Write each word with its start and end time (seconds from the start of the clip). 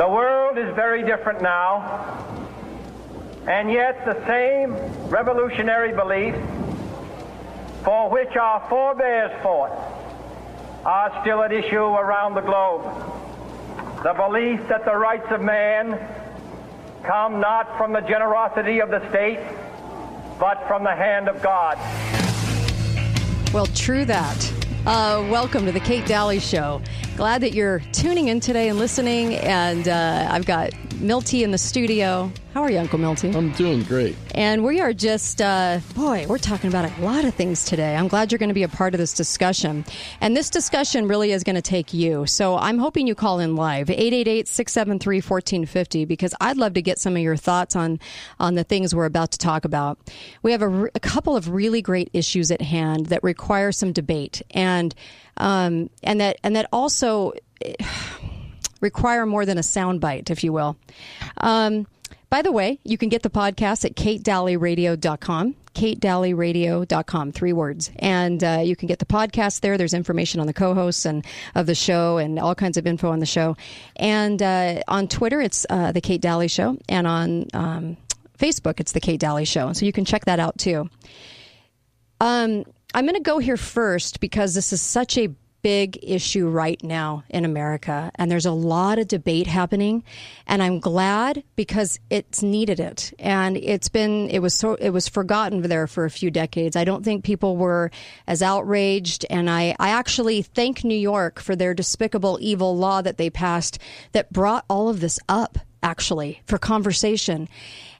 The 0.00 0.08
world 0.08 0.56
is 0.56 0.74
very 0.74 1.02
different 1.02 1.42
now, 1.42 2.26
and 3.46 3.70
yet 3.70 4.02
the 4.06 4.26
same 4.26 4.72
revolutionary 5.10 5.92
beliefs 5.92 6.38
for 7.84 8.08
which 8.08 8.34
our 8.34 8.66
forebears 8.70 9.30
fought 9.42 9.72
are 10.86 11.20
still 11.20 11.42
at 11.42 11.52
issue 11.52 11.84
around 11.84 12.32
the 12.32 12.40
globe. 12.40 12.82
The 14.02 14.14
belief 14.14 14.66
that 14.68 14.86
the 14.86 14.96
rights 14.96 15.30
of 15.30 15.42
man 15.42 16.00
come 17.02 17.38
not 17.38 17.76
from 17.76 17.92
the 17.92 18.00
generosity 18.00 18.80
of 18.80 18.88
the 18.88 19.06
state, 19.10 19.40
but 20.38 20.66
from 20.66 20.82
the 20.82 20.96
hand 20.96 21.28
of 21.28 21.42
God. 21.42 21.76
Well, 23.52 23.66
true 23.66 24.06
that. 24.06 24.59
Uh, 24.86 25.22
welcome 25.30 25.66
to 25.66 25.72
the 25.72 25.80
Kate 25.80 26.06
Dalley 26.06 26.40
Show. 26.40 26.80
Glad 27.14 27.42
that 27.42 27.52
you're 27.52 27.80
tuning 27.92 28.28
in 28.28 28.40
today 28.40 28.70
and 28.70 28.78
listening. 28.78 29.34
And 29.34 29.86
uh, 29.86 30.26
I've 30.30 30.46
got 30.46 30.70
Milty 31.00 31.42
in 31.42 31.50
the 31.50 31.58
studio. 31.58 32.30
How 32.52 32.62
are 32.62 32.70
you, 32.70 32.78
Uncle 32.78 32.98
Milty? 32.98 33.30
I'm 33.30 33.52
doing 33.52 33.82
great. 33.84 34.14
And 34.34 34.62
we 34.62 34.80
are 34.80 34.92
just, 34.92 35.40
uh, 35.40 35.80
boy, 35.94 36.26
we're 36.28 36.36
talking 36.36 36.68
about 36.68 36.90
a 36.98 37.00
lot 37.00 37.24
of 37.24 37.34
things 37.34 37.64
today. 37.64 37.96
I'm 37.96 38.06
glad 38.06 38.30
you're 38.30 38.38
going 38.38 38.50
to 38.50 38.54
be 38.54 38.64
a 38.64 38.68
part 38.68 38.92
of 38.92 38.98
this 38.98 39.14
discussion. 39.14 39.86
And 40.20 40.36
this 40.36 40.50
discussion 40.50 41.08
really 41.08 41.32
is 41.32 41.42
going 41.42 41.56
to 41.56 41.62
take 41.62 41.94
you. 41.94 42.26
So 42.26 42.58
I'm 42.58 42.78
hoping 42.78 43.06
you 43.06 43.14
call 43.14 43.38
in 43.38 43.56
live, 43.56 43.88
888 43.88 44.46
673 44.46 45.16
1450, 45.16 46.04
because 46.04 46.34
I'd 46.40 46.58
love 46.58 46.74
to 46.74 46.82
get 46.82 46.98
some 46.98 47.16
of 47.16 47.22
your 47.22 47.36
thoughts 47.36 47.74
on, 47.74 47.98
on 48.38 48.54
the 48.54 48.64
things 48.64 48.94
we're 48.94 49.06
about 49.06 49.30
to 49.30 49.38
talk 49.38 49.64
about. 49.64 49.98
We 50.42 50.52
have 50.52 50.62
a, 50.62 50.84
a 50.94 51.00
couple 51.00 51.34
of 51.34 51.48
really 51.48 51.80
great 51.80 52.10
issues 52.12 52.50
at 52.50 52.60
hand 52.60 53.06
that 53.06 53.22
require 53.22 53.72
some 53.72 53.92
debate. 53.92 54.42
And, 54.50 54.94
um, 55.38 55.88
and 56.02 56.20
that, 56.20 56.36
and 56.44 56.54
that 56.56 56.68
also, 56.72 57.32
require 58.80 59.26
more 59.26 59.46
than 59.46 59.58
a 59.58 59.62
soundbite, 59.62 60.30
if 60.30 60.44
you 60.44 60.52
will. 60.52 60.76
Um, 61.38 61.86
by 62.30 62.42
the 62.42 62.52
way, 62.52 62.78
you 62.84 62.96
can 62.96 63.08
get 63.08 63.24
the 63.24 63.30
podcast 63.30 63.84
at 63.84 63.96
katedalleyradio.com, 63.96 65.56
katedalleyradio.com, 65.74 67.32
three 67.32 67.52
words. 67.52 67.90
And 67.98 68.44
uh, 68.44 68.62
you 68.64 68.76
can 68.76 68.86
get 68.86 69.00
the 69.00 69.04
podcast 69.04 69.60
there. 69.60 69.76
There's 69.76 69.94
information 69.94 70.40
on 70.40 70.46
the 70.46 70.52
co-hosts 70.52 71.04
and 71.04 71.26
of 71.56 71.66
the 71.66 71.74
show 71.74 72.18
and 72.18 72.38
all 72.38 72.54
kinds 72.54 72.76
of 72.76 72.86
info 72.86 73.10
on 73.10 73.18
the 73.18 73.26
show. 73.26 73.56
And 73.96 74.40
uh, 74.40 74.82
on 74.86 75.08
Twitter, 75.08 75.40
it's 75.40 75.66
uh, 75.68 75.90
the 75.90 76.00
Kate 76.00 76.20
Dalley 76.20 76.46
Show. 76.46 76.78
And 76.88 77.08
on 77.08 77.46
um, 77.52 77.96
Facebook, 78.38 78.78
it's 78.78 78.92
the 78.92 79.00
Kate 79.00 79.18
Dalley 79.18 79.44
Show. 79.44 79.72
So 79.72 79.84
you 79.84 79.92
can 79.92 80.04
check 80.04 80.26
that 80.26 80.38
out 80.38 80.56
too. 80.56 80.88
Um, 82.20 82.64
I'm 82.94 83.06
going 83.06 83.14
to 83.14 83.20
go 83.20 83.38
here 83.38 83.56
first 83.56 84.20
because 84.20 84.54
this 84.54 84.72
is 84.72 84.80
such 84.80 85.18
a 85.18 85.30
big 85.62 85.98
issue 86.02 86.48
right 86.48 86.82
now 86.82 87.24
in 87.28 87.44
America, 87.44 88.10
and 88.14 88.30
there's 88.30 88.46
a 88.46 88.52
lot 88.52 88.98
of 88.98 89.08
debate 89.08 89.46
happening. 89.46 90.02
And 90.46 90.62
I'm 90.62 90.80
glad 90.80 91.42
because 91.56 91.98
it's 92.10 92.42
needed 92.42 92.80
it, 92.80 93.12
and 93.18 93.56
it's 93.56 93.88
been 93.88 94.28
it 94.30 94.40
was 94.40 94.54
so 94.54 94.74
it 94.74 94.90
was 94.90 95.08
forgotten 95.08 95.62
there 95.62 95.86
for 95.86 96.04
a 96.04 96.10
few 96.10 96.30
decades. 96.30 96.76
I 96.76 96.84
don't 96.84 97.04
think 97.04 97.24
people 97.24 97.56
were 97.56 97.90
as 98.26 98.42
outraged, 98.42 99.26
and 99.30 99.50
I 99.50 99.74
I 99.78 99.90
actually 99.90 100.42
thank 100.42 100.84
New 100.84 100.98
York 100.98 101.40
for 101.40 101.54
their 101.56 101.74
despicable 101.74 102.38
evil 102.40 102.76
law 102.76 103.02
that 103.02 103.16
they 103.16 103.30
passed 103.30 103.78
that 104.12 104.32
brought 104.32 104.64
all 104.68 104.88
of 104.88 105.00
this 105.00 105.18
up 105.28 105.58
actually 105.82 106.42
for 106.46 106.58
conversation, 106.58 107.48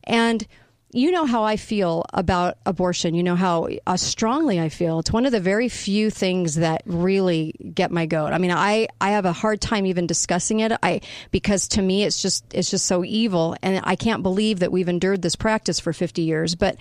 and 0.05 0.47
you 0.93 1.13
know 1.13 1.25
how 1.25 1.45
I 1.45 1.57
feel 1.57 2.05
about 2.13 2.59
abortion. 2.67 3.15
You 3.15 3.23
know 3.23 3.37
how 3.37 3.69
uh, 3.87 3.97
strongly 3.97 4.59
I 4.59 4.69
feel. 4.69 4.99
It's 4.99 5.13
one 5.13 5.25
of 5.25 5.33
the 5.33 5.41
very 5.41 5.69
few 5.69 6.11
things 6.11 6.57
that 6.57 6.83
really 6.85 7.55
get 7.75 7.93
my 7.93 8.07
goat. 8.07 8.33
I 8.33 8.39
mean, 8.39 8.51
I, 8.51 8.89
I 9.01 9.13
have 9.13 9.25
a 9.25 9.33
hard 9.33 9.61
time 9.61 9.87
even 9.87 10.07
discussing 10.07 10.61
it. 10.61 10.73
I 10.83 11.01
because 11.31 11.69
to 11.69 11.83
me 11.83 12.05
it's 12.05 12.21
just 12.21 12.45
it's 12.53 12.71
just 12.71 12.87
so 12.87 13.05
evil, 13.05 13.57
and 13.63 13.81
I 13.85 13.95
can't 13.95 14.23
believe 14.23 14.61
that 14.61 14.73
we've 14.73 14.89
endured 14.89 15.23
this 15.23 15.37
practice 15.37 15.79
for 15.79 15.93
fifty 15.93 16.23
years. 16.23 16.57
But 16.57 16.77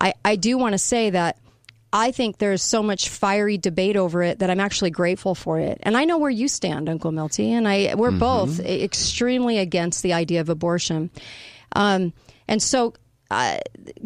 I 0.00 0.14
I 0.24 0.36
do 0.36 0.58
want 0.58 0.72
to 0.72 0.78
say 0.78 1.10
that. 1.10 1.38
I 1.96 2.10
think 2.10 2.38
there's 2.38 2.60
so 2.60 2.82
much 2.82 3.08
fiery 3.08 3.56
debate 3.56 3.94
over 3.94 4.20
it 4.24 4.40
that 4.40 4.50
I'm 4.50 4.58
actually 4.58 4.90
grateful 4.90 5.36
for 5.36 5.60
it. 5.60 5.78
And 5.84 5.96
I 5.96 6.06
know 6.06 6.18
where 6.18 6.28
you 6.28 6.48
stand, 6.48 6.88
Uncle 6.88 7.12
Milty, 7.12 7.52
and 7.52 7.68
I 7.68 7.94
we're 7.94 8.08
mm-hmm. 8.08 8.18
both 8.18 8.58
extremely 8.58 9.58
against 9.58 10.02
the 10.02 10.12
idea 10.12 10.40
of 10.40 10.48
abortion. 10.48 11.10
Um, 11.76 12.12
and 12.48 12.60
so 12.60 12.94
uh, 13.30 13.58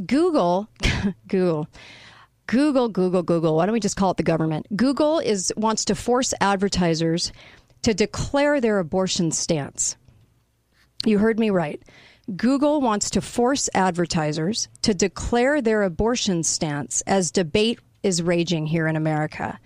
Google, 0.06 0.68
Google, 1.28 1.68
Google, 2.46 2.88
Google, 2.88 3.22
Google. 3.22 3.56
Why 3.56 3.66
don't 3.66 3.72
we 3.72 3.80
just 3.80 3.96
call 3.96 4.10
it 4.12 4.16
the 4.16 4.22
government? 4.22 4.66
Google 4.76 5.18
is 5.18 5.52
wants 5.56 5.84
to 5.86 5.94
force 5.94 6.32
advertisers 6.40 7.32
to 7.82 7.94
declare 7.94 8.60
their 8.60 8.78
abortion 8.78 9.30
stance. 9.30 9.96
You 11.04 11.18
heard 11.18 11.38
me 11.38 11.50
right. 11.50 11.80
Google 12.36 12.80
wants 12.80 13.10
to 13.10 13.20
force 13.20 13.70
advertisers 13.74 14.68
to 14.82 14.92
declare 14.92 15.62
their 15.62 15.82
abortion 15.82 16.42
stance 16.42 17.00
as 17.02 17.30
debate 17.30 17.80
is 18.02 18.22
raging 18.22 18.66
here 18.66 18.86
in 18.86 18.96
America. 18.96 19.58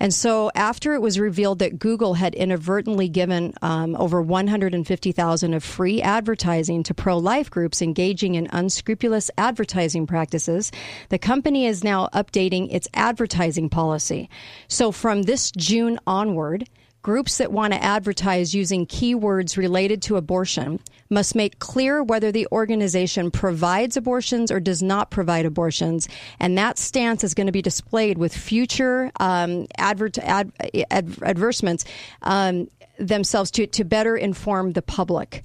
And 0.00 0.12
so 0.12 0.50
after 0.54 0.94
it 0.94 1.00
was 1.00 1.18
revealed 1.18 1.60
that 1.60 1.78
Google 1.78 2.14
had 2.14 2.34
inadvertently 2.34 3.08
given 3.08 3.54
um, 3.62 3.96
over 3.96 4.20
150,000 4.20 5.54
of 5.54 5.64
free 5.64 6.02
advertising 6.02 6.82
to 6.84 6.94
pro-life 6.94 7.50
groups 7.50 7.80
engaging 7.80 8.34
in 8.34 8.48
unscrupulous 8.52 9.30
advertising 9.38 10.06
practices, 10.06 10.72
the 11.08 11.18
company 11.18 11.66
is 11.66 11.84
now 11.84 12.08
updating 12.12 12.72
its 12.72 12.88
advertising 12.94 13.68
policy. 13.68 14.28
So 14.68 14.90
from 14.90 15.22
this 15.22 15.50
June 15.52 15.98
onward, 16.06 16.68
Groups 17.06 17.38
that 17.38 17.52
want 17.52 17.72
to 17.72 17.80
advertise 17.80 18.52
using 18.52 18.84
keywords 18.84 19.56
related 19.56 20.02
to 20.02 20.16
abortion 20.16 20.80
must 21.08 21.36
make 21.36 21.60
clear 21.60 22.02
whether 22.02 22.32
the 22.32 22.48
organization 22.50 23.30
provides 23.30 23.96
abortions 23.96 24.50
or 24.50 24.58
does 24.58 24.82
not 24.82 25.12
provide 25.12 25.46
abortions. 25.46 26.08
And 26.40 26.58
that 26.58 26.78
stance 26.78 27.22
is 27.22 27.32
going 27.32 27.46
to 27.46 27.52
be 27.52 27.62
displayed 27.62 28.18
with 28.18 28.36
future 28.36 29.12
um, 29.20 29.68
ad, 29.78 30.18
ad, 30.18 30.50
advertisements 30.90 31.84
um, 32.22 32.66
themselves 32.98 33.52
to, 33.52 33.68
to 33.68 33.84
better 33.84 34.16
inform 34.16 34.72
the 34.72 34.82
public. 34.82 35.44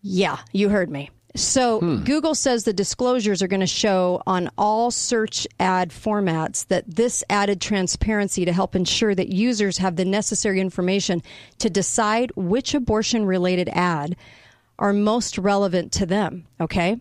Yeah, 0.00 0.38
you 0.50 0.70
heard 0.70 0.88
me. 0.88 1.10
So 1.36 1.80
hmm. 1.80 2.04
Google 2.04 2.34
says 2.34 2.64
the 2.64 2.72
disclosures 2.72 3.42
are 3.42 3.48
going 3.48 3.60
to 3.60 3.66
show 3.66 4.22
on 4.26 4.50
all 4.56 4.90
search 4.90 5.46
ad 5.58 5.90
formats 5.90 6.66
that 6.68 6.84
this 6.88 7.24
added 7.28 7.60
transparency 7.60 8.44
to 8.44 8.52
help 8.52 8.76
ensure 8.76 9.14
that 9.14 9.28
users 9.28 9.78
have 9.78 9.96
the 9.96 10.04
necessary 10.04 10.60
information 10.60 11.22
to 11.58 11.68
decide 11.68 12.30
which 12.36 12.74
abortion 12.74 13.26
related 13.26 13.68
ad 13.70 14.16
are 14.78 14.92
most 14.92 15.38
relevant 15.38 15.92
to 15.92 16.06
them. 16.06 16.46
Okay. 16.60 17.00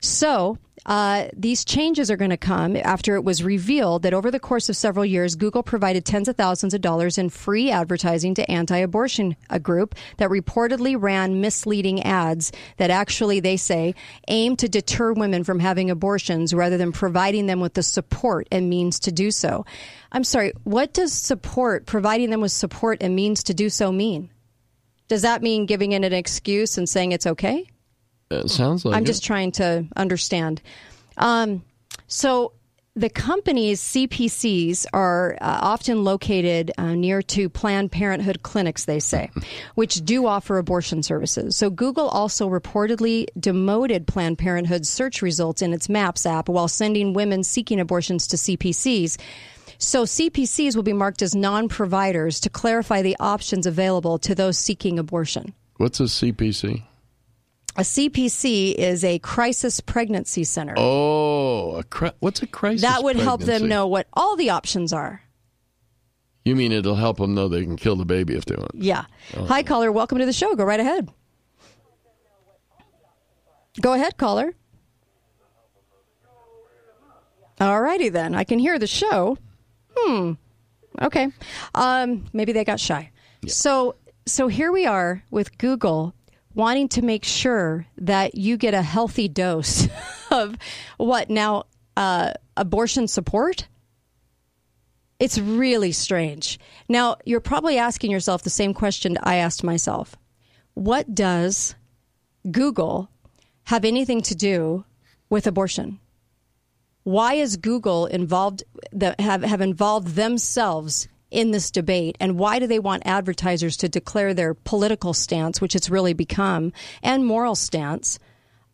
So 0.00 0.58
uh, 0.86 1.26
these 1.36 1.64
changes 1.64 2.12
are 2.12 2.16
going 2.16 2.30
to 2.30 2.36
come 2.36 2.76
after 2.76 3.16
it 3.16 3.24
was 3.24 3.42
revealed 3.42 4.02
that 4.02 4.14
over 4.14 4.30
the 4.30 4.38
course 4.38 4.68
of 4.68 4.76
several 4.76 5.04
years, 5.04 5.34
Google 5.34 5.64
provided 5.64 6.04
tens 6.04 6.28
of 6.28 6.36
thousands 6.36 6.74
of 6.74 6.80
dollars 6.80 7.18
in 7.18 7.28
free 7.28 7.72
advertising 7.72 8.34
to 8.34 8.48
anti-abortion 8.48 9.34
a 9.50 9.58
group 9.58 9.96
that 10.18 10.30
reportedly 10.30 10.96
ran 10.98 11.40
misleading 11.40 12.04
ads 12.04 12.52
that 12.76 12.90
actually, 12.90 13.40
they 13.40 13.56
say, 13.56 13.96
aim 14.28 14.54
to 14.56 14.68
deter 14.68 15.12
women 15.12 15.42
from 15.42 15.58
having 15.58 15.90
abortions 15.90 16.54
rather 16.54 16.78
than 16.78 16.92
providing 16.92 17.46
them 17.46 17.58
with 17.58 17.74
the 17.74 17.82
support 17.82 18.46
and 18.52 18.70
means 18.70 19.00
to 19.00 19.10
do 19.10 19.32
so. 19.32 19.66
I'm 20.12 20.24
sorry, 20.24 20.52
what 20.62 20.92
does 20.92 21.12
support, 21.12 21.86
providing 21.86 22.30
them 22.30 22.40
with 22.40 22.52
support 22.52 22.98
and 23.00 23.16
means 23.16 23.42
to 23.44 23.54
do 23.54 23.70
so 23.70 23.90
mean? 23.90 24.30
Does 25.08 25.22
that 25.22 25.42
mean 25.42 25.66
giving 25.66 25.92
it 25.92 26.04
an 26.04 26.12
excuse 26.12 26.78
and 26.78 26.88
saying 26.88 27.10
it's 27.10 27.26
okay? 27.26 27.66
It 28.30 28.50
sounds 28.50 28.84
like 28.84 28.96
I'm 28.96 29.04
it. 29.04 29.06
just 29.06 29.24
trying 29.24 29.52
to 29.52 29.86
understand. 29.96 30.62
Um, 31.16 31.64
so 32.08 32.52
the 32.96 33.10
company's 33.10 33.82
CPCs 33.82 34.86
are 34.94 35.34
uh, 35.34 35.58
often 35.60 36.02
located 36.02 36.72
uh, 36.78 36.94
near 36.94 37.20
to 37.20 37.50
Planned 37.50 37.92
Parenthood 37.92 38.42
clinics, 38.42 38.86
they 38.86 39.00
say, 39.00 39.30
which 39.74 39.96
do 39.96 40.26
offer 40.26 40.56
abortion 40.56 41.02
services. 41.02 41.56
So 41.56 41.68
Google 41.68 42.08
also 42.08 42.48
reportedly 42.48 43.26
demoted 43.38 44.06
Planned 44.06 44.38
Parenthood's 44.38 44.88
search 44.88 45.20
results 45.20 45.60
in 45.60 45.74
its 45.74 45.90
Maps 45.90 46.24
app 46.24 46.48
while 46.48 46.68
sending 46.68 47.12
women 47.12 47.44
seeking 47.44 47.80
abortions 47.80 48.26
to 48.28 48.36
CPCs. 48.36 49.18
So 49.78 50.04
CPCs 50.04 50.74
will 50.74 50.82
be 50.82 50.94
marked 50.94 51.20
as 51.20 51.34
non-providers 51.34 52.40
to 52.40 52.50
clarify 52.50 53.02
the 53.02 53.16
options 53.20 53.66
available 53.66 54.18
to 54.20 54.34
those 54.34 54.56
seeking 54.56 54.98
abortion. 54.98 55.52
What's 55.76 56.00
a 56.00 56.04
CPC? 56.04 56.82
A 57.78 57.82
CPC 57.82 58.74
is 58.74 59.04
a 59.04 59.18
crisis 59.18 59.80
pregnancy 59.80 60.44
center. 60.44 60.74
Oh, 60.78 61.76
a 61.76 61.84
cri- 61.84 62.12
what's 62.20 62.42
a 62.42 62.46
crisis? 62.46 62.80
That 62.82 63.02
would 63.04 63.16
pregnancy? 63.16 63.24
help 63.24 63.40
them 63.42 63.68
know 63.68 63.86
what 63.86 64.06
all 64.14 64.34
the 64.36 64.50
options 64.50 64.92
are. 64.94 65.22
You 66.44 66.56
mean 66.56 66.72
it'll 66.72 66.94
help 66.94 67.18
them 67.18 67.34
know 67.34 67.48
they 67.48 67.64
can 67.64 67.76
kill 67.76 67.96
the 67.96 68.06
baby 68.06 68.34
if 68.34 68.46
they 68.46 68.54
want? 68.54 68.70
Yeah. 68.74 69.04
Oh. 69.36 69.44
Hi, 69.46 69.62
caller. 69.62 69.92
Welcome 69.92 70.18
to 70.18 70.26
the 70.26 70.32
show. 70.32 70.54
Go 70.54 70.64
right 70.64 70.80
ahead. 70.80 71.10
Go 73.80 73.92
ahead, 73.92 74.16
caller. 74.16 74.54
All 77.60 77.80
righty 77.80 78.08
then. 78.08 78.34
I 78.34 78.44
can 78.44 78.58
hear 78.58 78.78
the 78.78 78.86
show. 78.86 79.36
Hmm. 79.94 80.32
Okay. 81.00 81.28
Um, 81.74 82.26
maybe 82.32 82.52
they 82.52 82.64
got 82.64 82.80
shy. 82.80 83.10
Yeah. 83.42 83.50
So 83.50 83.96
so 84.24 84.48
here 84.48 84.72
we 84.72 84.86
are 84.86 85.22
with 85.30 85.58
Google 85.58 86.14
wanting 86.56 86.88
to 86.88 87.02
make 87.02 87.22
sure 87.22 87.86
that 87.98 88.34
you 88.34 88.56
get 88.56 88.72
a 88.74 88.82
healthy 88.82 89.28
dose 89.28 89.86
of 90.30 90.56
what 90.96 91.30
now 91.30 91.64
uh, 91.96 92.32
abortion 92.56 93.06
support. 93.06 93.68
It's 95.20 95.38
really 95.38 95.92
strange. 95.92 96.58
Now, 96.88 97.16
you're 97.24 97.40
probably 97.40 97.78
asking 97.78 98.10
yourself 98.10 98.42
the 98.42 98.50
same 98.50 98.74
question 98.74 99.18
I 99.22 99.36
asked 99.36 99.62
myself. 99.62 100.16
What 100.74 101.14
does 101.14 101.74
Google 102.50 103.10
have 103.64 103.84
anything 103.84 104.22
to 104.22 104.34
do 104.34 104.84
with 105.28 105.46
abortion? 105.46 106.00
Why 107.04 107.34
is 107.34 107.56
Google 107.56 108.06
involved 108.06 108.64
have, 109.18 109.42
have 109.42 109.60
involved 109.60 110.16
themselves 110.16 111.06
in 111.36 111.50
this 111.50 111.70
debate 111.70 112.16
and 112.18 112.38
why 112.38 112.58
do 112.58 112.66
they 112.66 112.78
want 112.78 113.02
advertisers 113.04 113.76
to 113.76 113.90
declare 113.90 114.32
their 114.32 114.54
political 114.54 115.12
stance, 115.12 115.60
which 115.60 115.76
it's 115.76 115.90
really 115.90 116.14
become, 116.14 116.72
and 117.02 117.26
moral 117.26 117.54
stance 117.54 118.18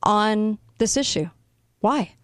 on 0.04 0.58
this 0.78 0.96
issue? 0.96 1.28
Why? 1.80 2.14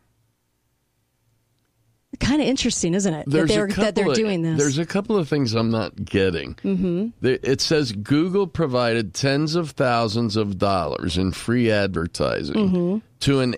Kind 2.20 2.43
of 2.43 2.49
interesting, 2.49 2.94
isn't 2.94 3.15
it? 3.15 3.25
There's 3.29 3.49
that 3.49 3.55
they're, 3.55 3.65
a 3.65 3.69
couple 3.69 3.85
that 3.85 3.94
they're 3.94 4.09
of, 4.09 4.15
doing 4.15 4.43
this. 4.43 4.59
There's 4.59 4.79
a 4.79 4.87
couple 4.87 5.17
of 5.17 5.29
things 5.29 5.55
I'm 5.55 5.70
not 5.70 6.05
getting. 6.05 6.55
Mm-hmm. 6.56 7.25
It 7.25 7.61
says 7.61 7.93
Google 7.93 8.47
provided 8.47 9.15
tens 9.15 9.55
of 9.55 9.70
thousands 9.70 10.37
of 10.37 10.59
dollars 10.59 11.17
in 11.17 11.32
free 11.32 11.70
advertising 11.70 12.56
Mm-hmm. 12.56 12.99
to 13.20 13.41
an 13.41 13.55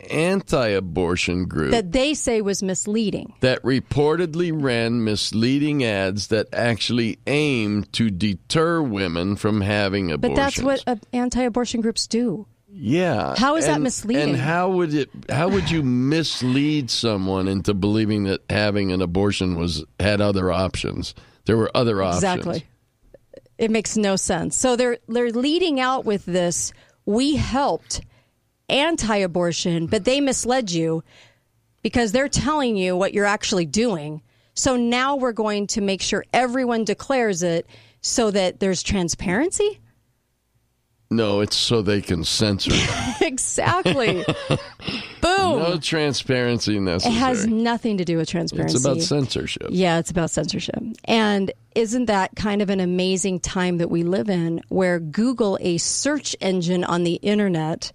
anti-abortion 0.55 1.47
group 1.47 1.71
that 1.71 1.93
they 1.93 2.15
say 2.15 2.41
was 2.43 2.63
misleading. 2.63 3.35
that 3.41 3.63
reportedly 3.63 4.51
ran 4.55 5.05
misleading 5.05 5.85
ads 5.85 6.29
that 6.29 6.47
actually 6.53 7.19
aimed 7.27 7.93
to 7.95 8.11
deter 8.11 8.83
women 8.83 9.37
from 9.37 9.61
having 9.61 10.11
abortions. 10.11 10.37
But 10.37 10.43
that's 10.43 10.63
what 10.63 10.85
uh, 10.87 10.97
anti-abortion 11.13 11.81
groups 11.81 12.07
do. 12.07 12.47
Yeah. 12.73 13.35
How 13.37 13.57
is 13.57 13.67
that 13.67 13.81
misleading? 13.81 14.31
And 14.31 14.39
how 14.39 14.71
would 14.71 14.95
it 14.95 15.11
how 15.29 15.49
would 15.49 15.71
you 15.71 15.83
mislead 15.83 16.91
someone 16.91 17.49
into 17.49 17.75
believing 17.75 18.25
that 18.25 18.41
having 18.49 18.93
an 18.93 19.03
abortion 19.03 19.57
was 19.57 19.85
had 19.99 20.21
other 20.21 20.53
options? 20.53 21.15
There 21.47 21.57
were 21.57 21.71
other 21.75 22.03
options. 22.03 22.23
Exactly. 22.23 22.67
It 23.59 23.71
makes 23.71 23.97
no 23.97 24.17
sense. 24.17 24.57
So 24.57 24.77
they're 24.77 24.99
they're 25.09 25.31
leading 25.33 25.81
out 25.81 26.05
with 26.05 26.25
this. 26.25 26.73
We 27.07 27.37
helped 27.37 28.03
anti-abortion, 28.69 29.87
but 29.87 30.05
they 30.05 30.21
misled 30.21 30.71
you 30.71 31.03
because 31.83 32.13
they're 32.13 32.29
telling 32.29 32.77
you 32.77 32.97
what 32.97 33.13
you're 33.13 33.27
actually 33.27 33.67
doing. 33.67 34.23
So 34.55 34.77
now 34.77 35.17
we're 35.17 35.33
going 35.33 35.67
to 35.69 35.81
make 35.81 36.03
sure 36.03 36.25
everyone 36.33 36.85
declares 36.85 37.43
it 37.43 37.67
so 38.01 38.31
that 38.31 38.61
there's 38.61 38.83
transparency. 38.83 39.81
No, 41.13 41.41
it's 41.41 41.57
so 41.57 41.83
they 41.83 42.01
can 42.01 42.23
censor. 42.23 42.71
exactly. 43.21 44.25
Boom. 45.21 45.59
no 45.59 45.77
transparency 45.79 46.77
in 46.77 46.85
this. 46.85 47.05
it 47.05 47.11
has 47.11 47.49
nothing 47.49 47.99
to 47.99 48.05
do 48.05 48.17
with 48.17 48.29
transparency. 48.29 48.77
it's 48.77 48.85
about 48.85 49.01
censorship. 49.01 49.67
Yeah, 49.71 49.99
it's 49.99 50.13
about 50.13 50.31
censorship. 50.31 50.81
And 51.07 51.51
isn't 51.75 52.07
that 52.07 52.37
kind 52.37 52.63
of 52.63 52.71
an 52.71 52.79
amazing 52.79 53.41
time 53.41 53.79
that 53.79 53.91
we 53.91 54.05
live 54.05 54.31
in 54.31 54.61
where 54.69 55.01
Google, 55.01 55.59
a 55.61 55.79
search 55.79 56.37
engine 56.41 56.85
on 56.85 57.03
the 57.03 57.15
internet, 57.15 57.91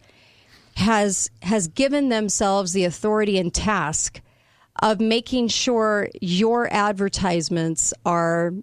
has 0.75 1.29
has 1.41 1.69
given 1.69 2.09
themselves 2.09 2.73
the 2.73 2.83
authority 2.83 3.39
and 3.39 3.53
task 3.53 4.19
of 4.81 4.99
making 4.99 5.47
sure 5.47 6.09
your 6.19 6.67
advertisements 6.71 7.93
are 8.05 8.53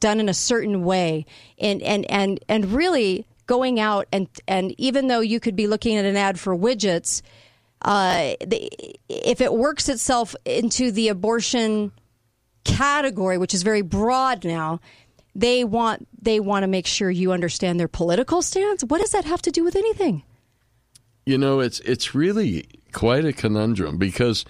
done 0.00 0.18
in 0.18 0.30
a 0.30 0.34
certain 0.34 0.82
way 0.82 1.26
and 1.58 1.82
and 1.82 2.10
and 2.10 2.42
and 2.48 2.72
really 2.72 3.26
going 3.46 3.80
out 3.80 4.06
and 4.12 4.28
and 4.46 4.74
even 4.78 5.08
though 5.08 5.20
you 5.20 5.40
could 5.40 5.56
be 5.56 5.66
looking 5.66 5.96
at 5.96 6.04
an 6.04 6.16
ad 6.16 6.38
for 6.38 6.56
widgets 6.56 7.22
uh, 7.82 8.34
the, 8.46 8.70
if 9.08 9.40
it 9.40 9.52
works 9.52 9.88
itself 9.88 10.36
into 10.44 10.92
the 10.92 11.08
abortion 11.08 11.92
category, 12.64 13.38
which 13.38 13.54
is 13.54 13.62
very 13.62 13.82
broad 13.82 14.44
now, 14.44 14.80
they 15.34 15.64
want 15.64 16.06
they 16.20 16.38
want 16.40 16.62
to 16.62 16.68
make 16.68 16.86
sure 16.86 17.10
you 17.10 17.32
understand 17.32 17.80
their 17.80 17.88
political 17.88 18.42
stance. 18.42 18.84
What 18.84 19.00
does 19.00 19.10
that 19.10 19.24
have 19.24 19.42
to 19.42 19.50
do 19.50 19.64
with 19.64 19.74
anything? 19.74 20.22
You 21.26 21.38
know, 21.38 21.60
it's 21.60 21.80
it's 21.80 22.14
really 22.14 22.66
quite 22.92 23.24
a 23.24 23.32
conundrum 23.32 23.98
because 23.98 24.44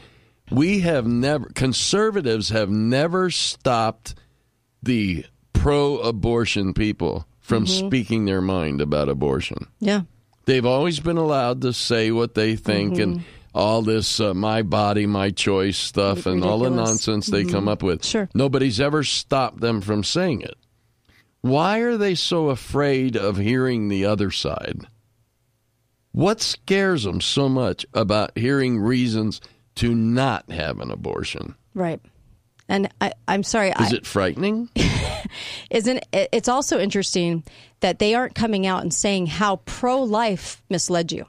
we 0.51 0.81
have 0.81 1.07
never 1.07 1.47
conservatives 1.55 2.51
have 2.51 2.69
never 2.69 3.31
stopped 3.31 4.15
the 4.83 5.25
pro-abortion 5.53 6.75
people 6.75 7.27
from 7.53 7.65
Mm-hmm. 7.67 7.87
speaking 7.89 8.25
their 8.25 8.41
mind 8.41 8.81
about 8.81 9.09
abortion. 9.09 9.67
Yeah, 9.81 10.03
They've 10.45 10.67
always 10.67 10.99
been 11.01 11.19
allowed 11.19 11.61
to 11.63 11.73
say 11.73 12.11
what 12.11 12.35
they 12.35 12.57
think 12.57 12.95
Mm-hmm. 12.95 13.03
and 13.03 13.25
all 13.55 13.83
this 13.83 14.19
uh, 14.19 14.33
my 14.35 14.63
body, 14.63 15.05
my 15.07 15.31
choice 15.31 15.77
stuff 15.77 16.25
and 16.27 16.43
all 16.43 16.59
the 16.61 16.65
Ridiculous. 16.71 16.91
Mm-hmm. 16.91 17.11
nonsense 17.13 17.27
they 17.27 17.45
come 17.45 17.69
up 17.69 17.83
with. 17.83 18.05
Sure. 18.05 18.29
Nobody's 18.35 18.81
ever 18.81 19.03
stopped 19.05 19.61
them 19.61 19.81
from 19.83 20.03
saying 20.03 20.41
it. 20.41 20.57
Why 21.43 21.81
are 21.81 21.97
they 21.99 22.15
so 22.15 22.49
afraid 22.49 23.17
of 23.17 23.37
hearing 23.37 23.89
the 23.89 24.05
other 24.07 24.31
side? 24.31 24.87
What 26.13 26.41
scares 26.41 27.05
them 27.05 27.21
so 27.21 27.49
much 27.49 27.87
about 27.95 28.37
hearing 28.37 28.79
reasons 28.79 29.41
to 29.77 29.95
not 29.95 30.51
have 30.51 30.81
an 30.81 30.91
abortion? 30.91 31.55
right. 31.75 32.01
And 32.73 32.89
I, 33.03 33.13
I'm 33.29 33.43
sorry. 33.43 33.69
Is 33.69 33.93
I, 33.93 33.97
it 33.97 34.07
frightening? 34.07 34.71
isn't 35.71 35.99
it- 36.13 36.31
it's 36.33 36.49
also 36.49 36.81
interesting 36.81 37.45
that 37.81 37.99
they 37.99 38.15
aren't 38.15 38.35
coming 38.35 38.67
out 38.67 38.81
and 38.83 38.93
saying 38.95 39.27
how 39.27 39.57
pro-life 39.57 40.63
misled 40.71 41.13
you. 41.13 41.27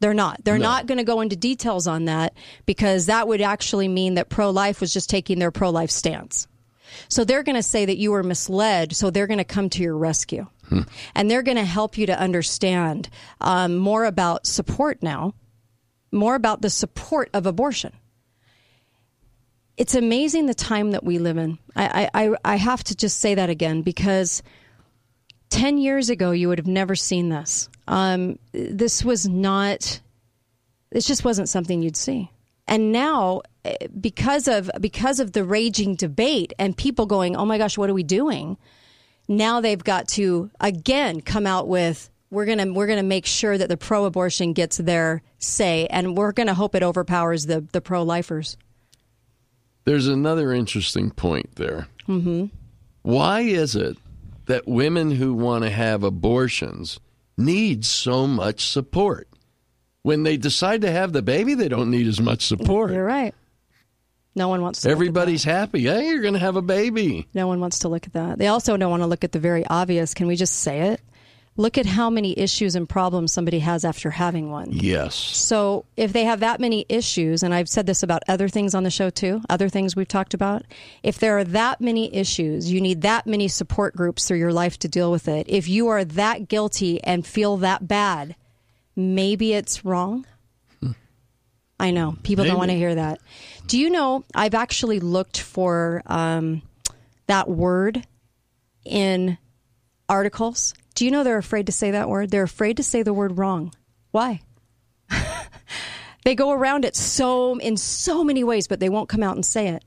They're 0.00 0.14
not. 0.14 0.42
They're 0.44 0.58
No. 0.58 0.64
not 0.64 0.86
going 0.86 0.98
to 0.98 1.04
go 1.04 1.20
into 1.20 1.36
details 1.36 1.86
on 1.86 2.06
that 2.06 2.34
because 2.66 3.06
that 3.06 3.28
would 3.28 3.40
actually 3.40 3.86
mean 3.86 4.14
that 4.14 4.30
pro-life 4.30 4.80
was 4.80 4.92
just 4.92 5.08
taking 5.08 5.38
their 5.38 5.52
pro-life 5.52 5.92
stance. 5.92 6.48
So 7.08 7.24
they're 7.24 7.44
going 7.44 7.54
to 7.56 7.62
say 7.62 7.84
that 7.84 7.98
you 7.98 8.10
were 8.10 8.24
misled. 8.24 8.96
So 8.96 9.10
they're 9.10 9.28
going 9.28 9.38
to 9.38 9.44
come 9.44 9.70
to 9.70 9.82
your 9.82 9.96
rescue, 9.96 10.48
and 11.14 11.30
they're 11.30 11.42
going 11.44 11.56
to 11.56 11.64
help 11.64 11.96
you 11.98 12.06
to 12.06 12.18
understand 12.18 13.08
um, 13.40 13.76
more 13.76 14.04
about 14.06 14.44
support 14.46 15.02
now, 15.04 15.34
more 16.10 16.34
about 16.34 16.62
the 16.62 16.68
support 16.70 17.30
of 17.32 17.46
abortion 17.46 17.92
it's 19.76 19.94
amazing 19.94 20.46
the 20.46 20.54
time 20.54 20.90
that 20.92 21.04
we 21.04 21.18
live 21.18 21.38
in. 21.38 21.58
I, 21.74 22.08
I, 22.14 22.34
I- 22.44 22.56
have 22.56 22.84
to 22.84 22.94
just 22.96 23.20
say 23.20 23.34
that 23.34 23.50
again 23.50 23.82
because 23.82 24.42
10 25.50 25.78
years 25.78 26.10
ago, 26.10 26.30
you 26.30 26.48
would 26.48 26.58
have 26.58 26.66
never 26.66 26.94
seen 26.94 27.28
this. 27.28 27.68
Um, 27.88 28.38
this 28.52 29.04
was 29.04 29.28
not, 29.28 30.00
this 30.90 31.06
just 31.06 31.24
wasn't 31.24 31.48
something 31.48 31.82
you'd 31.82 31.96
see. 31.96 32.30
And 32.68 32.92
now, 32.92 33.42
eh, 33.64 33.76
because 34.00 34.46
of 34.46 34.70
because 34.80 35.18
of 35.20 35.32
the 35.32 35.44
raging 35.44 35.96
debate 35.96 36.52
and 36.60 36.76
people 36.76 37.06
going, 37.06 37.34
"Oh 37.36 37.44
my 37.44 37.58
gosh, 37.58 37.76
what 37.76 37.90
are 37.90 37.94
we 37.94 38.04
doing?" 38.04 38.56
Now 39.26 39.60
they've 39.60 39.82
got 39.82 40.06
to 40.08 40.48
again 40.60 41.22
come 41.22 41.44
out 41.46 41.66
with 41.66 42.08
we're 42.30 42.46
to 42.58 42.72
we're 42.72 42.86
to 42.98 43.02
make 43.02 43.26
sure 43.26 43.58
that 43.58 43.68
the 43.68 43.76
pro-abortion 43.76 44.52
gets 44.52 44.78
their 44.78 45.22
say 45.38 45.86
and 45.88 46.16
we're 46.16 46.32
to 46.46 46.54
hope 46.54 46.74
it 46.76 46.82
overpowers 46.84 47.46
the 47.46 47.66
the 47.72 47.80
pro-lifers. 47.80 48.56
There's 49.84 50.06
another 50.06 50.52
interesting 50.52 51.10
point 51.10 51.56
there. 51.56 51.88
Mm-hmm. 52.08 52.46
Why 53.02 53.40
is 53.40 53.74
it 53.74 53.96
that 54.46 54.66
women 54.68 55.10
who 55.12 55.34
want 55.34 55.64
to 55.64 55.70
have 55.70 56.02
abortions 56.04 57.00
need 57.36 57.84
so 57.84 58.26
much 58.26 58.64
support? 58.66 59.28
When 60.02 60.24
they 60.24 60.36
decide 60.36 60.80
to 60.82 60.90
have 60.90 61.12
the 61.12 61.22
baby, 61.22 61.54
they 61.54 61.68
don't 61.68 61.90
need 61.90 62.08
as 62.08 62.20
much 62.20 62.46
support. 62.46 62.92
You're 62.92 63.04
right. 63.04 63.34
No 64.34 64.48
one 64.48 64.62
wants 64.62 64.80
to. 64.80 64.88
look 64.88 64.92
at 64.92 64.96
Everybody's 64.96 65.44
happy. 65.44 65.82
Hey, 65.82 66.08
you're 66.08 66.22
going 66.22 66.34
to 66.34 66.40
have 66.40 66.56
a 66.56 66.62
baby. 66.62 67.28
No 67.34 67.46
one 67.46 67.60
wants 67.60 67.80
to 67.80 67.88
look 67.88 68.06
at 68.06 68.14
that. 68.14 68.38
They 68.38 68.46
also 68.46 68.76
don't 68.76 68.90
want 68.90 69.02
to 69.02 69.06
look 69.06 69.24
at 69.24 69.32
the 69.32 69.38
very 69.38 69.64
obvious. 69.66 70.14
Can 70.14 70.26
we 70.26 70.36
just 70.36 70.60
say 70.60 70.92
it? 70.92 71.00
Look 71.56 71.76
at 71.76 71.84
how 71.84 72.08
many 72.08 72.38
issues 72.38 72.74
and 72.74 72.88
problems 72.88 73.30
somebody 73.30 73.58
has 73.58 73.84
after 73.84 74.10
having 74.10 74.50
one. 74.50 74.70
Yes. 74.72 75.14
So 75.14 75.84
if 75.98 76.12
they 76.14 76.24
have 76.24 76.40
that 76.40 76.60
many 76.60 76.86
issues, 76.88 77.42
and 77.42 77.52
I've 77.52 77.68
said 77.68 77.84
this 77.84 78.02
about 78.02 78.22
other 78.26 78.48
things 78.48 78.74
on 78.74 78.84
the 78.84 78.90
show 78.90 79.10
too, 79.10 79.42
other 79.50 79.68
things 79.68 79.94
we've 79.94 80.08
talked 80.08 80.32
about, 80.32 80.64
if 81.02 81.18
there 81.18 81.36
are 81.36 81.44
that 81.44 81.80
many 81.80 82.14
issues, 82.14 82.72
you 82.72 82.80
need 82.80 83.02
that 83.02 83.26
many 83.26 83.48
support 83.48 83.94
groups 83.94 84.26
through 84.26 84.38
your 84.38 84.52
life 84.52 84.78
to 84.78 84.88
deal 84.88 85.10
with 85.10 85.28
it. 85.28 85.46
If 85.46 85.68
you 85.68 85.88
are 85.88 86.04
that 86.04 86.48
guilty 86.48 87.02
and 87.04 87.26
feel 87.26 87.58
that 87.58 87.86
bad, 87.86 88.34
maybe 88.96 89.52
it's 89.52 89.84
wrong. 89.84 90.24
I 91.78 91.90
know 91.90 92.16
people 92.22 92.44
don't 92.44 92.58
want 92.58 92.70
to 92.70 92.76
hear 92.76 92.94
that. 92.94 93.20
Do 93.66 93.76
you 93.76 93.90
know? 93.90 94.24
I've 94.36 94.54
actually 94.54 95.00
looked 95.00 95.40
for 95.40 96.00
um, 96.06 96.62
that 97.26 97.48
word 97.48 98.06
in 98.84 99.36
articles. 100.08 100.74
Do 101.02 101.06
you 101.06 101.10
know 101.10 101.24
they're 101.24 101.36
afraid 101.36 101.66
to 101.66 101.72
say 101.72 101.90
that 101.90 102.08
word? 102.08 102.30
They're 102.30 102.44
afraid 102.44 102.76
to 102.76 102.84
say 102.84 103.02
the 103.02 103.12
word 103.12 103.36
wrong. 103.36 103.74
Why? 104.12 104.40
they 106.24 106.36
go 106.36 106.52
around 106.52 106.84
it 106.84 106.94
so 106.94 107.58
in 107.58 107.76
so 107.76 108.22
many 108.22 108.44
ways, 108.44 108.68
but 108.68 108.78
they 108.78 108.88
won't 108.88 109.08
come 109.08 109.24
out 109.24 109.34
and 109.34 109.44
say 109.44 109.66
it. 109.66 109.84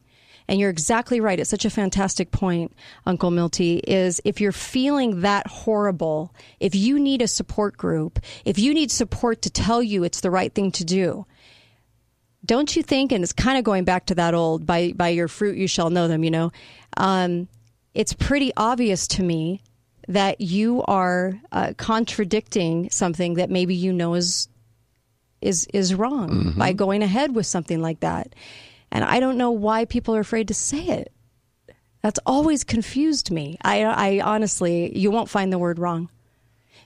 And 0.49 0.59
you're 0.59 0.69
exactly 0.69 1.21
right. 1.21 1.39
It's 1.39 1.49
such 1.49 1.63
a 1.63 1.69
fantastic 1.69 2.31
point, 2.31 2.73
Uncle 3.05 3.31
Milty, 3.31 3.77
is 3.77 4.19
if 4.25 4.41
you're 4.41 4.51
feeling 4.51 5.21
that 5.21 5.47
horrible, 5.47 6.35
if 6.59 6.75
you 6.75 6.99
need 6.99 7.21
a 7.21 7.29
support 7.29 7.77
group, 7.77 8.19
if 8.43 8.59
you 8.59 8.73
need 8.73 8.91
support 8.91 9.41
to 9.43 9.49
tell 9.49 9.81
you 9.81 10.03
it's 10.03 10.19
the 10.19 10.29
right 10.29 10.53
thing 10.53 10.69
to 10.73 10.83
do, 10.83 11.25
don't 12.45 12.75
you 12.75 12.83
think, 12.83 13.13
and 13.13 13.23
it's 13.23 13.31
kind 13.31 13.57
of 13.57 13.63
going 13.63 13.85
back 13.85 14.07
to 14.07 14.15
that 14.15 14.33
old 14.33 14.65
by, 14.65 14.91
by 14.91 15.07
your 15.07 15.29
fruit 15.29 15.55
you 15.55 15.69
shall 15.69 15.89
know 15.89 16.09
them, 16.09 16.25
you 16.25 16.31
know, 16.31 16.51
um, 16.97 17.47
it's 17.93 18.11
pretty 18.11 18.51
obvious 18.57 19.07
to 19.07 19.23
me 19.23 19.61
that 20.07 20.41
you 20.41 20.83
are 20.83 21.39
uh, 21.51 21.73
contradicting 21.77 22.89
something 22.89 23.35
that 23.35 23.49
maybe 23.49 23.75
you 23.75 23.91
know 23.91 24.13
is 24.13 24.47
is 25.41 25.67
is 25.73 25.93
wrong 25.93 26.29
mm-hmm. 26.29 26.59
by 26.59 26.73
going 26.73 27.03
ahead 27.03 27.35
with 27.35 27.45
something 27.45 27.81
like 27.81 27.99
that. 28.01 28.33
And 28.91 29.03
I 29.03 29.19
don't 29.19 29.37
know 29.37 29.51
why 29.51 29.85
people 29.85 30.15
are 30.15 30.19
afraid 30.19 30.47
to 30.47 30.53
say 30.53 30.87
it. 30.87 31.11
That's 32.01 32.19
always 32.25 32.63
confused 32.63 33.31
me. 33.31 33.57
I, 33.63 33.83
I 33.83 34.21
honestly, 34.21 34.95
you 34.97 35.09
won't 35.09 35.29
find 35.29 35.51
the 35.51 35.57
word 35.57 35.79
wrong. 35.79 36.09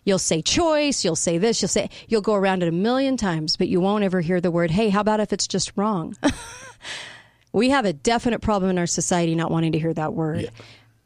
You'll 0.06 0.18
say 0.18 0.42
choice, 0.42 1.04
you'll 1.04 1.18
say 1.18 1.38
this, 1.38 1.62
you'll 1.62 1.70
say, 1.70 1.90
you'll 2.08 2.22
go 2.22 2.36
around 2.36 2.64
it 2.64 2.70
a 2.70 2.72
million 2.72 3.18
times, 3.18 3.58
but 3.58 3.68
you 3.68 3.82
won't 3.82 4.06
ever 4.06 4.22
hear 4.22 4.40
the 4.40 4.50
word, 4.50 4.72
hey, 4.72 4.90
how 4.90 5.02
about 5.02 5.20
if 5.20 5.34
it's 5.34 5.46
just 5.46 5.74
wrong? 5.76 6.16
we 7.52 7.70
have 7.70 7.84
a 7.84 7.92
definite 7.92 8.40
problem 8.40 8.72
in 8.72 8.78
our 8.78 8.88
society 8.88 9.36
not 9.36 9.52
wanting 9.52 9.74
to 9.74 9.80
hear 9.80 9.94
that 9.94 10.14
word. 10.14 10.44
Yeah 10.44 10.50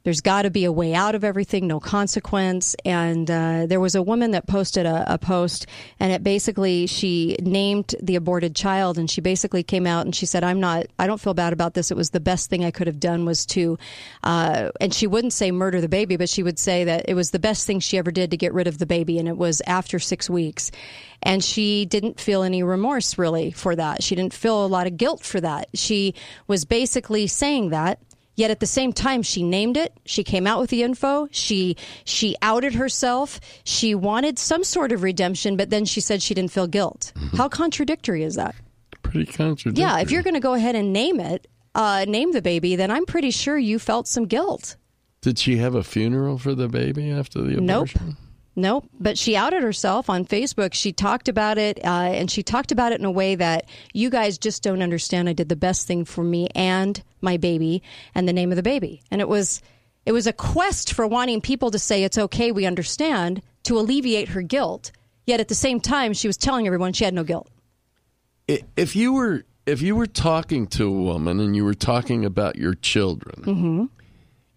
there's 0.03 0.21
got 0.21 0.41
to 0.41 0.49
be 0.49 0.65
a 0.65 0.71
way 0.71 0.93
out 0.93 1.15
of 1.15 1.23
everything, 1.23 1.65
no 1.65 1.79
consequence. 1.79 2.75
And 2.83 3.29
uh, 3.31 3.65
there 3.67 3.79
was 3.79 3.95
a 3.95 4.01
woman 4.01 4.31
that 4.31 4.47
posted 4.47 4.85
a, 4.85 5.13
a, 5.13 5.17
post, 5.17 5.65
and 5.99 6.11
it 6.11 6.23
basically 6.23 6.87
she 6.87 7.37
named 7.41 7.95
the 8.01 8.15
aborted 8.15 8.55
child, 8.55 8.97
and 8.97 9.09
she 9.09 9.21
basically 9.21 9.63
came 9.63 9.87
out 9.87 10.05
and 10.05 10.13
she 10.13 10.25
said, 10.25 10.43
"I'm 10.43 10.59
not, 10.59 10.87
I 10.99 11.07
don't 11.07 11.21
feel 11.21 11.33
bad 11.33 11.53
about 11.53 11.73
this. 11.73 11.91
It 11.91 11.97
was 11.97 12.09
the 12.09 12.19
best 12.19 12.49
thing 12.49 12.65
I 12.65 12.71
could 12.71 12.87
have 12.87 12.99
done 12.99 13.25
was 13.25 13.45
to," 13.47 13.77
uh, 14.23 14.71
and 14.81 14.93
she 14.93 15.07
wouldn't 15.07 15.33
say 15.33 15.51
murder 15.51 15.79
the 15.79 15.89
baby, 15.89 16.17
but 16.17 16.29
she 16.29 16.43
would 16.43 16.59
say 16.59 16.83
that 16.83 17.05
it 17.07 17.13
was 17.13 17.31
the 17.31 17.39
best 17.39 17.65
thing 17.65 17.79
she 17.79 17.97
ever 17.97 18.11
did 18.11 18.31
to 18.31 18.37
get 18.37 18.53
rid 18.53 18.67
of 18.67 18.79
the 18.79 18.85
baby, 18.85 19.19
and 19.19 19.27
it 19.29 19.37
was 19.37 19.61
after 19.65 19.99
six 19.99 20.29
weeks. 20.29 20.71
And 21.25 21.41
she 21.41 21.85
didn't 21.85 22.19
feel 22.19 22.43
any 22.43 22.63
remorse 22.63 23.17
really 23.17 23.51
for 23.51 23.77
that. 23.77 24.03
She 24.03 24.13
didn't 24.13 24.33
feel 24.33 24.65
a 24.65 24.67
lot 24.67 24.87
of 24.87 24.97
guilt 24.97 25.23
for 25.23 25.39
that. 25.39 25.69
She 25.73 26.15
was 26.47 26.65
basically 26.65 27.27
saying 27.27 27.69
that 27.69 27.99
Yet 28.35 28.49
at 28.49 28.59
the 28.59 28.65
same 28.65 28.93
time, 28.93 29.21
she 29.21 29.43
named 29.43 29.77
it. 29.77 29.93
She 30.05 30.23
came 30.23 30.47
out 30.47 30.59
with 30.59 30.69
the 30.69 30.83
info. 30.83 31.27
She 31.31 31.77
she 32.03 32.35
outed 32.41 32.73
herself. 32.73 33.39
She 33.63 33.93
wanted 33.93 34.39
some 34.39 34.63
sort 34.63 34.91
of 34.91 35.03
redemption, 35.03 35.55
but 35.55 35.69
then 35.69 35.85
she 35.85 36.01
said 36.01 36.21
she 36.21 36.33
didn't 36.33 36.51
feel 36.51 36.67
guilt. 36.67 37.11
Mm-hmm. 37.15 37.37
How 37.37 37.47
contradictory 37.47 38.23
is 38.23 38.35
that? 38.35 38.55
Pretty 39.03 39.31
contradictory. 39.31 39.81
Yeah, 39.81 39.99
if 39.99 40.09
you're 40.09 40.23
going 40.23 40.33
to 40.33 40.39
go 40.39 40.53
ahead 40.53 40.75
and 40.75 40.91
name 40.91 41.19
it, 41.19 41.47
uh, 41.75 42.05
name 42.07 42.31
the 42.31 42.41
baby, 42.41 42.75
then 42.75 42.89
I'm 42.89 43.05
pretty 43.05 43.31
sure 43.31 43.57
you 43.57 43.77
felt 43.77 44.07
some 44.07 44.25
guilt. 44.25 44.77
Did 45.21 45.37
she 45.37 45.57
have 45.57 45.75
a 45.75 45.83
funeral 45.83 46.37
for 46.37 46.55
the 46.55 46.67
baby 46.67 47.11
after 47.11 47.41
the 47.41 47.57
abortion? 47.57 48.01
Nope. 48.07 48.15
Nope. 48.55 48.87
But 48.99 49.17
she 49.17 49.35
outed 49.35 49.63
herself 49.63 50.09
on 50.09 50.25
Facebook. 50.25 50.73
She 50.73 50.93
talked 50.93 51.27
about 51.27 51.57
it, 51.57 51.79
uh, 51.83 51.87
and 51.87 52.29
she 52.29 52.43
talked 52.43 52.71
about 52.71 52.91
it 52.91 52.99
in 52.99 53.05
a 53.05 53.11
way 53.11 53.35
that 53.35 53.67
you 53.93 54.09
guys 54.09 54.37
just 54.37 54.61
don't 54.61 54.81
understand. 54.81 55.27
I 55.27 55.33
did 55.33 55.49
the 55.49 55.55
best 55.55 55.87
thing 55.87 56.05
for 56.05 56.23
me 56.23 56.49
and 56.53 57.01
my 57.21 57.37
baby, 57.37 57.81
and 58.13 58.27
the 58.27 58.33
name 58.33 58.51
of 58.51 58.55
the 58.55 58.63
baby. 58.63 59.01
And 59.09 59.21
it 59.21 59.27
was, 59.27 59.61
it 60.05 60.11
was 60.11 60.27
a 60.27 60.33
quest 60.33 60.93
for 60.93 61.07
wanting 61.07 61.41
people 61.41 61.71
to 61.71 61.79
say 61.79 62.03
it's 62.03 62.17
okay, 62.17 62.51
we 62.51 62.65
understand, 62.65 63.41
to 63.63 63.79
alleviate 63.79 64.29
her 64.29 64.41
guilt. 64.41 64.91
Yet 65.25 65.39
at 65.39 65.47
the 65.47 65.55
same 65.55 65.79
time, 65.79 66.13
she 66.13 66.27
was 66.27 66.37
telling 66.37 66.67
everyone 66.67 66.93
she 66.93 67.05
had 67.05 67.13
no 67.13 67.23
guilt. 67.23 67.49
If 68.47 68.95
you 68.95 69.13
were 69.13 69.45
if 69.65 69.81
you 69.81 69.95
were 69.95 70.05
talking 70.05 70.67
to 70.67 70.85
a 70.85 70.91
woman 70.91 71.39
and 71.39 71.55
you 71.55 71.63
were 71.63 71.73
talking 71.73 72.25
about 72.25 72.57
your 72.57 72.73
children. 72.73 73.41
Mm-hmm 73.45 73.85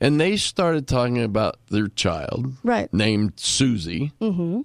and 0.00 0.20
they 0.20 0.36
started 0.36 0.86
talking 0.86 1.22
about 1.22 1.56
their 1.70 1.88
child, 1.88 2.54
right, 2.62 2.92
named 2.92 3.34
Susie, 3.36 4.12
mm-hmm. 4.20 4.62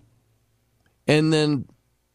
and 1.08 1.34
then 1.34 1.66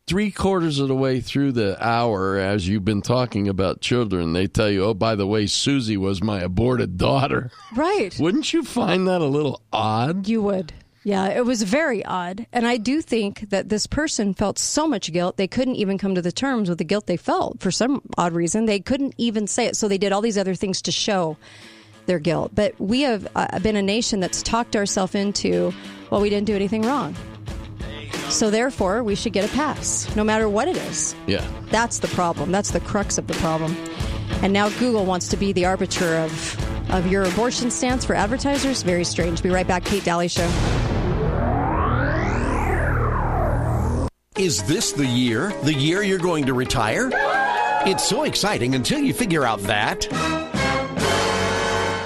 three 0.07 0.31
quarters 0.31 0.79
of 0.79 0.89
the 0.89 0.95
way 0.95 1.21
through 1.21 1.53
the 1.53 1.77
hour, 1.85 2.37
as 2.37 2.69
you've 2.69 2.85
been 2.85 3.03
talking 3.03 3.49
about 3.49 3.81
children, 3.81 4.33
they 4.33 4.47
tell 4.47 4.71
you, 4.71 4.85
"Oh, 4.85 4.95
by 4.95 5.15
the 5.15 5.27
way, 5.27 5.47
Susie 5.47 5.97
was 5.97 6.23
my 6.23 6.41
aborted 6.41 6.97
daughter." 6.97 7.51
Right? 7.75 8.19
Wouldn't 8.19 8.55
you 8.55 8.63
find 8.63 9.07
that 9.07 9.21
a 9.21 9.27
little 9.27 9.61
odd? 9.71 10.29
You 10.29 10.41
would. 10.43 10.73
Yeah, 11.07 11.29
it 11.29 11.45
was 11.45 11.63
very 11.63 12.05
odd. 12.05 12.47
And 12.53 12.67
I 12.67 12.79
do 12.79 13.01
think 13.01 13.51
that 13.51 13.69
this 13.69 13.87
person 13.87 14.35
felt 14.35 14.59
so 14.59 14.89
much 14.89 15.13
guilt, 15.13 15.37
they 15.37 15.47
couldn't 15.47 15.77
even 15.77 15.99
come 15.99 16.17
to 16.17 16.23
the 16.23 16.33
terms 16.33 16.69
with 16.69 16.79
the 16.79 16.85
guilt 16.85 17.07
they 17.07 17.17
felt 17.17 17.61
for 17.61 17.71
some 17.71 18.03
odd 18.19 18.33
reason. 18.33 18.65
They 18.65 18.81
couldn't 18.81 19.15
even 19.19 19.47
say 19.47 19.67
it. 19.67 19.77
So 19.77 19.87
they 19.87 19.99
did 19.99 20.11
all 20.11 20.21
these 20.21 20.39
other 20.39 20.57
things 20.57 20.83
to 20.83 20.91
show 20.91 21.37
their 22.07 22.19
guilt. 22.19 22.53
But 22.55 22.75
we 22.81 23.03
have 23.03 23.29
uh, 23.35 23.59
been 23.61 23.77
a 23.77 23.83
nation 23.83 24.21
that's 24.21 24.43
talked 24.43 24.77
ourselves 24.77 25.15
into, 25.15 25.73
well, 26.11 26.21
we 26.21 26.31
didn't 26.31 26.47
do 26.47 26.55
anything 26.55 26.83
wrong. 26.83 27.15
So 28.29 28.51
therefore, 28.51 29.03
we 29.03 29.15
should 29.15 29.33
get 29.33 29.45
a 29.45 29.53
pass, 29.55 30.15
no 30.17 30.25
matter 30.25 30.49
what 30.49 30.69
it 30.69 30.77
is. 30.77 31.15
Yeah. 31.27 31.47
That's 31.71 32.01
the 32.01 32.09
problem. 32.09 32.51
That's 32.51 32.73
the 32.73 32.81
crux 32.81 33.19
of 33.19 33.27
the 33.27 33.35
problem. 33.35 33.77
And 34.43 34.53
now 34.53 34.69
Google 34.71 35.05
wants 35.05 35.29
to 35.29 35.37
be 35.37 35.53
the 35.53 35.65
arbiter 35.67 36.17
of 36.17 36.57
of 36.91 37.11
your 37.11 37.25
abortion 37.25 37.71
stance 37.71 38.05
for 38.05 38.15
advertisers. 38.15 38.83
Very 38.83 39.05
strange. 39.05 39.43
Be 39.43 39.51
right 39.51 39.67
back. 39.67 39.85
Kate 39.85 40.05
Dalley 40.05 40.29
Show. 40.29 40.47
Is 44.39 44.63
this 44.65 44.93
the 44.93 45.07
year? 45.07 45.53
The 45.63 45.73
year 45.73 46.03
you're 46.03 46.19
going 46.19 46.47
to 46.47 46.55
retire? 46.55 47.11
It's 47.87 48.07
so 48.07 48.25
exciting 48.25 48.75
until 48.75 49.01
you 49.01 49.15
figure 49.15 49.45
out 49.45 49.61
that. 49.61 50.07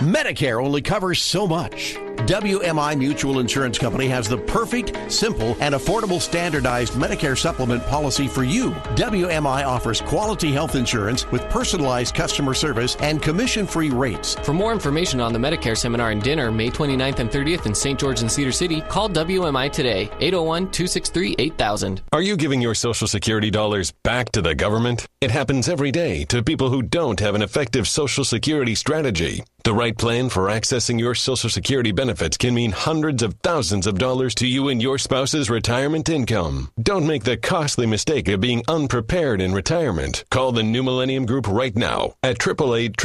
Medicare 0.00 0.64
only 0.64 0.80
covers 0.80 1.20
so 1.20 1.46
much. 1.46 1.94
WMI 2.24 2.96
Mutual 2.96 3.38
Insurance 3.38 3.78
Company 3.78 4.08
has 4.08 4.26
the 4.26 4.38
perfect, 4.38 4.96
simple, 5.12 5.54
and 5.60 5.74
affordable 5.74 6.20
standardized 6.22 6.94
Medicare 6.94 7.36
supplement 7.36 7.84
policy 7.86 8.26
for 8.26 8.42
you. 8.42 8.70
WMI 8.96 9.66
offers 9.66 10.00
quality 10.00 10.52
health 10.52 10.74
insurance 10.74 11.30
with 11.30 11.42
personalized 11.50 12.14
customer 12.14 12.54
service 12.54 12.96
and 13.00 13.20
commission 13.20 13.66
free 13.66 13.90
rates. 13.90 14.36
For 14.36 14.54
more 14.54 14.72
information 14.72 15.20
on 15.20 15.34
the 15.34 15.38
Medicare 15.38 15.76
seminar 15.76 16.12
and 16.12 16.22
dinner 16.22 16.50
May 16.50 16.70
29th 16.70 17.18
and 17.18 17.30
30th 17.30 17.66
in 17.66 17.74
St. 17.74 17.98
George 18.00 18.22
and 18.22 18.32
Cedar 18.32 18.52
City, 18.52 18.80
call 18.82 19.10
WMI 19.10 19.70
today, 19.70 20.04
801 20.20 20.70
263 20.70 21.36
8000. 21.38 22.02
Are 22.12 22.22
you 22.22 22.38
giving 22.38 22.62
your 22.62 22.74
Social 22.74 23.06
Security 23.06 23.50
dollars 23.50 23.92
back 24.02 24.32
to 24.32 24.40
the 24.40 24.54
government? 24.54 25.06
It 25.20 25.30
happens 25.30 25.68
every 25.68 25.90
day 25.90 26.24
to 26.26 26.42
people 26.42 26.70
who 26.70 26.80
don't 26.80 27.20
have 27.20 27.34
an 27.34 27.42
effective 27.42 27.86
Social 27.86 28.24
Security 28.24 28.74
strategy. 28.74 29.42
The 29.62 29.74
right 29.74 29.96
plan 29.96 30.30
for 30.30 30.48
accessing 30.48 30.98
your 30.98 31.14
Social 31.14 31.50
Security 31.50 31.92
benefits 31.92 32.38
can 32.38 32.54
mean 32.54 32.72
hundreds 32.72 33.22
of 33.22 33.34
thousands 33.42 33.86
of 33.86 33.98
dollars 33.98 34.34
to 34.36 34.46
you 34.46 34.68
and 34.70 34.80
your 34.80 34.96
spouse's 34.96 35.50
retirement 35.50 36.08
income. 36.08 36.70
Don't 36.82 37.06
make 37.06 37.24
the 37.24 37.36
costly 37.36 37.84
mistake 37.84 38.28
of 38.28 38.40
being 38.40 38.62
unprepared 38.68 39.42
in 39.42 39.52
retirement. 39.52 40.24
Call 40.30 40.52
the 40.52 40.62
New 40.62 40.82
Millennium 40.82 41.26
Group 41.26 41.46
right 41.46 41.76
now 41.76 42.14
at 42.22 42.40
888 42.46 42.96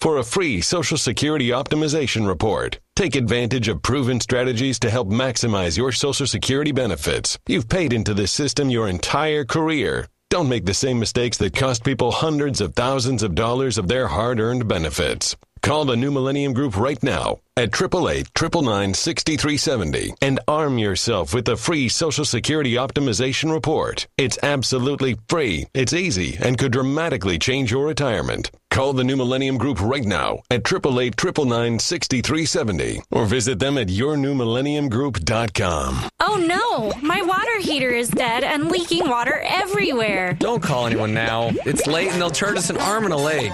for 0.00 0.18
a 0.18 0.24
free 0.24 0.60
Social 0.60 0.96
Security 0.96 1.48
optimization 1.48 2.28
report. 2.28 2.78
Take 2.94 3.16
advantage 3.16 3.66
of 3.68 3.82
proven 3.82 4.20
strategies 4.20 4.78
to 4.80 4.90
help 4.90 5.08
maximize 5.08 5.76
your 5.76 5.90
Social 5.90 6.26
Security 6.26 6.70
benefits. 6.72 7.36
You've 7.48 7.68
paid 7.68 7.92
into 7.92 8.14
this 8.14 8.30
system 8.30 8.70
your 8.70 8.88
entire 8.88 9.44
career. 9.44 10.06
Don't 10.30 10.50
make 10.50 10.66
the 10.66 10.74
same 10.74 10.98
mistakes 10.98 11.38
that 11.38 11.54
cost 11.54 11.84
people 11.84 12.12
hundreds 12.12 12.60
of 12.60 12.74
thousands 12.74 13.22
of 13.22 13.34
dollars 13.34 13.78
of 13.78 13.88
their 13.88 14.08
hard 14.08 14.40
earned 14.40 14.68
benefits. 14.68 15.34
Call 15.62 15.84
the 15.84 15.96
New 15.96 16.10
Millennium 16.10 16.52
Group 16.52 16.76
right 16.76 17.00
now 17.02 17.38
at 17.56 17.74
888 17.80 20.16
and 20.22 20.40
arm 20.46 20.78
yourself 20.78 21.34
with 21.34 21.44
the 21.44 21.56
free 21.56 21.88
Social 21.88 22.24
Security 22.24 22.74
Optimization 22.74 23.52
Report. 23.52 24.06
It's 24.16 24.38
absolutely 24.42 25.16
free, 25.28 25.66
it's 25.74 25.92
easy, 25.92 26.38
and 26.40 26.56
could 26.58 26.70
dramatically 26.72 27.38
change 27.38 27.70
your 27.72 27.86
retirement. 27.86 28.50
Call 28.70 28.92
the 28.92 29.02
New 29.02 29.16
Millennium 29.16 29.58
Group 29.58 29.80
right 29.80 30.04
now 30.04 30.42
at 30.50 30.60
888 30.72 33.02
or 33.10 33.26
visit 33.26 33.58
them 33.58 33.76
at 33.78 33.88
yournewmillenniumgroup.com. 33.88 36.08
Oh 36.20 36.36
no, 36.36 36.92
my 37.02 37.22
water 37.22 37.58
heater 37.58 37.90
is 37.90 38.08
dead 38.08 38.44
and 38.44 38.70
leaking 38.70 39.08
water 39.08 39.42
everywhere. 39.44 40.34
Don't 40.34 40.62
call 40.62 40.86
anyone 40.86 41.12
now. 41.14 41.50
It's 41.66 41.88
late 41.88 42.12
and 42.12 42.20
they'll 42.20 42.30
charge 42.30 42.58
us 42.58 42.70
an 42.70 42.76
arm 42.76 43.02
and 43.04 43.12
a 43.12 43.16
leg. 43.16 43.50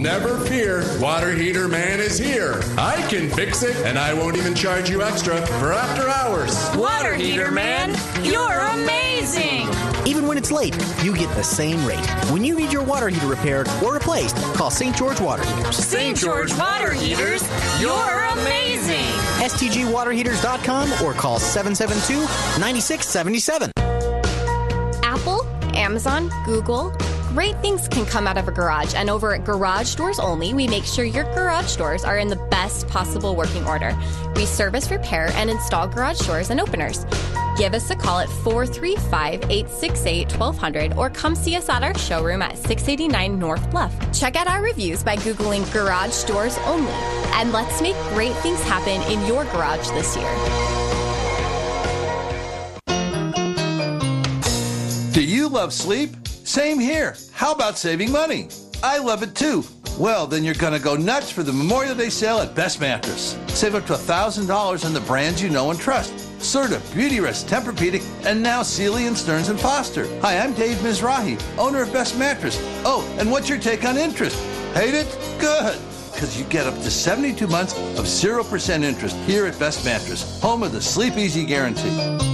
Never 0.00 0.40
fear, 0.46 0.82
Water 0.98 1.30
Heater 1.34 1.68
Man 1.68 2.00
is 2.00 2.18
here. 2.18 2.62
I 2.78 3.06
can 3.10 3.28
fix 3.28 3.62
it, 3.62 3.76
and 3.84 3.98
I 3.98 4.14
won't 4.14 4.34
even 4.34 4.54
charge 4.54 4.88
you 4.88 5.02
extra 5.02 5.46
for 5.46 5.74
after 5.74 6.08
hours. 6.08 6.74
Water 6.74 7.14
Heater 7.14 7.50
Man, 7.50 7.90
you're 8.24 8.60
amazing! 8.60 9.68
Even 10.06 10.26
when 10.26 10.38
it's 10.38 10.50
late, 10.50 10.74
you 11.02 11.14
get 11.14 11.28
the 11.36 11.42
same 11.42 11.84
rate. 11.84 12.06
When 12.30 12.42
you 12.42 12.56
need 12.56 12.72
your 12.72 12.82
water 12.82 13.10
heater 13.10 13.26
repaired 13.26 13.68
or 13.84 13.92
replaced, 13.92 14.36
call 14.54 14.70
St. 14.70 14.96
George 14.96 15.20
Water 15.20 15.44
Heaters. 15.44 15.76
St. 15.76 16.16
George 16.16 16.56
Water 16.56 16.94
Heaters, 16.94 17.42
you're 17.78 18.24
amazing! 18.38 19.04
STGWaterHeaters.com 19.44 21.04
or 21.04 21.12
call 21.12 21.38
772 21.38 22.20
9677. 22.58 23.70
Apple, 25.04 25.44
Amazon, 25.76 26.30
Google, 26.46 26.90
Great 27.32 27.56
things 27.58 27.86
can 27.86 28.04
come 28.04 28.26
out 28.26 28.36
of 28.36 28.48
a 28.48 28.50
garage, 28.50 28.92
and 28.96 29.08
over 29.08 29.32
at 29.32 29.44
Garage 29.44 29.94
Doors 29.94 30.18
Only, 30.18 30.52
we 30.52 30.66
make 30.66 30.82
sure 30.82 31.04
your 31.04 31.22
garage 31.32 31.76
doors 31.76 32.02
are 32.02 32.18
in 32.18 32.26
the 32.26 32.34
best 32.50 32.88
possible 32.88 33.36
working 33.36 33.64
order. 33.68 33.96
We 34.34 34.46
service, 34.46 34.90
repair, 34.90 35.30
and 35.34 35.48
install 35.48 35.86
garage 35.86 36.18
doors 36.26 36.50
and 36.50 36.60
openers. 36.60 37.06
Give 37.56 37.72
us 37.72 37.88
a 37.90 37.94
call 37.94 38.18
at 38.18 38.28
435 38.28 39.44
868 39.44 40.32
1200 40.32 40.94
or 40.94 41.08
come 41.08 41.36
see 41.36 41.54
us 41.54 41.68
at 41.68 41.84
our 41.84 41.96
showroom 41.96 42.42
at 42.42 42.58
689 42.58 43.38
North 43.38 43.70
Bluff. 43.70 43.94
Check 44.12 44.34
out 44.34 44.48
our 44.48 44.60
reviews 44.60 45.04
by 45.04 45.14
Googling 45.14 45.72
Garage 45.72 46.24
Doors 46.24 46.58
Only, 46.64 46.90
and 47.34 47.52
let's 47.52 47.80
make 47.80 47.94
great 48.08 48.34
things 48.38 48.60
happen 48.62 49.00
in 49.02 49.24
your 49.28 49.44
garage 49.44 49.88
this 49.90 50.16
year. 50.16 50.34
Do 55.12 55.22
you 55.22 55.48
love 55.48 55.72
sleep? 55.72 56.19
Same 56.50 56.80
here. 56.80 57.14
How 57.30 57.52
about 57.52 57.78
saving 57.78 58.10
money? 58.10 58.48
I 58.82 58.98
love 58.98 59.22
it 59.22 59.36
too. 59.36 59.62
Well, 59.96 60.26
then 60.26 60.42
you're 60.42 60.54
going 60.54 60.72
to 60.72 60.80
go 60.80 60.96
nuts 60.96 61.30
for 61.30 61.44
the 61.44 61.52
Memorial 61.52 61.94
Day 61.94 62.08
sale 62.08 62.38
at 62.38 62.56
Best 62.56 62.80
Mattress. 62.80 63.38
Save 63.46 63.76
up 63.76 63.86
to 63.86 63.92
$1,000 63.92 64.84
on 64.84 64.92
the 64.92 65.00
brands 65.02 65.40
you 65.40 65.48
know 65.48 65.70
and 65.70 65.78
trust. 65.78 66.12
Serta, 66.40 66.80
Beautyrest, 66.92 67.44
Tempur-Pedic, 67.48 68.02
and 68.26 68.42
now 68.42 68.64
Sealy 68.64 69.06
and 69.06 69.16
Stearns 69.16 69.48
and 69.48 69.60
Foster. 69.60 70.08
Hi, 70.22 70.38
I'm 70.38 70.52
Dave 70.54 70.78
Mizrahi, 70.78 71.40
owner 71.56 71.82
of 71.82 71.92
Best 71.92 72.18
Mattress. 72.18 72.58
Oh, 72.84 73.06
and 73.20 73.30
what's 73.30 73.48
your 73.48 73.60
take 73.60 73.84
on 73.84 73.96
interest? 73.96 74.36
Hate 74.74 74.94
it? 74.94 75.06
Good. 75.38 75.78
Because 76.10 76.36
you 76.36 76.44
get 76.46 76.66
up 76.66 76.74
to 76.74 76.90
72 76.90 77.46
months 77.46 77.74
of 77.96 78.06
0% 78.06 78.82
interest 78.82 79.14
here 79.18 79.46
at 79.46 79.56
Best 79.60 79.84
Mattress, 79.84 80.40
home 80.40 80.64
of 80.64 80.72
the 80.72 80.82
Sleep 80.82 81.16
Easy 81.16 81.46
Guarantee. 81.46 82.29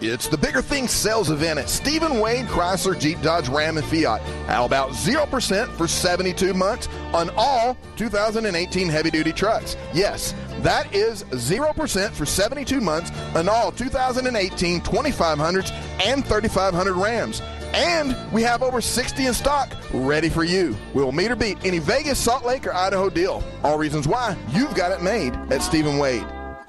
It's 0.00 0.28
the 0.28 0.38
Bigger 0.38 0.62
Things 0.62 0.92
sales 0.92 1.28
event 1.28 1.58
at 1.58 1.68
Stephen 1.68 2.20
Wade 2.20 2.46
Chrysler 2.46 2.98
Jeep 2.98 3.20
Dodge 3.20 3.48
Ram 3.48 3.78
and 3.78 3.86
Fiat. 3.86 4.20
How 4.46 4.64
about 4.64 4.90
0% 4.90 5.68
for 5.76 5.88
72 5.88 6.54
months 6.54 6.88
on 7.12 7.30
all 7.36 7.76
2018 7.96 8.88
heavy 8.88 9.10
duty 9.10 9.32
trucks? 9.32 9.76
Yes, 9.92 10.34
that 10.60 10.94
is 10.94 11.24
0% 11.24 12.10
for 12.12 12.24
72 12.24 12.80
months 12.80 13.10
on 13.34 13.48
all 13.48 13.72
2018 13.72 14.80
2500s 14.82 15.72
and 16.06 16.24
3500 16.24 16.94
Rams. 16.94 17.42
And 17.74 18.16
we 18.32 18.42
have 18.42 18.62
over 18.62 18.80
60 18.80 19.26
in 19.26 19.34
stock 19.34 19.74
ready 19.92 20.28
for 20.28 20.44
you. 20.44 20.76
We'll 20.94 21.10
meet 21.10 21.32
or 21.32 21.36
beat 21.36 21.58
any 21.64 21.80
Vegas, 21.80 22.20
Salt 22.20 22.44
Lake, 22.44 22.68
or 22.68 22.72
Idaho 22.72 23.10
deal. 23.10 23.42
All 23.64 23.76
reasons 23.76 24.06
why 24.06 24.36
you've 24.50 24.76
got 24.76 24.92
it 24.92 25.02
made 25.02 25.34
at 25.50 25.60
Stephen 25.60 25.98
Wade. 25.98 26.26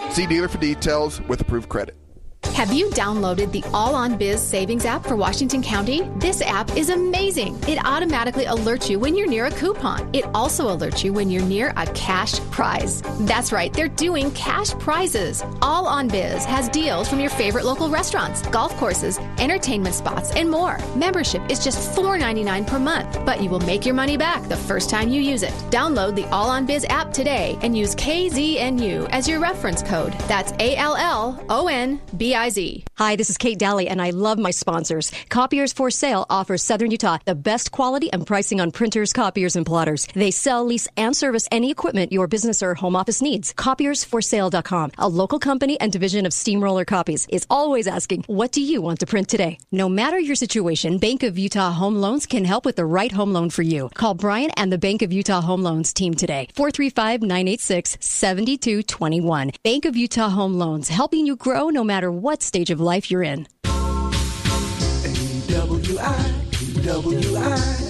See 0.09 0.25
dealer 0.25 0.47
for 0.47 0.57
details 0.57 1.21
with 1.21 1.41
approved 1.41 1.69
credit. 1.69 1.95
Have 2.43 2.73
you 2.73 2.87
downloaded 2.89 3.51
the 3.51 3.63
All 3.73 3.95
on 3.95 4.17
Biz 4.17 4.41
Savings 4.41 4.85
app 4.85 5.05
for 5.05 5.15
Washington 5.15 5.61
County? 5.61 6.01
This 6.17 6.41
app 6.41 6.75
is 6.75 6.89
amazing. 6.89 7.57
It 7.67 7.79
automatically 7.85 8.45
alerts 8.45 8.89
you 8.89 8.99
when 8.99 9.15
you're 9.15 9.27
near 9.27 9.45
a 9.45 9.51
coupon. 9.51 10.09
It 10.13 10.25
also 10.33 10.75
alerts 10.75 11.03
you 11.03 11.13
when 11.13 11.29
you're 11.29 11.43
near 11.43 11.73
a 11.77 11.85
cash 11.93 12.39
prize. 12.51 13.01
That's 13.21 13.53
right, 13.53 13.71
they're 13.71 13.87
doing 13.87 14.31
cash 14.31 14.71
prizes. 14.71 15.41
All 15.61 15.87
on 15.87 16.07
Biz 16.09 16.43
has 16.45 16.67
deals 16.69 17.07
from 17.07 17.21
your 17.21 17.29
favorite 17.29 17.63
local 17.63 17.89
restaurants, 17.89 18.41
golf 18.47 18.75
courses, 18.75 19.19
entertainment 19.37 19.95
spots, 19.95 20.31
and 20.31 20.49
more. 20.49 20.77
Membership 20.95 21.41
is 21.49 21.63
just 21.63 21.97
$4.99 21.97 22.67
per 22.67 22.79
month, 22.79 23.19
but 23.25 23.41
you 23.41 23.49
will 23.49 23.61
make 23.61 23.85
your 23.85 23.95
money 23.95 24.17
back 24.17 24.47
the 24.49 24.57
first 24.57 24.89
time 24.89 25.07
you 25.07 25.21
use 25.21 25.43
it. 25.43 25.53
Download 25.69 26.13
the 26.13 26.25
All 26.27 26.49
on 26.49 26.65
Biz 26.65 26.85
app 26.89 27.13
today 27.13 27.57
and 27.61 27.77
use 27.77 27.95
KZNU 27.95 29.07
as 29.11 29.29
your 29.29 29.39
reference 29.39 29.81
code. 29.81 30.11
That's 30.27 30.51
A 30.59 30.75
L 30.75 30.95
L 30.97 31.41
O 31.49 31.67
N 31.67 32.01
B 32.17 32.28
I 32.35 32.49
Z. 32.49 32.83
Hi, 32.97 33.15
this 33.15 33.29
is 33.29 33.37
Kate 33.37 33.57
Dalley, 33.57 33.87
and 33.87 34.01
I 34.01 34.09
love 34.09 34.37
my 34.37 34.51
sponsors. 34.51 35.11
Copiers 35.29 35.71
for 35.73 35.89
Sale 35.89 36.25
offers 36.29 36.63
Southern 36.63 36.91
Utah 36.91 37.17
the 37.25 37.35
best 37.35 37.71
quality 37.71 38.11
and 38.11 38.25
pricing 38.27 38.59
on 38.59 38.71
printers, 38.71 39.13
copiers, 39.13 39.55
and 39.55 39.65
plotters. 39.65 40.07
They 40.13 40.31
sell, 40.31 40.65
lease, 40.65 40.87
and 40.97 41.15
service 41.15 41.47
any 41.51 41.71
equipment 41.71 42.11
your 42.11 42.27
business 42.27 42.61
or 42.61 42.75
home 42.75 42.95
office 42.95 43.21
needs. 43.21 43.53
Copiersforsale.com, 43.53 44.91
a 44.97 45.07
local 45.07 45.39
company 45.39 45.79
and 45.79 45.91
division 45.91 46.25
of 46.25 46.33
Steamroller 46.33 46.85
Copies, 46.85 47.25
is 47.29 47.47
always 47.49 47.87
asking, 47.87 48.25
What 48.27 48.51
do 48.51 48.61
you 48.61 48.81
want 48.81 48.99
to 48.99 49.05
print 49.05 49.29
today? 49.29 49.57
No 49.71 49.87
matter 49.87 50.19
your 50.19 50.35
situation, 50.35 50.97
Bank 50.97 51.23
of 51.23 51.37
Utah 51.37 51.71
Home 51.71 51.95
Loans 51.95 52.25
can 52.25 52.45
help 52.45 52.65
with 52.65 52.75
the 52.75 52.85
right 52.85 53.11
home 53.11 53.33
loan 53.33 53.49
for 53.49 53.63
you. 53.63 53.89
Call 53.93 54.13
Brian 54.13 54.51
and 54.57 54.71
the 54.71 54.77
Bank 54.77 55.01
of 55.01 55.13
Utah 55.13 55.41
Home 55.41 55.63
Loans 55.63 55.93
team 55.93 56.13
today. 56.13 56.47
435 56.55 57.21
986 57.21 57.97
7221. 58.01 59.51
Bank 59.63 59.85
of 59.85 59.95
Utah 59.95 60.29
Home 60.29 60.55
Loans, 60.55 60.89
helping 60.89 61.25
you 61.25 61.35
grow 61.35 61.69
no 61.69 61.83
matter 61.83 62.11
what 62.19 62.43
stage 62.43 62.69
of 62.69 62.79
life 62.79 63.09
you're 63.09 63.23
in. 63.23 63.47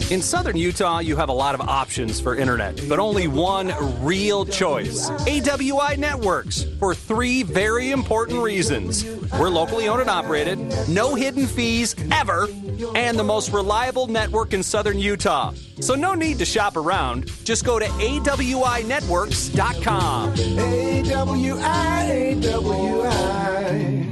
In 0.09 0.21
southern 0.21 0.57
Utah, 0.57 0.99
you 0.99 1.15
have 1.15 1.29
a 1.29 1.33
lot 1.33 1.55
of 1.55 1.61
options 1.61 2.19
for 2.19 2.35
internet, 2.35 2.81
but 2.89 2.99
only 2.99 3.27
one 3.27 3.71
real 4.03 4.45
choice 4.45 5.09
AWI 5.09 5.97
Networks 5.97 6.65
for 6.79 6.93
three 6.95 7.43
very 7.43 7.91
important 7.91 8.41
reasons. 8.41 9.05
We're 9.39 9.49
locally 9.49 9.87
owned 9.87 10.01
and 10.01 10.09
operated, 10.09 10.59
no 10.89 11.15
hidden 11.15 11.45
fees 11.47 11.95
ever, 12.11 12.47
and 12.95 13.17
the 13.19 13.23
most 13.23 13.53
reliable 13.53 14.07
network 14.07 14.53
in 14.53 14.63
southern 14.63 14.97
Utah. 14.97 15.53
So, 15.79 15.95
no 15.95 16.13
need 16.13 16.39
to 16.39 16.45
shop 16.45 16.75
around. 16.75 17.31
Just 17.45 17.63
go 17.63 17.79
to 17.79 17.85
AWINetworks.com. 17.85 20.33
AWI, 20.33 22.41
AWI. 22.41 24.08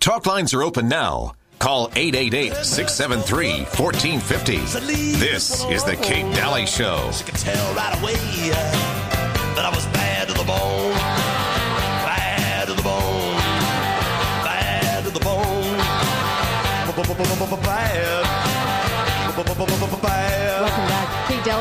Talk 0.00 0.24
lines 0.24 0.54
are 0.54 0.62
open 0.62 0.88
now. 0.88 1.34
Call 1.58 1.90
888 1.94 2.54
673 2.64 3.64
1450. 3.64 4.56
This 5.18 5.62
is 5.66 5.84
The 5.84 5.94
Kate 5.96 6.24
Dalley 6.34 6.64
Show. 6.64 7.10
She 7.12 7.24
could 7.24 7.34
tell 7.34 7.74
right 7.74 8.00
away 8.00 8.14
uh, 8.14 9.54
that 9.56 9.66
I 9.66 9.68
was 9.68 9.84
bad 9.88 10.28
to 10.28 10.32
the 10.32 10.44
bone. 10.44 10.92
Bad 12.06 12.68
to 12.68 12.72
the 12.74 12.82
bone. 12.82 13.36
Bad 14.42 15.04
to 15.04 15.10
the 15.10 15.20
bone. 15.20 15.36
Bad. 17.62 18.19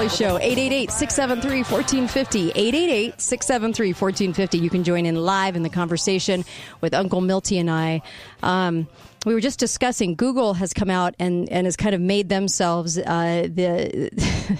show. 0.09 0.37
888 0.37 0.91
673 0.91 1.57
1450. 1.59 2.49
888 2.49 3.21
673 3.21 3.87
1450. 3.89 4.57
You 4.57 4.69
can 4.69 4.83
join 4.83 5.05
in 5.05 5.15
live 5.15 5.55
in 5.55 5.63
the 5.63 5.69
conversation 5.69 6.43
with 6.81 6.93
Uncle 6.93 7.21
Milty 7.21 7.57
and 7.57 7.69
I. 7.69 8.01
Um, 8.43 8.87
we 9.25 9.33
were 9.33 9.41
just 9.41 9.59
discussing 9.59 10.15
Google 10.15 10.53
has 10.55 10.73
come 10.73 10.89
out 10.89 11.15
and, 11.19 11.49
and 11.49 11.65
has 11.65 11.75
kind 11.75 11.93
of 11.93 12.01
made 12.01 12.29
themselves 12.29 12.97
uh, 12.97 13.47
the. 13.51 14.57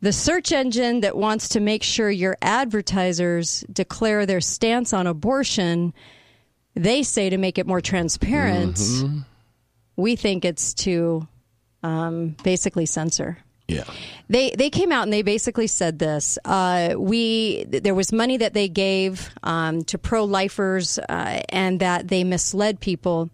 the 0.00 0.12
search 0.12 0.52
engine 0.52 1.00
that 1.00 1.16
wants 1.16 1.48
to 1.50 1.60
make 1.60 1.82
sure 1.82 2.10
your 2.10 2.36
advertisers 2.42 3.64
declare 3.72 4.26
their 4.26 4.42
stance 4.42 4.92
on 4.92 5.06
abortion, 5.06 5.94
they 6.74 7.02
say 7.02 7.30
to 7.30 7.38
make 7.38 7.56
it 7.56 7.66
more 7.66 7.80
transparent. 7.80 8.76
Mm-hmm. 8.76 9.20
We 9.96 10.16
think 10.16 10.44
it's 10.44 10.74
to 10.74 11.26
um, 11.82 12.36
basically 12.42 12.84
censor. 12.84 13.38
Yeah. 13.68 13.84
They 14.28 14.50
they 14.50 14.70
came 14.70 14.92
out 14.92 15.04
and 15.04 15.12
they 15.12 15.22
basically 15.22 15.66
said 15.66 15.98
this. 15.98 16.38
Uh, 16.44 16.94
we 16.98 17.64
there 17.64 17.94
was 17.94 18.12
money 18.12 18.36
that 18.38 18.54
they 18.54 18.68
gave 18.68 19.30
um, 19.42 19.84
to 19.84 19.98
pro 19.98 20.24
lifers 20.24 20.98
uh, 20.98 21.40
and 21.48 21.80
that 21.80 22.08
they 22.08 22.24
misled 22.24 22.80
people. 22.80 23.30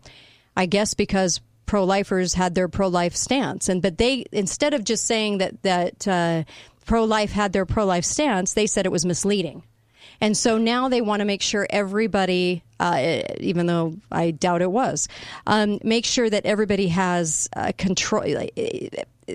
I 0.56 0.66
guess 0.66 0.94
because 0.94 1.40
pro 1.66 1.84
lifers 1.84 2.34
had 2.34 2.54
their 2.54 2.68
pro 2.68 2.88
life 2.88 3.14
stance, 3.16 3.68
and 3.68 3.82
but 3.82 3.98
they 3.98 4.24
instead 4.32 4.74
of 4.74 4.84
just 4.84 5.06
saying 5.06 5.38
that 5.38 5.62
that 5.62 6.06
uh, 6.06 6.44
pro 6.86 7.04
life 7.04 7.32
had 7.32 7.52
their 7.52 7.66
pro 7.66 7.84
life 7.84 8.04
stance, 8.04 8.54
they 8.54 8.66
said 8.66 8.86
it 8.86 8.92
was 8.92 9.04
misleading. 9.04 9.62
And 10.20 10.36
so 10.36 10.58
now 10.58 10.88
they 10.88 11.00
want 11.00 11.20
to 11.20 11.24
make 11.24 11.40
sure 11.40 11.66
everybody, 11.70 12.62
uh, 12.78 13.22
even 13.38 13.66
though 13.66 13.94
I 14.12 14.32
doubt 14.32 14.60
it 14.60 14.70
was, 14.70 15.08
um, 15.46 15.78
make 15.82 16.04
sure 16.04 16.28
that 16.28 16.44
everybody 16.44 16.88
has 16.88 17.48
uh, 17.56 17.72
control, 17.78 18.24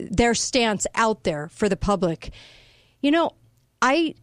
their 0.10 0.34
stance 0.34 0.88
out 0.96 1.24
there 1.24 1.50
for 1.50 1.70
the 1.70 1.78
public. 1.78 2.32
You 3.02 3.12
know, 3.12 3.32
I. 3.82 4.16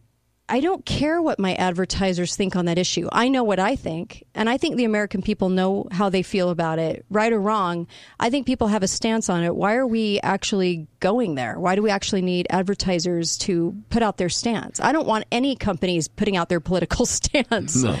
I 0.49 0.59
don't 0.59 0.85
care 0.85 1.21
what 1.21 1.39
my 1.39 1.55
advertisers 1.55 2.35
think 2.35 2.57
on 2.57 2.65
that 2.65 2.77
issue. 2.77 3.07
I 3.13 3.29
know 3.29 3.45
what 3.45 3.59
I 3.59 3.77
think, 3.77 4.25
and 4.35 4.49
I 4.49 4.57
think 4.57 4.75
the 4.75 4.83
American 4.83 5.21
people 5.21 5.47
know 5.47 5.87
how 5.89 6.09
they 6.09 6.21
feel 6.21 6.49
about 6.49 6.79
it, 6.79 7.05
right 7.09 7.31
or 7.31 7.39
wrong. 7.39 7.87
I 8.19 8.29
think 8.29 8.45
people 8.45 8.67
have 8.67 8.83
a 8.83 8.87
stance 8.87 9.29
on 9.29 9.43
it. 9.43 9.55
Why 9.55 9.75
are 9.75 9.87
we 9.87 10.19
actually 10.21 10.85
going 10.99 11.35
there? 11.35 11.57
Why 11.57 11.75
do 11.75 11.81
we 11.81 11.89
actually 11.89 12.23
need 12.23 12.45
advertisers 12.49 13.37
to 13.39 13.73
put 13.89 14.03
out 14.03 14.17
their 14.17 14.29
stance? 14.29 14.81
I 14.81 14.91
don't 14.91 15.07
want 15.07 15.25
any 15.31 15.55
companies 15.55 16.09
putting 16.09 16.35
out 16.35 16.49
their 16.49 16.59
political 16.59 17.05
stance. 17.07 17.81
No. 17.81 17.97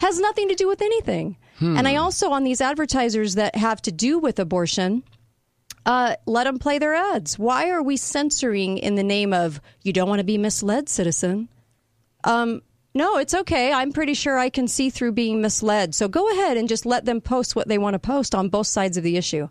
Has 0.00 0.18
nothing 0.18 0.48
to 0.48 0.54
do 0.54 0.66
with 0.68 0.80
anything. 0.80 1.36
Hmm. 1.58 1.76
And 1.76 1.86
I 1.86 1.96
also, 1.96 2.30
on 2.30 2.42
these 2.42 2.62
advertisers 2.62 3.34
that 3.34 3.54
have 3.54 3.82
to 3.82 3.92
do 3.92 4.18
with 4.18 4.40
abortion, 4.40 5.04
uh, 5.84 6.16
let 6.26 6.44
them 6.44 6.58
play 6.58 6.78
their 6.78 6.94
ads. 6.94 7.38
Why 7.38 7.70
are 7.70 7.82
we 7.82 7.96
censoring 7.96 8.78
in 8.78 8.94
the 8.94 9.02
name 9.02 9.32
of 9.32 9.60
you 9.82 9.92
don't 9.92 10.08
want 10.08 10.20
to 10.20 10.24
be 10.24 10.38
misled, 10.38 10.88
citizen? 10.88 11.48
Um, 12.24 12.62
no, 12.94 13.16
it's 13.16 13.34
okay. 13.34 13.72
I'm 13.72 13.92
pretty 13.92 14.14
sure 14.14 14.38
I 14.38 14.50
can 14.50 14.68
see 14.68 14.90
through 14.90 15.12
being 15.12 15.40
misled. 15.40 15.94
So 15.94 16.08
go 16.08 16.30
ahead 16.30 16.56
and 16.56 16.68
just 16.68 16.84
let 16.84 17.04
them 17.04 17.20
post 17.20 17.56
what 17.56 17.68
they 17.68 17.78
want 17.78 17.94
to 17.94 17.98
post 17.98 18.34
on 18.34 18.48
both 18.48 18.66
sides 18.66 18.96
of 18.96 19.02
the 19.02 19.16
issue. 19.16 19.48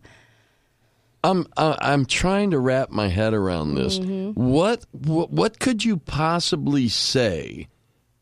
I'm 1.23 1.45
uh, 1.55 1.75
I'm 1.79 2.05
trying 2.05 2.51
to 2.51 2.59
wrap 2.59 2.89
my 2.89 3.07
head 3.07 3.33
around 3.33 3.75
this. 3.75 3.99
What, 3.99 4.85
what 4.91 5.31
what 5.31 5.59
could 5.59 5.85
you 5.85 5.97
possibly 5.97 6.87
say 6.87 7.67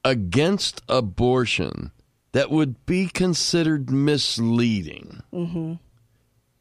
against 0.03 0.81
abortion 0.89 1.91
that 2.33 2.51
would 2.51 2.85
be 2.85 3.07
considered 3.07 3.89
misleading? 3.89 5.21
hmm 5.31 5.75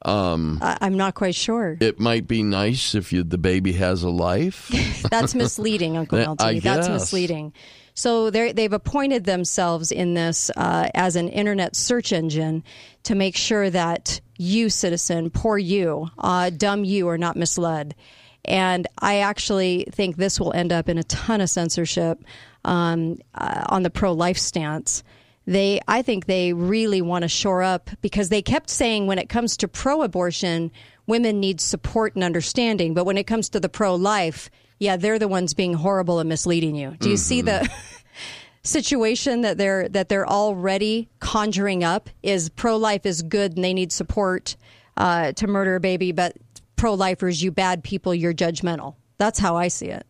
Um, 0.02 0.58
I, 0.62 0.78
I'm 0.80 0.96
not 0.96 1.14
quite 1.14 1.34
sure. 1.34 1.76
it 1.80 1.98
might 1.98 2.28
be 2.28 2.42
nice 2.42 2.94
if 2.94 3.12
you, 3.12 3.24
the 3.24 3.38
baby 3.38 3.72
has 3.72 4.02
a 4.02 4.10
life. 4.10 4.68
That's 5.10 5.34
misleading, 5.34 5.96
Uncle 5.98 6.18
I 6.18 6.22
Milty. 6.22 6.60
That's 6.60 6.88
misleading. 6.88 7.52
So 7.94 8.30
they've 8.30 8.72
appointed 8.72 9.24
themselves 9.24 9.90
in 9.90 10.14
this 10.14 10.50
uh, 10.56 10.88
as 10.94 11.16
an 11.16 11.28
internet 11.28 11.74
search 11.74 12.12
engine 12.12 12.62
to 13.02 13.16
make 13.16 13.36
sure 13.36 13.68
that 13.70 14.20
you, 14.36 14.70
citizen, 14.70 15.30
poor 15.30 15.58
you, 15.58 16.06
uh, 16.16 16.50
dumb 16.50 16.84
you, 16.84 17.08
are 17.08 17.18
not 17.18 17.36
misled. 17.36 17.96
And 18.44 18.86
I 19.00 19.18
actually 19.18 19.88
think 19.90 20.16
this 20.16 20.38
will 20.38 20.52
end 20.52 20.72
up 20.72 20.88
in 20.88 20.96
a 20.96 21.02
ton 21.02 21.40
of 21.40 21.50
censorship 21.50 22.22
um, 22.64 23.18
uh, 23.34 23.64
on 23.68 23.82
the 23.82 23.90
pro-life 23.90 24.38
stance. 24.38 25.02
They, 25.48 25.80
I 25.88 26.02
think 26.02 26.26
they 26.26 26.52
really 26.52 27.00
want 27.00 27.22
to 27.22 27.28
shore 27.28 27.62
up 27.62 27.88
because 28.02 28.28
they 28.28 28.42
kept 28.42 28.68
saying 28.68 29.06
when 29.06 29.18
it 29.18 29.30
comes 29.30 29.56
to 29.56 29.66
pro-abortion, 29.66 30.70
women 31.06 31.40
need 31.40 31.62
support 31.62 32.14
and 32.14 32.22
understanding, 32.22 32.92
but 32.92 33.06
when 33.06 33.16
it 33.16 33.26
comes 33.26 33.48
to 33.48 33.60
the 33.60 33.70
pro-life, 33.70 34.50
yeah, 34.78 34.98
they're 34.98 35.18
the 35.18 35.26
ones 35.26 35.54
being 35.54 35.72
horrible 35.72 36.18
and 36.18 36.28
misleading 36.28 36.76
you. 36.76 36.98
Do 37.00 37.08
you 37.08 37.16
see 37.16 37.40
the 37.40 37.66
situation 38.62 39.40
that 39.40 39.56
they're 39.56 39.88
that 39.88 40.10
they're 40.10 40.28
already 40.28 41.08
conjuring 41.18 41.82
up? 41.82 42.10
Is 42.22 42.50
pro-life 42.50 43.06
is 43.06 43.22
good 43.22 43.56
and 43.56 43.64
they 43.64 43.72
need 43.72 43.90
support 43.90 44.54
uh, 44.98 45.32
to 45.32 45.46
murder 45.46 45.76
a 45.76 45.80
baby, 45.80 46.12
but 46.12 46.36
pro-lifers, 46.76 47.42
you 47.42 47.52
bad 47.52 47.82
people, 47.82 48.14
you're 48.14 48.34
judgmental. 48.34 48.96
That's 49.16 49.38
how 49.38 49.56
I 49.56 49.68
see 49.68 49.88
it. 49.88 50.06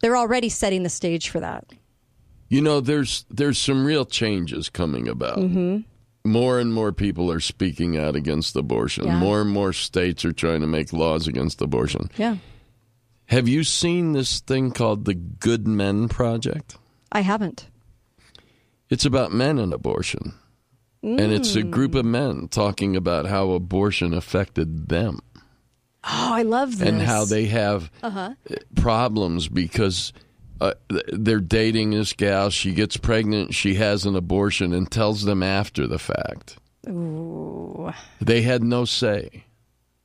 They're 0.00 0.16
already 0.16 0.48
setting 0.48 0.84
the 0.84 0.88
stage 0.88 1.28
for 1.28 1.40
that. 1.40 1.66
You 2.48 2.62
know, 2.62 2.80
there's 2.80 3.24
there's 3.30 3.58
some 3.58 3.84
real 3.84 4.04
changes 4.04 4.68
coming 4.70 5.08
about. 5.08 5.38
Mm-hmm. 5.38 6.30
More 6.30 6.58
and 6.58 6.72
more 6.74 6.92
people 6.92 7.30
are 7.30 7.40
speaking 7.40 7.96
out 7.96 8.16
against 8.16 8.56
abortion. 8.56 9.06
Yeah. 9.06 9.18
More 9.18 9.40
and 9.42 9.50
more 9.50 9.72
states 9.72 10.24
are 10.24 10.32
trying 10.32 10.60
to 10.60 10.66
make 10.66 10.92
laws 10.92 11.26
against 11.28 11.60
abortion. 11.62 12.10
Yeah, 12.16 12.36
Have 13.26 13.48
you 13.48 13.64
seen 13.64 14.12
this 14.12 14.40
thing 14.40 14.72
called 14.72 15.04
the 15.04 15.14
Good 15.14 15.66
Men 15.66 16.08
Project? 16.08 16.76
I 17.12 17.20
haven't. 17.20 17.68
It's 18.90 19.04
about 19.04 19.32
men 19.32 19.58
and 19.58 19.72
abortion. 19.72 20.34
And 21.02 21.20
it's 21.32 21.54
a 21.54 21.62
group 21.62 21.94
of 21.94 22.04
men 22.04 22.48
talking 22.48 22.96
about 22.96 23.26
how 23.26 23.50
abortion 23.50 24.12
affected 24.12 24.88
them 24.88 25.20
Oh, 26.04 26.30
I 26.34 26.42
love 26.42 26.78
this. 26.78 26.88
and 26.88 27.00
how 27.00 27.24
they 27.24 27.46
have 27.46 27.90
Uh-huh. 28.02 28.34
problems 28.74 29.46
because 29.48 30.12
uh, 30.60 30.74
they're 31.12 31.40
dating 31.40 31.90
this 31.90 32.12
gal. 32.12 32.50
She 32.50 32.72
gets 32.72 32.96
pregnant, 32.96 33.54
she 33.54 33.74
has 33.74 34.04
an 34.04 34.16
abortion, 34.16 34.72
and 34.72 34.90
tells 34.90 35.24
them 35.24 35.42
after 35.42 35.86
the 35.86 35.98
fact. 35.98 36.58
Ooh. 36.88 37.92
They 38.20 38.42
had 38.42 38.62
no 38.62 38.84
say, 38.84 39.44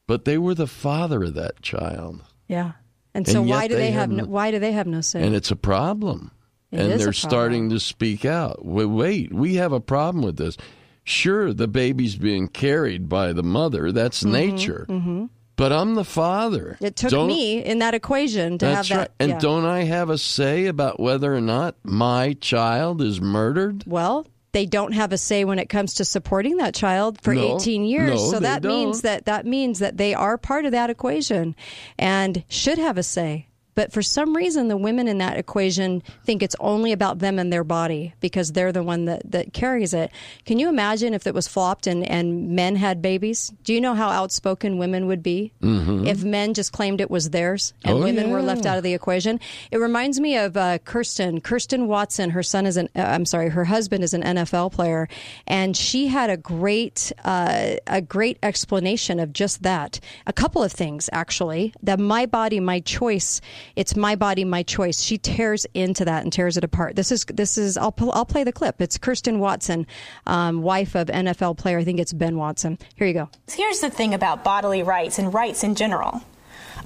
but 0.08 0.26
they 0.26 0.38
were 0.38 0.56
the 0.56 0.68
father 0.68 1.24
of 1.24 1.34
that 1.36 1.62
child, 1.62 2.22
Yeah. 2.48 2.74
And 3.16 3.28
And 3.28 3.34
so 3.34 3.44
yet 3.44 3.50
why 3.56 3.68
do 3.68 3.76
they 3.76 3.82
they, 3.82 3.92
have 3.92 4.10
have 4.10 4.12
no, 4.12 4.26
why 4.26 4.50
do 4.52 4.58
they 4.60 4.72
have 4.72 4.88
no 4.88 5.02
say? 5.02 5.22
and 5.22 5.36
it's 5.36 5.52
a 5.52 5.56
problem. 5.56 6.32
It 6.72 6.80
and 6.80 7.00
they're 7.00 7.13
starting 7.13 7.70
to 7.70 7.80
speak 7.80 8.26
out. 8.26 8.66
Wait, 8.66 8.86
wait, 8.86 9.32
we 9.32 9.56
have 9.56 9.72
a 9.72 9.80
problem 9.80 10.24
with 10.24 10.38
this. 10.38 10.58
Sure, 11.04 11.54
the 11.54 11.68
baby's 11.68 12.16
being 12.16 12.48
carried 12.48 13.08
by 13.08 13.32
the 13.34 13.44
mother. 13.44 13.92
That's 13.92 14.24
nature. 14.26 14.88
Mhm. 14.89 15.30
But 15.56 15.72
I'm 15.72 15.94
the 15.96 16.04
father. 16.04 16.78
It 16.82 16.96
took 16.96 17.12
Don't- 17.12 17.28
me 17.28 17.63
in 17.63 17.80
that 17.80 17.94
equation 17.94 18.58
to 18.58 18.66
have 18.68 18.88
that. 18.89 18.98
right. 18.98 19.10
And 19.20 19.32
yeah. 19.34 19.39
don't 19.39 19.66
I 19.66 19.84
have 19.84 20.10
a 20.10 20.18
say 20.18 20.66
about 20.66 21.00
whether 21.00 21.34
or 21.34 21.42
not 21.42 21.76
my 21.84 22.34
child 22.42 23.02
is 23.02 23.22
murdered? 23.22 23.84
Well, 23.86 24.26
they 24.52 24.66
don't 24.66 24.92
have 24.94 25.12
a 25.12 25.18
say 25.18 25.46
when 25.46 25.60
it 25.60 25.70
comes 25.70 25.96
to 25.96 26.06
supporting 26.06 26.58
that 26.58 26.74
child 26.76 27.20
for 27.22 27.34
No. 27.36 27.56
18 27.58 27.86
years. 27.86 28.10
No, 28.12 28.32
so 28.32 28.39
that 28.39 28.63
means 28.63 29.02
don't. 29.02 29.12
that 29.12 29.26
that 29.26 29.46
means 29.46 29.80
that 29.80 29.98
they 29.98 30.13
are 30.13 30.38
part 30.38 30.66
of 30.66 30.72
that 30.72 30.89
equation 30.89 31.56
and 32.00 32.44
should 32.50 32.78
have 32.80 32.98
a 32.98 33.04
say. 33.04 33.48
But 33.76 33.92
for 33.92 34.02
some 34.02 34.36
reason, 34.36 34.68
the 34.68 34.78
women 34.78 35.08
in 35.08 35.18
that 35.18 35.38
equation 35.38 36.04
think 36.26 36.44
it's 36.44 36.56
only 36.60 36.92
about 36.92 37.20
them 37.20 37.40
and 37.40 37.52
their 37.52 37.64
body 37.64 38.14
because 38.20 38.52
they're 38.52 38.72
the 38.72 38.84
one 38.84 39.06
that, 39.06 39.32
that 39.32 39.54
carries 39.54 39.94
it. 39.94 40.12
Can 40.46 40.60
you 40.60 40.70
imagine 40.70 41.14
if 41.14 41.26
it 41.28 41.34
was 41.34 41.48
flopped 41.48 41.88
and, 41.88 42.08
and 42.08 42.50
men 42.56 42.76
had 42.76 43.02
babies? 43.02 43.52
Do 43.64 43.74
you 43.74 43.82
know 43.82 43.94
how 43.96 44.10
outspoken 44.10 44.78
women 44.78 45.08
would 45.08 45.24
be 45.24 45.52
Mhm. 45.62 46.08
if 46.08 46.24
men 46.24 46.54
just 46.54 46.72
claimed 46.72 47.02
it 47.02 47.10
was 47.10 47.32
theirs 47.32 47.74
and 47.84 47.98
Oh, 47.98 48.04
women 48.04 48.30
were 48.30 48.42
left 48.42 48.66
out 48.66 48.78
of 48.78 48.84
the 48.84 48.94
equation? 48.94 49.40
It 49.72 49.78
reminds 49.78 50.20
me 50.20 50.38
of 50.38 50.56
uh, 50.56 50.78
Kirsten. 50.80 51.42
Kirsten 51.42 51.88
Watson. 51.88 52.30
Her 52.32 52.44
son 52.44 52.66
is 52.66 52.78
an. 52.78 52.90
Uh, 52.96 53.02
I'm 53.02 53.26
sorry. 53.26 53.50
Her 53.50 53.66
husband 53.66 54.04
is 54.04 54.14
an 54.14 54.22
NFL 54.24 54.72
player, 54.72 55.08
and 55.48 55.76
she 55.76 56.08
had 56.08 56.30
a 56.30 56.38
great 56.38 57.12
uh, 57.26 57.76
a 57.88 58.02
great 58.02 58.38
explanation 58.44 59.20
of 59.20 59.34
just 59.34 59.64
that. 59.64 60.00
A 60.28 60.34
couple 60.34 60.62
of 60.64 60.72
things 60.72 61.10
actually. 61.12 61.74
That 61.82 62.00
my 62.00 62.26
body, 62.26 62.60
my 62.60 62.80
choice. 62.80 63.42
It's 63.76 63.95
my 63.95 64.15
body, 64.15 64.43
my 64.43 64.63
choice. 64.63 65.02
She 65.02 65.17
tears 65.17 65.65
into 65.73 66.06
that 66.06 66.23
and 66.23 66.32
tears 66.32 66.58
it 66.58 66.63
apart. 66.63 66.95
This 66.95 67.12
is 67.12 67.26
this 67.26 67.58
is. 67.58 67.78
I'll 67.78 67.93
I'll 68.12 68.26
play 68.26 68.43
the 68.43 68.52
clip. 68.52 68.82
It's 68.82 68.97
Kirsten 68.97 69.39
Watson, 69.39 69.88
um, 70.26 70.62
wife 70.62 70.95
of 70.95 71.08
NFL 71.08 71.58
player. 71.58 71.80
I 71.80 71.84
think 71.84 71.99
it's 71.99 72.13
Ben 72.13 72.38
Watson. 72.38 72.78
Here 72.95 73.08
you 73.08 73.13
go. 73.13 73.30
Here's 73.52 73.80
the 73.80 73.89
thing 73.89 74.13
about 74.13 74.43
bodily 74.43 74.84
rights 74.84 75.19
and 75.19 75.34
rights 75.34 75.63
in 75.63 75.76
general. 75.76 76.21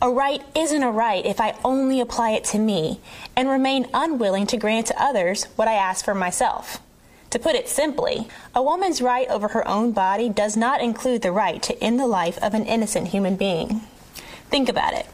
A 0.02 0.12
right 0.12 0.44
isn't 0.56 0.84
a 0.84 0.92
right 0.92 1.26
if 1.26 1.42
I 1.42 1.56
only 1.64 2.00
apply 2.00 2.32
it 2.32 2.44
to 2.46 2.60
me 2.60 3.00
and 3.36 3.50
remain 3.50 3.88
unwilling 3.94 4.46
to 4.48 4.58
grant 4.58 4.88
to 4.88 5.02
others 5.02 5.46
what 5.56 5.68
I 5.68 5.74
ask 5.74 6.06
for 6.06 6.14
myself. 6.14 6.80
To 7.32 7.40
put 7.40 7.56
it 7.56 7.68
simply, 7.68 8.28
a 8.56 8.62
woman's 8.62 9.02
right 9.02 9.28
over 9.28 9.50
her 9.50 9.68
own 9.68 9.92
body 9.92 10.30
does 10.30 10.56
not 10.56 10.82
include 10.82 11.24
the 11.24 11.32
right 11.32 11.62
to 11.64 11.84
end 11.84 12.00
the 12.00 12.08
life 12.08 12.38
of 12.44 12.54
an 12.54 12.66
innocent 12.66 13.08
human 13.08 13.36
being. 13.36 13.82
Think 14.50 14.70
about 14.70 14.94
it. 14.94 15.08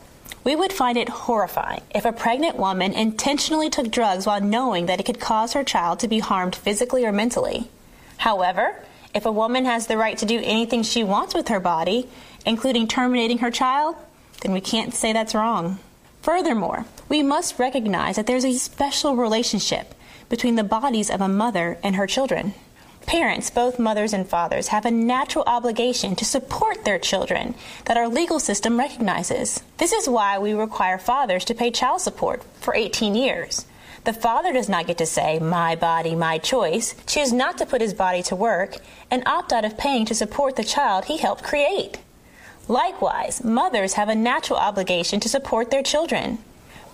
We 0.43 0.56
would 0.56 0.73
find 0.73 0.97
it 0.97 1.08
horrifying 1.08 1.82
if 1.95 2.03
a 2.03 2.12
pregnant 2.12 2.58
woman 2.58 2.91
intentionally 2.91 3.69
took 3.69 3.89
drugs 3.89 4.25
while 4.25 4.41
knowing 4.41 4.88
that 4.88 4.99
it 4.99 5.06
could 5.06 5.19
cause 5.19 5.53
her 5.53 5.63
child 5.63 5.99
to 5.99 6.08
be 6.08 6.19
harmed 6.19 6.56
physically 6.56 7.06
or 7.06 7.13
mentally. 7.13 7.69
However, 8.17 8.75
if 9.15 9.25
a 9.25 9.32
woman 9.32 9.65
has 9.65 9.88
the 9.88 9.97
right 9.97 10.17
to 10.17 10.25
do 10.25 10.41
anything 10.43 10.84
she 10.84 11.03
wants 11.03 11.34
with 11.34 11.47
her 11.47 11.60
body, 11.60 12.10
including 12.45 12.88
terminating 12.88 13.38
her 13.38 13.51
child, 13.51 13.95
then 14.41 14.51
we 14.51 14.60
can't 14.60 14.93
say 14.93 15.13
that's 15.13 15.36
wrong. 15.36 15.79
Furthermore, 16.21 16.86
we 17.08 17.23
must 17.23 17.60
recognize 17.60 18.17
that 18.17 18.27
there's 18.27 18.45
a 18.45 18.58
special 18.58 19.15
relationship 19.15 19.93
between 20.29 20.56
the 20.56 20.63
bodies 20.63 21.10
of 21.10 21.21
a 21.21 21.27
mother 21.27 21.77
and 21.84 21.95
her 21.95 22.08
children. 22.08 22.53
Parents, 23.06 23.50
both 23.50 23.80
mothers 23.80 24.13
and 24.13 24.28
fathers, 24.28 24.70
have 24.70 24.86
a 24.86 24.92
natural 24.92 25.44
obligation 25.46 26.16
to 26.16 26.26
support 26.26 26.86
their 26.86 26.98
children 26.98 27.54
that 27.86 27.98
our 27.98 28.08
legal 28.08 28.39
system 28.39 28.80
recognizes. 28.80 29.62
This 29.78 29.92
is 29.92 30.10
why 30.10 30.39
we 30.39 30.54
require 30.54 30.98
fathers 30.98 31.46
to 31.46 31.54
pay 31.54 31.70
child 31.70 32.02
support 32.02 32.44
for 32.62 32.74
18 32.76 33.13
years. 33.13 33.66
The 34.06 34.13
father 34.13 34.52
does 34.52 34.68
not 34.68 34.88
get 34.88 34.98
to 34.98 35.06
say, 35.06 35.39
my 35.39 35.76
body, 35.76 36.16
my 36.16 36.38
choice, 36.38 36.96
choose 37.06 37.32
not 37.32 37.58
to 37.60 37.66
put 37.66 37.82
his 37.82 37.94
body 37.94 38.22
to 38.24 38.36
work, 38.36 38.78
and 39.10 39.24
opt 39.26 39.54
out 39.54 39.63
of 39.63 39.78
paying 39.78 40.06
to 40.06 40.16
support 40.16 40.56
the 40.56 40.63
child 40.63 41.06
he 41.06 41.18
helped 41.18 41.44
create. 41.44 42.00
Likewise, 42.68 43.44
mothers 43.44 43.94
have 43.94 44.10
a 44.10 44.16
natural 44.16 44.60
obligation 44.60 45.20
to 45.22 45.30
support 45.30 45.72
their 45.72 45.84
children. 45.84 46.39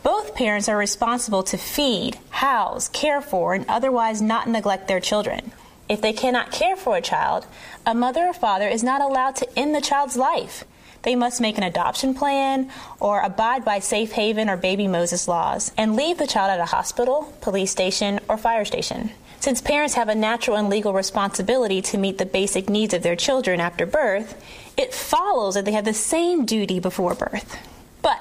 Both 0.04 0.36
parents 0.36 0.70
are 0.70 0.78
responsible 0.78 1.44
to 1.44 1.58
feed, 1.58 2.18
house, 2.30 2.90
care 2.90 3.22
for, 3.22 3.54
and 3.54 3.66
otherwise 3.68 4.22
not 4.22 4.48
neglect 4.48 4.88
their 4.88 5.00
children. 5.00 5.52
If 5.90 6.02
they 6.02 6.14
cannot 6.14 6.52
care 6.52 6.76
for 6.76 6.96
a 6.96 7.02
child, 7.02 7.48
a 7.86 7.96
mother 7.96 8.28
or 8.28 8.34
father 8.34 8.68
is 8.68 8.84
not 8.84 9.02
allowed 9.02 9.36
to 9.38 9.60
end 9.60 9.74
the 9.74 9.82
child's 9.82 10.16
life. 10.16 10.64
They 11.02 11.16
must 11.16 11.42
make 11.42 11.58
an 11.58 11.64
adoption 11.64 12.14
plan 12.14 12.70
or 13.00 13.22
abide 13.22 13.66
by 13.66 13.80
safe 13.80 14.12
haven 14.12 14.50
or 14.50 14.58
baby 14.58 14.88
Moses 14.88 15.28
laws 15.28 15.72
and 15.78 15.96
leave 15.96 16.18
the 16.18 16.28
child 16.28 16.52
at 16.52 16.60
a 16.60 16.66
hospital, 16.66 17.34
police 17.42 17.72
station, 17.72 18.20
or 18.28 18.38
fire 18.38 18.66
station. 18.66 19.12
Since 19.40 19.62
parents 19.62 19.96
have 19.96 20.10
a 20.10 20.16
natural 20.16 20.58
and 20.58 20.70
legal 20.70 20.94
responsibility 20.94 21.82
to 21.84 21.98
meet 21.98 22.18
the 22.18 22.26
basic 22.26 22.70
needs 22.70 22.94
of 22.94 23.02
their 23.02 23.16
children 23.16 23.62
after 23.62 23.86
birth, 23.86 24.44
it 24.78 24.94
follows 24.94 25.56
that 25.56 25.64
they 25.64 25.72
have 25.72 25.86
the 25.86 25.94
same 25.94 26.46
duty 26.46 26.80
before 26.80 27.16
birth. 27.16 27.58
But 28.02 28.20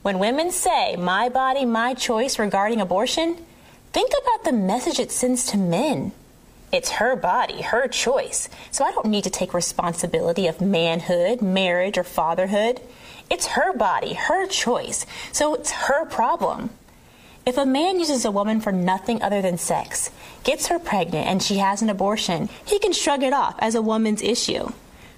when 0.00 0.18
women 0.18 0.50
say, 0.50 0.96
my 0.96 1.28
body, 1.28 1.66
my 1.66 1.92
choice 1.92 2.38
regarding 2.38 2.80
abortion, 2.80 3.36
think 3.92 4.10
about 4.22 4.44
the 4.44 4.52
message 4.52 4.98
it 4.98 5.12
sends 5.12 5.44
to 5.46 5.58
men. 5.58 6.12
It's 6.76 6.90
her 6.90 7.16
body, 7.16 7.62
her 7.62 7.88
choice. 7.88 8.50
So 8.70 8.84
I 8.84 8.90
don't 8.90 9.06
need 9.06 9.24
to 9.24 9.30
take 9.30 9.54
responsibility 9.54 10.46
of 10.46 10.60
manhood, 10.60 11.40
marriage, 11.40 11.96
or 11.96 12.04
fatherhood. 12.04 12.82
It's 13.30 13.46
her 13.46 13.72
body, 13.72 14.12
her 14.12 14.46
choice. 14.46 15.06
So 15.32 15.54
it's 15.54 15.70
her 15.70 16.04
problem. 16.04 16.68
If 17.46 17.56
a 17.56 17.64
man 17.64 17.98
uses 17.98 18.26
a 18.26 18.30
woman 18.30 18.60
for 18.60 18.72
nothing 18.72 19.22
other 19.22 19.40
than 19.40 19.56
sex, 19.56 20.10
gets 20.44 20.66
her 20.66 20.78
pregnant, 20.78 21.26
and 21.26 21.42
she 21.42 21.56
has 21.56 21.80
an 21.80 21.88
abortion, 21.88 22.50
he 22.66 22.78
can 22.78 22.92
shrug 22.92 23.22
it 23.22 23.32
off 23.32 23.54
as 23.58 23.74
a 23.74 23.80
woman's 23.80 24.20
issue. 24.20 24.70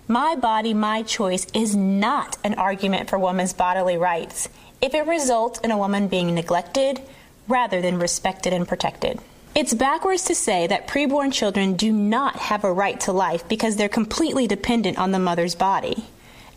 My 0.06 0.36
body, 0.36 0.74
my 0.74 1.02
choice 1.02 1.48
is 1.52 1.74
not 1.74 2.38
an 2.44 2.54
argument 2.54 3.10
for 3.10 3.18
women's 3.18 3.52
bodily 3.52 3.96
rights 3.96 4.48
if 4.80 4.94
it 4.94 5.08
results 5.08 5.58
in 5.58 5.72
a 5.72 5.78
woman 5.78 6.06
being 6.06 6.36
neglected 6.36 7.00
rather 7.48 7.80
than 7.80 7.98
respected 7.98 8.52
and 8.52 8.68
protected. 8.68 9.18
It's 9.58 9.74
backwards 9.74 10.22
to 10.26 10.36
say 10.36 10.68
that 10.68 10.86
preborn 10.86 11.32
children 11.32 11.74
do 11.74 11.90
not 11.90 12.36
have 12.36 12.62
a 12.62 12.72
right 12.72 13.00
to 13.00 13.12
life 13.12 13.48
because 13.48 13.74
they're 13.74 13.88
completely 13.88 14.46
dependent 14.46 14.98
on 14.98 15.10
the 15.10 15.18
mother's 15.18 15.56
body. 15.56 16.04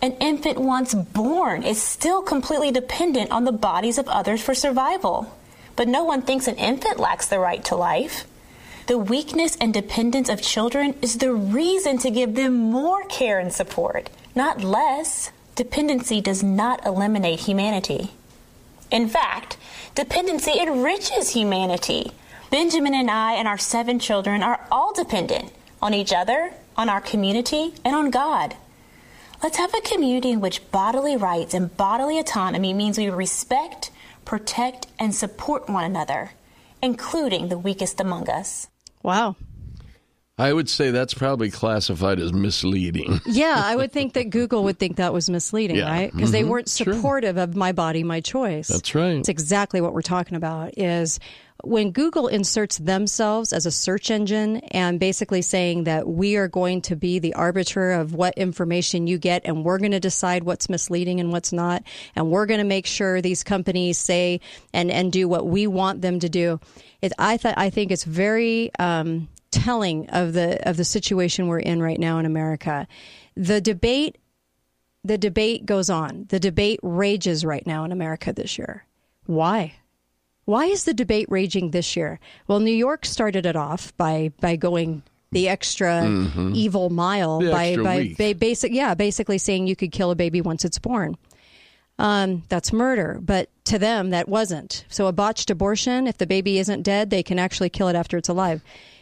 An 0.03 0.11
infant 0.19 0.59
once 0.59 0.93
born 0.93 1.63
is 1.63 1.81
still 1.81 2.21
completely 2.21 2.69
dependent 2.69 3.31
on 3.31 3.43
the 3.43 3.51
bodies 3.51 3.97
of 3.97 4.07
others 4.07 4.43
for 4.43 4.53
survival. 4.53 5.35
But 5.75 5.87
no 5.87 6.03
one 6.03 6.21
thinks 6.21 6.47
an 6.47 6.57
infant 6.57 6.99
lacks 6.99 7.25
the 7.27 7.39
right 7.39 7.63
to 7.65 7.75
life. 7.75 8.27
The 8.85 8.99
weakness 8.99 9.57
and 9.59 9.73
dependence 9.73 10.29
of 10.29 10.43
children 10.43 10.93
is 11.01 11.17
the 11.17 11.33
reason 11.33 11.97
to 11.97 12.11
give 12.11 12.35
them 12.35 12.53
more 12.53 13.03
care 13.05 13.39
and 13.39 13.51
support, 13.51 14.11
not 14.35 14.63
less. 14.63 15.31
Dependency 15.55 16.21
does 16.21 16.43
not 16.43 16.85
eliminate 16.85 17.39
humanity. 17.39 18.11
In 18.91 19.09
fact, 19.09 19.57
dependency 19.95 20.59
enriches 20.59 21.31
humanity. 21.31 22.11
Benjamin 22.51 22.93
and 22.93 23.09
I 23.09 23.35
and 23.35 23.47
our 23.47 23.57
seven 23.57 23.97
children 23.97 24.43
are 24.43 24.67
all 24.69 24.93
dependent 24.93 25.53
on 25.81 25.93
each 25.93 26.11
other, 26.11 26.51
on 26.75 26.89
our 26.89 26.99
community, 26.99 27.73
and 27.85 27.95
on 27.95 28.11
God. 28.11 28.57
Let's 29.41 29.55
have 29.55 29.73
a 29.73 29.79
community 29.79 30.31
in 30.31 30.41
which 30.41 30.69
bodily 30.69 31.15
rights 31.15 31.53
and 31.53 31.75
bodily 31.77 32.19
autonomy 32.19 32.73
means 32.73 32.97
we 32.97 33.09
respect, 33.09 33.89
protect, 34.25 34.87
and 34.99 35.15
support 35.15 35.69
one 35.69 35.85
another, 35.85 36.31
including 36.81 37.47
the 37.47 37.57
weakest 37.57 38.01
among 38.01 38.29
us. 38.29 38.67
Wow. 39.01 39.37
I 40.41 40.51
would 40.53 40.67
say 40.69 40.91
that's 40.91 41.13
probably 41.13 41.51
classified 41.51 42.19
as 42.19 42.33
misleading. 42.33 43.19
Yeah, 43.27 43.61
I 43.63 43.75
would 43.75 43.91
think 43.91 44.13
that 44.13 44.29
Google 44.29 44.63
would 44.63 44.79
think 44.79 44.97
that 44.97 45.13
was 45.13 45.29
misleading, 45.29 45.77
Yeah. 45.77 45.89
right? 45.91 46.11
Because 46.13 46.31
they 46.31 46.43
Mhm. 46.43 46.47
weren't 46.49 46.69
Sure. 46.69 46.93
supportive 46.93 47.37
of 47.37 47.55
my 47.55 47.71
body, 47.71 48.03
my 48.03 48.19
choice. 48.21 48.67
That's 48.67 48.93
right. 48.95 49.15
It's 49.17 49.29
exactly 49.29 49.79
what 49.81 49.93
we're 49.93 50.01
talking 50.01 50.35
about 50.35 50.77
is 50.77 51.19
when 51.63 51.91
Google 51.91 52.27
inserts 52.27 52.79
themselves 52.79 53.53
as 53.53 53.67
a 53.67 53.71
search 53.71 54.09
engine 54.09 54.57
and 54.71 54.99
basically 54.99 55.43
saying 55.43 55.83
that 55.83 56.07
we 56.07 56.35
are 56.35 56.47
going 56.47 56.81
to 56.81 56.95
be 56.95 57.19
the 57.19 57.35
arbiter 57.35 57.91
of 57.91 58.15
what 58.15 58.33
information 58.35 59.05
you 59.05 59.19
get 59.19 59.43
and 59.45 59.63
we're 59.63 59.77
going 59.77 59.91
to 59.91 59.99
decide 59.99 60.43
what's 60.43 60.69
misleading 60.69 61.19
and 61.19 61.31
what's 61.31 61.53
not 61.53 61.83
and 62.15 62.31
we're 62.31 62.47
going 62.47 62.59
to 62.59 62.63
make 62.65 62.87
sure 62.87 63.21
these 63.21 63.43
companies 63.43 63.99
say 63.99 64.39
and 64.73 64.89
and 64.89 65.11
do 65.11 65.27
what 65.27 65.45
we 65.45 65.67
want 65.67 66.01
them 66.01 66.19
to 66.19 66.29
do. 66.29 66.59
It, 67.03 67.13
I 67.19 67.37
th- 67.37 67.55
I 67.57 67.69
think 67.69 67.91
it's 67.91 68.03
very 68.05 68.71
um, 68.79 69.27
telling 69.51 70.09
of 70.09 70.33
the 70.33 70.67
of 70.67 70.77
the 70.77 70.85
situation 70.85 71.47
we're 71.47 71.59
in 71.59 71.81
right 71.81 71.99
now 71.99 72.17
in 72.17 72.25
America. 72.25 72.87
The 73.35 73.61
debate 73.61 74.17
the 75.03 75.17
debate 75.17 75.65
goes 75.65 75.89
on. 75.89 76.25
The 76.29 76.39
debate 76.39 76.79
rages 76.83 77.43
right 77.43 77.65
now 77.65 77.83
in 77.83 77.91
America 77.91 78.31
this 78.33 78.57
year. 78.57 78.85
Why? 79.25 79.73
Why 80.45 80.65
is 80.65 80.83
the 80.83 80.93
debate 80.93 81.27
raging 81.29 81.71
this 81.71 81.95
year? 81.95 82.19
Well, 82.47 82.59
New 82.59 82.73
York 82.73 83.05
started 83.05 83.45
it 83.45 83.55
off 83.55 83.95
by 83.97 84.31
by 84.41 84.55
going 84.55 85.03
the 85.31 85.47
extra 85.47 86.01
Mhm. 86.03 86.55
evil 86.55 86.89
mile 86.89 87.39
The 87.39 87.51
by 87.51 87.67
extra 87.67 87.83
by 87.83 88.33
basic 88.33 88.73
yeah, 88.73 88.93
basically 88.95 89.37
saying 89.37 89.67
you 89.67 89.75
could 89.75 89.91
kill 89.91 90.11
a 90.11 90.15
baby 90.15 90.41
once 90.41 90.65
it's 90.65 90.79
born. 90.79 91.17
Um, 91.99 92.43
that's 92.49 92.73
murder, 92.73 93.19
but 93.21 93.49
to 93.65 93.77
them 93.77 94.09
that 94.09 94.27
wasn't. 94.27 94.85
So 94.89 95.07
a 95.07 95.11
botched 95.11 95.49
abortion, 95.51 96.07
if 96.07 96.17
the 96.17 96.25
baby 96.25 96.57
isn't 96.57 96.81
dead, 96.81 97.11
they 97.11 97.21
can 97.21 97.37
actually 97.37 97.69
kill 97.69 97.87
it 97.89 97.95
after 97.95 98.17
it's 98.17 98.29
alive. 98.29 98.61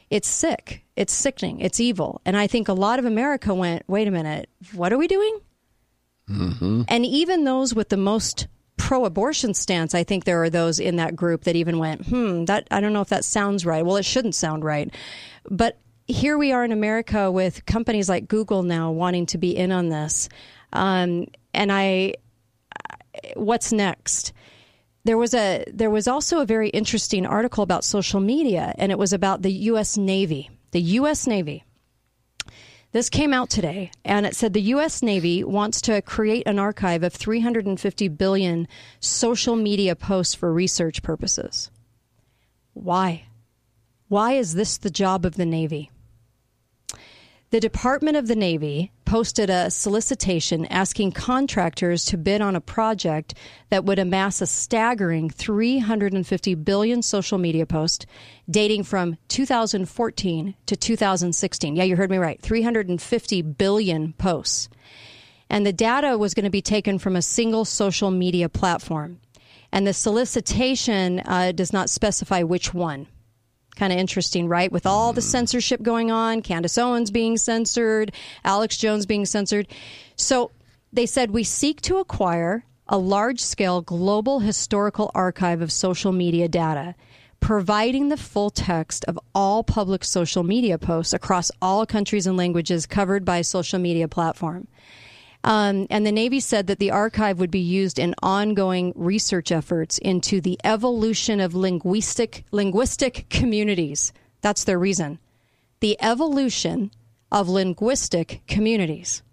It's 0.10 0.28
sick. 0.28 0.84
It's 0.96 1.14
sickening. 1.14 1.60
It's 1.62 1.80
evil. 1.80 2.22
And 2.26 2.36
I 2.36 2.48
think 2.48 2.68
a 2.68 2.74
lot 2.74 3.00
of 3.00 3.06
America 3.06 3.54
went, 3.54 3.84
wait 3.88 4.08
a 4.08 4.12
minute, 4.12 4.50
what 4.74 4.92
are 4.92 4.98
we 4.98 5.08
doing? 5.08 5.40
Mm-hmm. 6.30 6.84
And 6.88 7.06
even 7.06 7.44
those 7.44 7.74
with 7.74 7.90
the 7.90 7.98
most 7.98 8.48
pro 8.78 9.06
abortion 9.06 9.54
stance, 9.54 9.94
I 9.94 10.04
think 10.04 10.26
there 10.26 10.42
are 10.44 10.50
those 10.50 10.80
in 10.80 10.96
that 10.96 11.16
group 11.16 11.44
that 11.44 11.56
even 11.56 11.80
went, 11.80 12.08
hmm, 12.08 12.46
that 12.46 12.68
I 12.72 12.80
don't 12.82 12.94
know 12.94 13.02
if 13.02 13.10
that 13.10 13.26
sounds 13.26 13.66
right. 13.66 13.86
Well, 13.86 13.98
it 13.98 14.06
shouldn't 14.06 14.36
sound 14.36 14.64
right. 14.64 14.94
But 15.50 15.80
here 16.08 16.38
we 16.38 16.52
are 16.52 16.66
in 16.66 16.72
America 16.72 17.32
with 17.32 17.66
companies 17.66 18.10
like 18.10 18.28
Google 18.28 18.64
now 18.64 18.92
wanting 18.92 19.28
to 19.28 19.38
be 19.38 19.56
in 19.56 19.72
on 19.72 19.90
this. 19.90 20.28
Um, 20.74 21.28
and 21.54 21.72
I, 21.72 22.16
what's 23.36 23.72
next? 23.72 24.34
There 25.04 25.18
was 25.18 25.34
a 25.34 25.64
there 25.72 25.90
was 25.90 26.08
also 26.08 26.40
a 26.40 26.46
very 26.46 26.70
interesting 26.70 27.26
article 27.26 27.64
about 27.64 27.84
social 27.84 28.20
media, 28.20 28.74
and 28.78 28.92
it 28.92 28.98
was 28.98 29.14
about 29.14 29.42
the 29.42 29.52
U.S. 29.52 29.98
Navy. 29.98 30.50
The 30.72 30.82
U.S. 30.82 31.26
Navy. 31.26 31.64
This 32.92 33.10
came 33.10 33.34
out 33.34 33.52
today, 33.52 33.92
and 34.04 34.26
it 34.26 34.36
said 34.36 34.54
the 34.54 34.74
U.S. 34.74 35.04
Navy 35.04 35.44
wants 35.44 35.80
to 35.82 36.02
create 36.02 36.48
an 36.48 36.58
archive 36.58 37.04
of 37.04 37.14
350 37.14 38.08
billion 38.08 38.68
social 39.00 39.56
media 39.56 39.96
posts 39.96 40.34
for 40.34 40.52
research 40.52 41.04
purposes. 41.04 41.70
Why? 42.74 43.26
Why 44.08 44.34
is 44.34 44.56
this 44.56 44.78
the 44.78 44.90
job 44.90 45.24
of 45.24 45.36
the 45.36 45.46
Navy? 45.46 45.92
The 47.52 47.60
Department 47.60 48.18
of 48.18 48.28
the 48.28 48.36
Navy 48.36 48.92
posted 49.10 49.50
a 49.50 49.72
solicitation 49.72 50.68
asking 50.68 51.12
contractors 51.12 52.06
to 52.06 52.16
bid 52.16 52.42
on 52.42 52.56
a 52.56 52.62
project 52.62 53.34
that 53.72 53.84
would 53.84 53.98
amass 53.98 54.40
a 54.40 54.46
staggering 54.46 55.32
350 55.32 56.54
billion 56.54 57.02
social 57.02 57.40
media 57.40 57.66
posts 57.66 58.06
dating 58.52 58.84
from 58.84 59.18
2014 59.30 60.54
to 60.68 60.76
2016. 60.76 61.76
Yeah, 61.76 61.86
you 61.86 61.96
heard 61.96 62.12
me 62.12 62.18
right. 62.18 62.40
350 62.40 63.42
billion 63.42 64.14
posts. 64.14 64.70
And 65.50 65.66
the 65.66 65.74
data 65.74 66.16
was 66.16 66.36
going 66.36 66.44
to 66.44 66.52
be 66.52 66.62
taken 66.62 67.00
from 67.00 67.16
a 67.16 67.24
single 67.24 67.66
social 67.66 68.12
media 68.12 68.48
platform. 68.48 69.20
And 69.72 69.88
the 69.88 69.94
solicitation 69.94 71.24
uh, 71.26 71.52
does 71.52 71.74
not 71.74 71.90
specify 71.90 72.44
which 72.44 72.76
one 72.76 73.08
kind 73.80 73.94
of 73.94 73.98
interesting, 73.98 74.48
right? 74.48 74.72
With 74.72 74.86
all 74.86 75.14
the 75.14 75.22
hmm. 75.22 75.28
censorship 75.28 75.82
going 75.82 76.12
on, 76.12 76.42
Candace 76.42 76.78
Owens 76.78 77.10
being 77.10 77.38
censored, 77.38 78.12
Alex 78.44 78.78
Jones 78.78 79.06
being 79.06 79.26
censored. 79.26 79.68
So 80.16 80.52
they 80.92 81.06
said 81.06 81.32
we 81.32 81.44
seek 81.44 81.82
to 81.82 81.98
acquire 81.98 82.66
a 82.88 82.98
large 82.98 83.40
scale 83.40 83.82
global 83.82 84.40
historical 84.40 85.12
archive 85.16 85.62
of 85.62 85.72
social 85.72 86.12
media 86.12 86.48
data, 86.48 86.96
providing 87.40 88.10
the 88.10 88.18
full 88.18 88.50
text 88.50 89.06
of 89.06 89.18
all 89.34 89.64
public 89.64 90.04
social 90.04 90.44
media 90.44 90.78
posts 90.78 91.14
across 91.14 91.52
all 91.62 91.86
countries 91.86 92.28
and 92.28 92.36
languages 92.36 92.86
covered 92.86 93.24
by 93.24 93.38
a 93.38 93.44
social 93.44 93.80
media 93.80 94.08
platform. 94.08 94.68
Um, 95.44 95.88
and 95.90 96.06
the 96.06 96.12
Navy 96.12 96.40
said 96.40 96.68
that 96.68 96.80
the 96.80 96.92
archive 96.92 97.40
would 97.40 97.52
be 97.52 97.60
used 97.60 97.98
in 97.98 98.14
ongoing 98.22 98.92
research 98.96 99.52
efforts 99.52 99.98
into 99.98 100.42
the 100.42 100.60
evolution 100.64 101.40
of 101.40 101.56
linguistic 101.56 102.44
linguistic 102.52 103.28
communities. 103.30 104.12
That's 104.42 104.66
their 104.66 104.80
reason. 104.80 105.20
The 105.80 105.98
evolution 106.02 106.92
of 107.32 107.48
linguistic 107.48 108.42
communities 108.48 109.24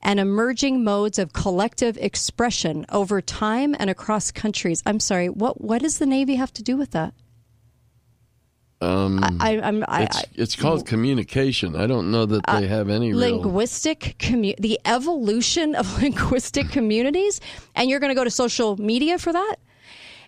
and 0.00 0.20
emerging 0.20 0.84
modes 0.84 1.18
of 1.18 1.32
collective 1.32 1.96
expression 1.96 2.86
over 2.90 3.20
time 3.20 3.74
and 3.78 3.90
across 3.90 4.30
countries. 4.30 4.82
I'm 4.86 5.00
sorry, 5.00 5.28
what 5.28 5.60
what 5.60 5.82
does 5.82 5.98
the 5.98 6.06
Navy 6.06 6.36
have 6.36 6.52
to 6.54 6.62
do 6.62 6.76
with 6.76 6.92
that? 6.92 7.14
Um, 8.80 9.24
I- 9.40 9.56
I'm- 9.58 9.84
I- 9.88 10.02
it's, 10.02 10.24
it's 10.34 10.56
called 10.56 10.86
communication. 10.86 11.74
I 11.76 11.86
don't 11.86 12.10
know 12.10 12.26
that 12.26 12.42
they 12.46 12.66
have 12.66 12.90
any 12.90 13.08
real. 13.14 13.18
linguistic 13.40 14.16
commu- 14.18 14.56
the 14.58 14.78
evolution 14.84 15.74
of 15.74 16.02
linguistic 16.02 16.68
communities 16.70 17.40
and 17.74 17.88
you're 17.88 18.00
going 18.00 18.10
to 18.10 18.14
go 18.14 18.24
to 18.24 18.30
social 18.30 18.76
media 18.76 19.18
for 19.18 19.32
that 19.32 19.56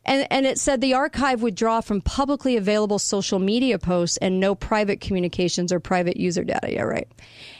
and, 0.06 0.26
and 0.30 0.46
it 0.46 0.58
said 0.58 0.80
the 0.80 0.94
archive 0.94 1.42
would 1.42 1.54
draw 1.54 1.82
from 1.82 2.00
publicly 2.00 2.56
available 2.56 2.98
social 2.98 3.38
media 3.38 3.78
posts 3.78 4.16
and 4.16 4.40
no 4.40 4.54
private 4.54 5.02
communications 5.02 5.70
or 5.70 5.78
private 5.80 6.16
user 6.16 6.42
data. 6.42 6.72
Yeah, 6.72 6.82
right. 6.82 7.08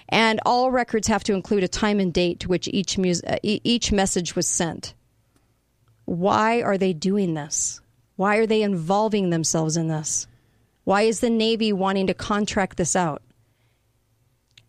And 0.09 0.41
all 0.47 0.71
records 0.71 1.07
have 1.09 1.23
to 1.25 1.35
include 1.35 1.65
a 1.65 1.69
time 1.69 2.01
and 2.01 2.15
date 2.15 2.41
to 2.41 2.49
which 2.49 2.67
each 2.69 2.97
mus- 2.97 3.23
uh, 3.25 3.37
each 3.43 3.93
message 3.93 4.35
was 4.35 4.47
sent. 4.49 4.95
Why 6.07 6.63
are 6.63 6.79
they 6.79 6.95
doing 6.95 7.35
this? 7.35 7.83
Why 8.17 8.37
are 8.37 8.47
they 8.47 8.63
involving 8.63 9.29
themselves 9.29 9.77
in 9.77 9.89
this? 9.89 10.27
Why 10.89 11.03
is 11.03 11.21
the 11.21 11.29
Navy 11.29 11.71
wanting 11.71 12.07
to 12.07 12.15
contract 12.15 12.79
this 12.79 12.97
out? 12.97 13.21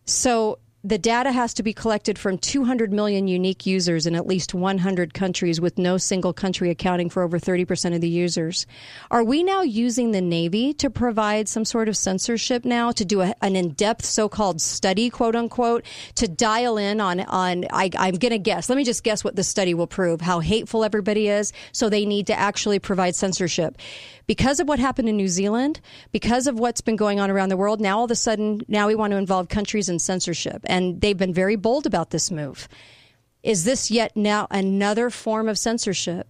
So 0.04 0.58
the 0.84 0.98
data 0.98 1.32
has 1.32 1.54
to 1.54 1.62
be 1.62 1.72
collected 1.72 2.18
from 2.18 2.36
200 2.36 2.92
million 2.92 3.26
unique 3.26 3.64
users 3.64 4.06
in 4.06 4.14
at 4.14 4.26
least 4.26 4.54
100 4.54 5.14
countries, 5.14 5.62
with 5.62 5.78
no 5.78 5.96
single 5.96 6.32
country 6.32 6.68
accounting 6.68 7.08
for 7.08 7.22
over 7.22 7.38
30% 7.38 7.94
of 7.94 8.02
the 8.02 8.08
users. 8.08 8.66
Are 9.10 9.24
we 9.24 9.42
now 9.42 9.62
using 9.62 10.10
the 10.10 10.20
Navy 10.20 10.74
to 10.74 10.90
provide 10.90 11.48
some 11.48 11.64
sort 11.64 11.88
of 11.88 11.96
censorship 11.96 12.64
now 12.66 12.92
to 12.92 13.04
do 13.04 13.22
a, 13.22 13.34
an 13.40 13.56
in-depth 13.56 14.04
so-called 14.04 14.60
study, 14.60 15.08
quote 15.08 15.36
unquote, 15.36 15.84
to 16.16 16.28
dial 16.28 16.76
in 16.76 17.00
on 17.00 17.20
on? 17.20 17.64
I, 17.70 17.90
I'm 17.98 18.16
going 18.16 18.32
to 18.32 18.38
guess. 18.38 18.68
Let 18.68 18.76
me 18.76 18.84
just 18.84 19.04
guess 19.04 19.24
what 19.24 19.36
this 19.36 19.48
study 19.48 19.72
will 19.72 19.86
prove: 19.86 20.20
how 20.20 20.40
hateful 20.40 20.84
everybody 20.84 21.28
is. 21.28 21.52
So 21.72 21.88
they 21.88 22.04
need 22.04 22.26
to 22.28 22.38
actually 22.38 22.78
provide 22.78 23.14
censorship 23.14 23.76
because 24.30 24.60
of 24.60 24.68
what 24.68 24.78
happened 24.78 25.08
in 25.08 25.16
New 25.16 25.26
Zealand, 25.26 25.80
because 26.12 26.46
of 26.46 26.56
what's 26.56 26.80
been 26.80 26.94
going 26.94 27.18
on 27.18 27.32
around 27.32 27.48
the 27.48 27.56
world, 27.56 27.80
now 27.80 27.98
all 27.98 28.04
of 28.04 28.12
a 28.12 28.14
sudden, 28.14 28.60
now 28.68 28.86
we 28.86 28.94
want 28.94 29.10
to 29.10 29.16
involve 29.16 29.48
countries 29.48 29.88
in 29.88 29.98
censorship. 29.98 30.60
and 30.66 31.00
they've 31.00 31.18
been 31.18 31.34
very 31.34 31.56
bold 31.56 31.84
about 31.84 32.10
this 32.10 32.30
move. 32.30 32.68
Is 33.42 33.64
this 33.64 33.90
yet 33.90 34.16
now 34.16 34.46
another 34.52 35.10
form 35.10 35.48
of 35.48 35.58
censorship? 35.58 36.28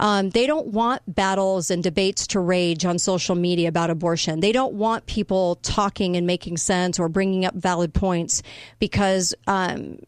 Um, 0.00 0.30
they 0.30 0.46
don't 0.46 0.68
want 0.68 1.02
battles 1.12 1.70
and 1.70 1.82
debates 1.82 2.26
to 2.28 2.40
rage 2.40 2.84
on 2.84 2.98
social 2.98 3.34
media 3.34 3.68
about 3.68 3.90
abortion. 3.90 4.40
They 4.40 4.52
don't 4.52 4.74
want 4.74 5.06
people 5.06 5.56
talking 5.56 6.16
and 6.16 6.26
making 6.26 6.58
sense 6.58 6.98
or 6.98 7.08
bringing 7.08 7.44
up 7.44 7.54
valid 7.54 7.92
points 7.92 8.42
because 8.78 9.34
um, 9.48 9.98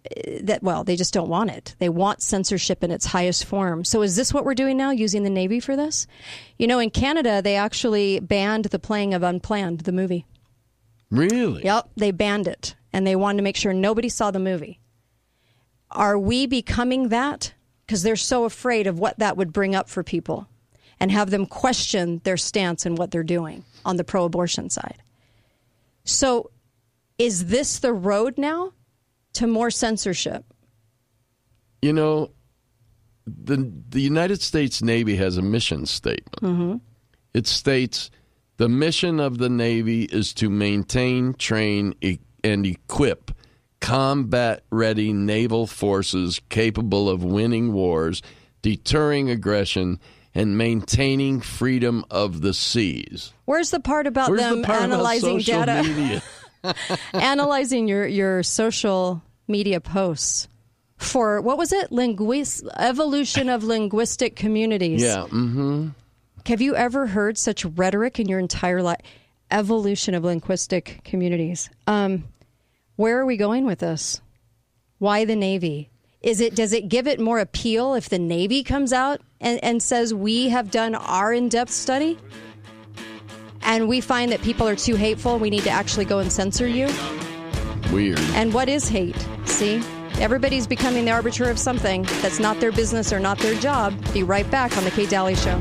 that 0.43 0.63
well, 0.63 0.85
they 0.85 0.95
just 0.95 1.13
don't 1.13 1.29
want 1.29 1.51
it. 1.51 1.75
They 1.79 1.89
want 1.89 2.23
censorship 2.23 2.85
in 2.85 2.91
its 2.93 3.07
highest 3.07 3.45
form. 3.45 3.85
So 3.85 4.03
is 4.03 4.15
this 4.15 4.33
what 4.33 4.45
we're 4.45 4.55
doing 4.55 4.77
now? 4.77 4.91
Using 4.93 5.25
the 5.25 5.31
Navy 5.31 5.59
for 5.59 5.75
this? 5.75 6.07
You 6.57 6.67
know, 6.67 6.79
in 6.79 6.91
Canada, 6.91 7.43
they 7.43 7.57
actually 7.57 8.21
banned 8.21 8.67
the 8.67 8.79
playing 8.79 9.15
of 9.15 9.23
Unplanned, 9.23 9.81
the 9.81 9.93
movie. 9.93 10.25
Really? 11.11 11.65
Yep, 11.65 11.91
they 11.97 12.13
banned 12.13 12.47
it, 12.47 12.77
and 12.93 13.05
they 13.05 13.17
wanted 13.17 13.39
to 13.39 13.43
make 13.43 13.57
sure 13.57 13.73
nobody 13.73 14.09
saw 14.09 14.31
the 14.31 14.39
movie. 14.39 14.81
Are 15.91 16.17
we 16.17 16.47
becoming 16.47 17.09
that? 17.09 17.55
Because 17.91 18.05
they're 18.05 18.15
so 18.15 18.45
afraid 18.45 18.87
of 18.87 19.01
what 19.01 19.19
that 19.19 19.37
would 19.37 19.53
bring 19.53 19.75
up 19.75 19.89
for 19.89 20.05
people 20.05 20.49
and 21.01 21.11
have 21.11 21.31
them 21.31 21.45
question 21.45 22.21
their 22.23 22.37
stance 22.37 22.87
and 22.87 22.97
what 22.97 23.11
they're 23.11 23.25
doing 23.25 23.65
on 23.85 23.97
the 23.97 24.05
pro 24.05 24.27
abortion 24.27 24.71
side. 24.71 25.03
So, 26.05 26.53
is 27.19 27.47
this 27.47 27.81
the 27.81 27.93
road 27.93 28.39
now 28.39 28.75
to 29.33 29.49
more 29.49 29.73
censorship? 29.73 30.45
You 31.83 31.93
know, 31.93 32.31
the 33.27 33.73
the 33.89 34.01
United 34.01 34.41
States 34.41 34.81
Navy 34.81 35.17
has 35.17 35.37
a 35.37 35.43
mission 35.43 35.85
statement. 35.85 36.43
Mm-hmm. 36.43 36.77
It 37.35 37.49
states 37.49 38.13
the 38.59 38.69
mission 38.69 39.19
of 39.19 39.39
the 39.39 39.49
Navy 39.49 40.05
is 40.05 40.33
to 40.35 40.49
maintain, 40.49 41.35
train, 41.35 41.97
e- 42.01 42.21
and 42.45 42.65
equip 42.67 43.30
combat 43.81 44.63
ready 44.71 45.13
naval 45.13 45.67
forces 45.67 46.41
capable 46.49 47.09
of 47.09 47.25
winning 47.25 47.73
wars, 47.73 48.23
deterring 48.63 49.31
aggression, 49.31 49.99
and 50.35 50.57
maintaining 50.57 51.41
freedom 51.41 52.05
of 52.11 52.41
the 52.41 52.55
seas. 52.55 53.33
Where's 53.47 53.71
the 53.71 53.81
part 53.81 54.07
about 54.07 54.31
Where's 54.31 54.43
them 54.43 54.63
the 54.63 54.67
part 54.67 54.83
analyzing 54.83 55.41
social 55.41 55.65
data? 55.65 56.23
analyzing 57.15 57.89
your, 57.89 58.07
your 58.07 58.43
social 58.43 59.23
media 59.49 59.81
posts 59.81 60.47
for 61.01 61.41
what 61.41 61.57
was 61.57 61.73
it? 61.73 61.91
Linguist 61.91 62.63
evolution 62.77 63.49
of 63.49 63.65
linguistic 63.65 64.37
communities. 64.37 65.03
Yeah. 65.03 65.25
Mm-hmm. 65.25 65.89
Have 66.47 66.61
you 66.61 66.77
ever 66.77 67.07
heard 67.07 67.39
such 67.39 67.65
rhetoric 67.65 68.21
in 68.21 68.29
your 68.29 68.39
entire 68.39 68.83
life? 68.83 69.01
Evolution 69.51 70.15
of 70.15 70.25
linguistic 70.25 71.01
communities. 71.05 71.71
Um, 71.87 72.25
where 73.01 73.19
are 73.19 73.25
we 73.25 73.39
going 73.39 73.65
with 73.65 73.79
this? 73.79 74.21
Why 74.99 75.25
the 75.25 75.35
Navy? 75.35 75.89
Is 76.21 76.39
it 76.39 76.55
does 76.55 76.75
it 76.75 76.91
give 76.91 77.07
it 77.07 77.19
more 77.19 77.39
appeal 77.39 77.95
if 77.95 78.11
the 78.11 78.19
Navy 78.19 78.63
comes 78.63 78.93
out 78.93 79.23
and, 79.41 79.59
and 79.65 79.83
says 79.83 80.13
we 80.13 80.51
have 80.51 80.71
done 80.71 80.95
our 80.95 81.33
in-depth 81.33 81.71
study 81.71 82.19
and 83.63 83.89
we 83.89 84.03
find 84.03 84.31
that 84.33 84.43
people 84.43 84.69
are 84.69 84.77
too 84.77 84.97
hateful, 84.97 85.39
we 85.39 85.49
need 85.49 85.63
to 85.63 85.71
actually 85.71 86.05
go 86.05 86.19
and 86.19 86.31
censor 86.31 86.67
you? 86.69 86.91
Weird. 87.91 88.21
And 88.35 88.53
what 88.53 88.69
is 88.69 88.87
hate? 88.87 89.17
See? 89.47 89.83
Everybody's 90.19 90.67
becoming 90.67 91.07
the 91.07 91.13
arbiter 91.13 91.49
of 91.49 91.59
something 91.59 92.03
that's 92.21 92.39
not 92.39 92.61
their 92.61 92.73
business 92.73 93.15
or 93.15 93.19
not 93.19 93.39
their 93.39 93.59
job. 93.61 93.95
Be 94.13 94.23
right 94.23 94.49
back 94.51 94.77
on 94.77 94.85
the 94.85 94.91
Kate 94.91 95.09
Dalley 95.09 95.37
Show. 95.37 95.59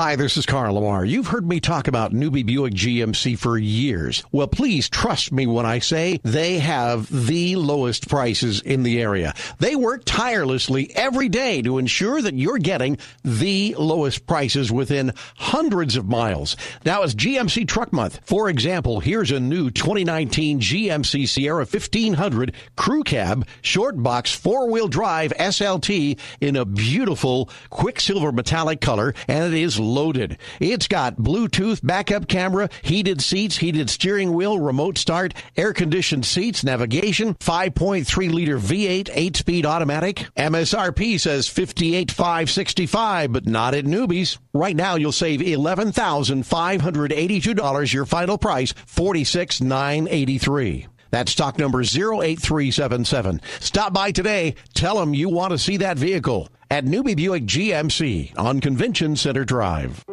Hi, 0.00 0.16
this 0.16 0.38
is 0.38 0.46
Carl 0.46 0.76
Lamar. 0.76 1.04
You've 1.04 1.26
heard 1.26 1.46
me 1.46 1.60
talk 1.60 1.86
about 1.86 2.14
Newbie 2.14 2.46
Buick 2.46 2.72
GMC 2.72 3.38
for 3.38 3.58
years. 3.58 4.24
Well, 4.32 4.48
please 4.48 4.88
trust 4.88 5.30
me 5.30 5.46
when 5.46 5.66
I 5.66 5.80
say 5.80 6.18
they 6.22 6.58
have 6.58 7.26
the 7.26 7.56
lowest 7.56 8.08
prices 8.08 8.62
in 8.62 8.82
the 8.82 9.02
area. 9.02 9.34
They 9.58 9.76
work 9.76 10.04
tirelessly 10.06 10.90
every 10.96 11.28
day 11.28 11.60
to 11.60 11.76
ensure 11.76 12.22
that 12.22 12.32
you're 12.32 12.56
getting 12.56 12.96
the 13.24 13.74
lowest 13.78 14.26
prices 14.26 14.72
within 14.72 15.12
hundreds 15.36 15.98
of 15.98 16.08
miles. 16.08 16.56
Now 16.86 17.02
it's 17.02 17.14
GMC 17.14 17.68
Truck 17.68 17.92
Month. 17.92 18.20
For 18.24 18.48
example, 18.48 19.00
here's 19.00 19.30
a 19.30 19.38
new 19.38 19.70
2019 19.70 20.60
GMC 20.60 21.28
Sierra 21.28 21.66
1500 21.66 22.54
Crew 22.74 23.02
Cab 23.02 23.46
Short 23.60 24.02
Box 24.02 24.32
four-wheel 24.32 24.88
drive 24.88 25.34
SLT 25.38 26.18
in 26.40 26.56
a 26.56 26.64
beautiful 26.64 27.50
quicksilver 27.68 28.32
metallic 28.32 28.80
color, 28.80 29.12
and 29.28 29.52
it 29.52 29.60
is 29.60 29.78
loaded. 29.90 30.38
It's 30.60 30.88
got 30.88 31.16
Bluetooth 31.16 31.84
backup 31.84 32.28
camera, 32.28 32.68
heated 32.82 33.20
seats, 33.20 33.58
heated 33.58 33.90
steering 33.90 34.32
wheel, 34.32 34.58
remote 34.58 34.96
start, 34.98 35.34
air 35.56 35.72
conditioned 35.72 36.26
seats, 36.26 36.64
navigation, 36.64 37.34
5.3 37.34 38.32
liter 38.32 38.58
V8 38.58 39.10
8 39.12 39.36
speed 39.36 39.66
automatic. 39.66 40.26
MSRP 40.36 41.18
says 41.18 41.48
58,565, 41.48 43.32
but 43.32 43.46
not 43.46 43.74
at 43.74 43.84
newbies. 43.84 44.38
Right 44.52 44.76
now 44.76 44.96
you'll 44.96 45.12
save 45.12 45.40
$11,582 45.40 47.92
your 47.92 48.06
final 48.06 48.38
price, 48.38 48.72
46,983. 48.86 50.86
That's 51.10 51.32
stock 51.32 51.58
number 51.58 51.80
08377. 51.80 53.40
Stop 53.58 53.92
by 53.92 54.12
today. 54.12 54.54
Tell 54.74 54.96
them 54.98 55.12
you 55.12 55.28
want 55.28 55.50
to 55.50 55.58
see 55.58 55.78
that 55.78 55.98
vehicle 55.98 56.48
at 56.70 56.84
Newbie 56.84 57.16
Buick 57.16 57.44
GMC 57.44 58.38
on 58.38 58.60
Convention 58.60 59.16
Center 59.16 59.44
Drive. 59.44 60.04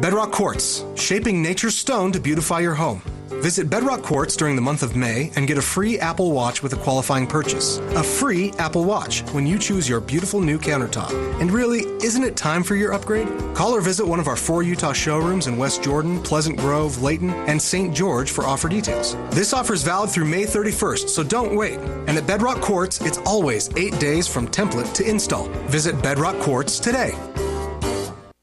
Bedrock 0.00 0.30
Quartz, 0.30 0.84
shaping 0.94 1.40
nature's 1.42 1.74
stone 1.74 2.12
to 2.12 2.20
beautify 2.20 2.60
your 2.60 2.74
home. 2.74 3.00
Visit 3.40 3.70
Bedrock 3.70 4.02
Quartz 4.02 4.36
during 4.36 4.54
the 4.54 4.62
month 4.62 4.82
of 4.82 4.94
May 4.94 5.32
and 5.36 5.46
get 5.46 5.56
a 5.56 5.62
free 5.62 5.98
Apple 5.98 6.32
Watch 6.32 6.62
with 6.62 6.74
a 6.74 6.76
qualifying 6.76 7.26
purchase. 7.26 7.78
A 7.78 8.02
free 8.02 8.52
Apple 8.58 8.84
Watch 8.84 9.22
when 9.32 9.46
you 9.46 9.58
choose 9.58 9.88
your 9.88 10.00
beautiful 10.00 10.40
new 10.40 10.58
countertop. 10.58 11.10
And 11.40 11.50
really, 11.50 11.80
isn't 12.04 12.22
it 12.22 12.36
time 12.36 12.62
for 12.62 12.76
your 12.76 12.92
upgrade? 12.92 13.28
Call 13.54 13.72
or 13.74 13.80
visit 13.80 14.06
one 14.06 14.20
of 14.20 14.28
our 14.28 14.36
four 14.36 14.62
Utah 14.62 14.92
showrooms 14.92 15.46
in 15.46 15.56
West 15.56 15.82
Jordan, 15.82 16.22
Pleasant 16.22 16.58
Grove, 16.58 17.02
Layton, 17.02 17.30
and 17.30 17.60
St. 17.60 17.94
George 17.94 18.30
for 18.30 18.44
offer 18.44 18.68
details. 18.68 19.16
This 19.30 19.54
offer 19.54 19.72
is 19.72 19.82
valid 19.82 20.10
through 20.10 20.26
May 20.26 20.44
31st, 20.44 21.08
so 21.08 21.22
don't 21.22 21.54
wait. 21.54 21.78
And 22.06 22.18
at 22.18 22.26
Bedrock 22.26 22.60
Quartz, 22.60 23.00
it's 23.00 23.18
always 23.18 23.70
eight 23.76 23.98
days 23.98 24.28
from 24.28 24.46
template 24.48 24.92
to 24.94 25.08
install. 25.08 25.48
Visit 25.68 26.02
Bedrock 26.02 26.38
Quartz 26.40 26.78
today. 26.78 27.12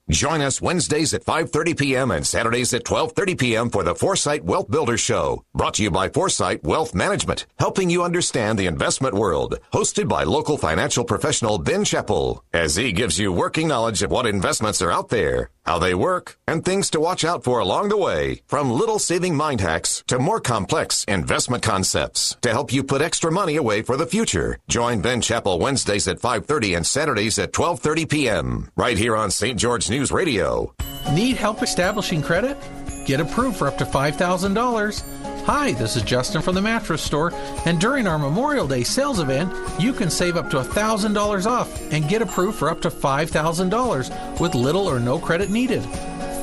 Join 0.10 0.42
us 0.42 0.62
Wednesdays 0.62 1.13
at 1.13 1.24
5:30 1.24 1.80
p.m. 1.80 2.12
and 2.12 2.28
Saturdays 2.28 2.74
at 2.74 2.84
12:30 2.84 3.38
p.m. 3.39 3.70
for 3.70 3.84
the 3.84 3.96
Foresight 3.96 4.44
Wealth 4.44 4.70
Builder 4.70 4.98
Show, 4.98 5.46
brought 5.56 5.76
to 5.76 5.84
you 5.84 5.92
by 5.92 6.10
Foresight 6.10 6.62
Wealth 6.62 6.94
Management, 6.94 7.46
helping 7.58 7.89
you 7.89 8.04
understand 8.04 8.60
the 8.60 8.66
investment 8.66 9.16
world. 9.16 9.60
Hosted 9.72 10.10
by 10.10 10.24
local 10.24 10.58
financial 10.58 11.06
professional 11.06 11.58
Ben 11.58 11.86
Chappell, 11.86 12.44
as 12.52 12.76
he 12.76 12.92
gives 12.92 13.18
you 13.18 13.32
working 13.32 13.70
knowledge 13.70 14.04
of 14.04 14.12
what 14.12 14.26
investments 14.26 14.82
are 14.82 14.92
out 14.92 15.08
there, 15.08 15.50
how 15.65 15.80
they 15.80 15.93
work, 15.93 16.38
and 16.47 16.63
things 16.63 16.89
to 16.91 16.99
watch 16.99 17.23
out 17.23 17.43
for 17.43 17.60
along 17.60 17.89
the 17.89 17.97
way. 17.97 18.41
From 18.47 18.71
little 18.71 18.99
saving 18.99 19.36
mind 19.36 19.62
hacks 19.62 20.04
to 20.08 20.19
more 20.19 20.39
complex 20.39 21.04
investment 21.06 21.63
concepts 21.63 22.38
to 22.41 22.49
help 22.49 22.73
you 22.73 22.84
put 22.84 23.02
extra 23.02 23.32
money 23.32 23.56
away 23.56 23.82
for 23.82 23.97
the 23.97 24.06
future. 24.06 24.58
Join 24.67 25.02
Ben 25.02 25.21
Chappell 25.21 25.60
Wednesdays 25.60 26.08
at 26.08 26.19
5:30 26.19 26.76
and 26.76 26.86
Saturdays 26.86 27.39
at 27.39 27.54
12:30 27.54 28.10
p.m. 28.10 28.69
right 28.76 28.97
here 28.97 29.15
on 29.15 29.32
St. 29.32 29.58
George 29.58 29.89
News 29.89 30.12
Radio. 30.12 30.73
Need 31.13 31.38
help 31.38 31.62
establishing 31.62 32.21
credit? 32.21 32.58
Get 33.06 33.19
approved 33.19 33.58
for 33.58 33.67
up 33.67 33.78
to 33.80 33.86
$5,000. 33.86 35.22
Hi, 35.45 35.73
this 35.73 35.97
is 35.97 36.03
Justin 36.03 36.41
from 36.41 36.56
the 36.56 36.62
Mattress 36.62 37.01
Store, 37.01 37.34
and 37.65 37.77
during 37.77 38.08
our 38.08 38.17
Memorial 38.17 38.65
Day 38.65 38.84
sales 38.84 39.19
event, 39.19 39.51
you 39.77 39.91
can 39.91 40.10
save 40.10 40.38
up 40.38 40.49
to 40.51 40.58
$1,000 40.58 41.45
off 41.45 41.91
and 41.91 42.08
get 42.08 42.21
approved 42.21 42.58
for 42.58 42.69
up 42.69 42.79
to 42.79 42.89
$5,000 42.89 44.39
with 44.39 44.56
little 44.56 44.88
or 44.88 45.01
no 45.01 45.19
credit 45.19 45.49
needed. 45.49 45.84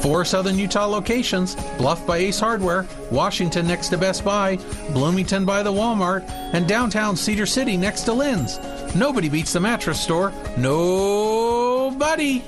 Four 0.02 0.26
Southern 0.26 0.58
Utah 0.58 0.84
locations 0.84 1.54
Bluff 1.78 2.06
by 2.06 2.18
Ace 2.18 2.38
Hardware, 2.38 2.86
Washington 3.10 3.66
next 3.66 3.88
to 3.88 3.96
Best 3.96 4.22
Buy, 4.22 4.56
Bloomington 4.92 5.46
by 5.46 5.62
the 5.62 5.72
Walmart, 5.72 6.28
and 6.52 6.68
downtown 6.68 7.16
Cedar 7.16 7.46
City 7.46 7.78
next 7.78 8.02
to 8.02 8.12
Lin's. 8.12 8.58
Nobody 8.94 9.30
beats 9.30 9.54
the 9.54 9.60
Mattress 9.60 9.98
Store. 9.98 10.30
Nobody. 10.58 12.44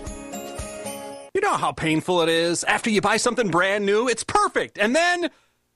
You 1.33 1.41
know 1.41 1.57
how 1.57 1.73
painful 1.73 2.21
it 2.21 2.29
is 2.29 2.63
after 2.65 2.91
you 2.91 3.01
buy 3.01 3.17
something 3.17 3.49
brand 3.49 3.87
new, 3.87 4.07
it's 4.07 4.23
perfect, 4.23 4.77
and 4.77 4.95
then 4.95 5.31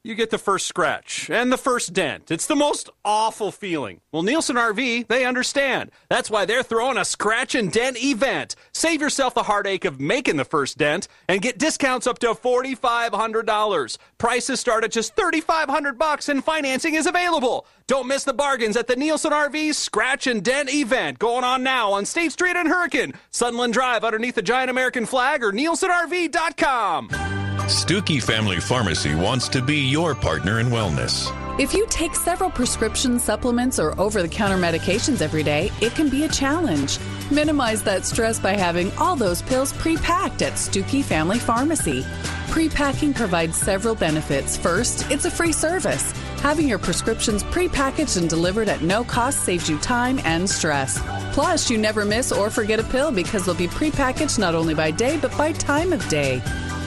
you 0.07 0.15
get 0.15 0.31
the 0.31 0.39
first 0.39 0.69
scratch 0.69 1.29
and 1.31 1.51
the 1.51 1.59
first 1.59 1.93
dent. 1.93 2.31
It's 2.31 2.47
the 2.47 2.55
most 2.55 2.89
awful 3.05 3.51
feeling. 3.51 4.01
Well, 4.13 4.23
Nielsen 4.23 4.55
RV, 4.55 5.09
they 5.09 5.25
understand. 5.25 5.91
That's 6.09 6.31
why 6.31 6.45
they're 6.45 6.63
throwing 6.63 6.97
a 6.97 7.05
scratch 7.05 7.57
and 7.57 7.73
dent 7.73 8.01
event. 8.01 8.55
Save 8.73 9.01
yourself 9.01 9.35
the 9.35 9.43
heartache 9.43 9.85
of 9.85 9.99
making 9.99 10.37
the 10.37 10.45
first 10.45 10.79
dent 10.79 11.09
and 11.29 11.43
get 11.43 11.59
discounts 11.59 12.07
up 12.07 12.21
to 12.21 12.29
$4,500. 12.29 13.99
Prices 14.17 14.61
start 14.61 14.85
at 14.85 14.93
just 14.93 15.17
3500 15.17 15.99
bucks 15.99 16.29
and 16.29 16.45
financing 16.45 16.95
is 16.95 17.07
available. 17.07 17.67
Don't 17.89 18.07
miss 18.07 18.23
the 18.23 18.33
bargains 18.33 18.77
at 18.77 18.87
the 18.87 18.95
Nielsen 18.95 19.33
RV 19.33 19.75
Scratch 19.75 20.29
and 20.29 20.45
Dent 20.45 20.73
event 20.73 21.19
going 21.19 21.43
on 21.43 21.65
now 21.65 21.93
on 21.93 22.07
State 22.07 22.31
Street 22.31 22.55
in 22.55 22.67
Hurricane, 22.67 23.15
Sunland 23.31 23.73
Drive 23.73 24.05
underneath 24.05 24.37
the 24.37 24.43
giant 24.43 24.71
American 24.71 25.05
flag 25.05 25.43
or 25.43 25.51
nielsenrv.com. 25.53 27.46
Stuckey 27.67 28.23
Family 28.23 28.61
Pharmacy 28.61 29.17
wants 29.17 29.49
to 29.49 29.61
be 29.61 29.79
your 29.79 30.15
partner 30.15 30.61
in 30.61 30.69
wellness. 30.69 31.29
If 31.59 31.75
you 31.75 31.85
take 31.91 32.15
several 32.15 32.49
prescription 32.49 33.19
supplements 33.19 33.81
or 33.81 34.01
over 34.01 34.23
the 34.23 34.29
counter 34.29 34.57
medications 34.57 35.21
every 35.21 35.43
day, 35.43 35.73
it 35.81 35.93
can 35.97 36.09
be 36.09 36.23
a 36.23 36.29
challenge. 36.29 37.01
Minimize 37.29 37.83
that 37.83 38.05
stress 38.05 38.39
by 38.39 38.53
having 38.53 38.93
all 38.99 39.17
those 39.17 39.43
pills 39.43 39.73
pre 39.73 39.97
packed 39.97 40.43
at 40.43 40.53
Stuckey 40.53 41.03
Family 41.03 41.41
Pharmacy. 41.41 42.07
Pre 42.51 42.69
packing 42.69 43.13
provides 43.13 43.57
several 43.57 43.97
benefits. 43.97 44.57
First, 44.57 45.11
it's 45.11 45.25
a 45.25 45.31
free 45.31 45.53
service. 45.53 46.13
Having 46.43 46.69
your 46.69 46.79
prescriptions 46.79 47.43
pre 47.43 47.69
packaged 47.69 48.17
and 48.17 48.31
delivered 48.31 48.69
at 48.69 48.83
no 48.83 49.03
cost 49.03 49.41
saves 49.41 49.69
you 49.69 49.77
time 49.79 50.21
and 50.25 50.49
stress. 50.49 51.03
Plus, 51.33 51.69
you 51.69 51.79
never 51.79 52.05
miss 52.05 52.31
or 52.31 52.49
forget 52.49 52.79
a 52.79 52.85
pill 52.85 53.11
because 53.11 53.45
they'll 53.45 53.57
be 53.57 53.67
pre 53.67 53.91
packaged 53.91 54.39
not 54.39 54.55
only 54.55 54.73
by 54.73 54.93
day 54.93 55.19
but 55.21 55.37
by 55.37 55.51
time 55.51 55.93
of 55.93 56.09
day. 56.09 56.41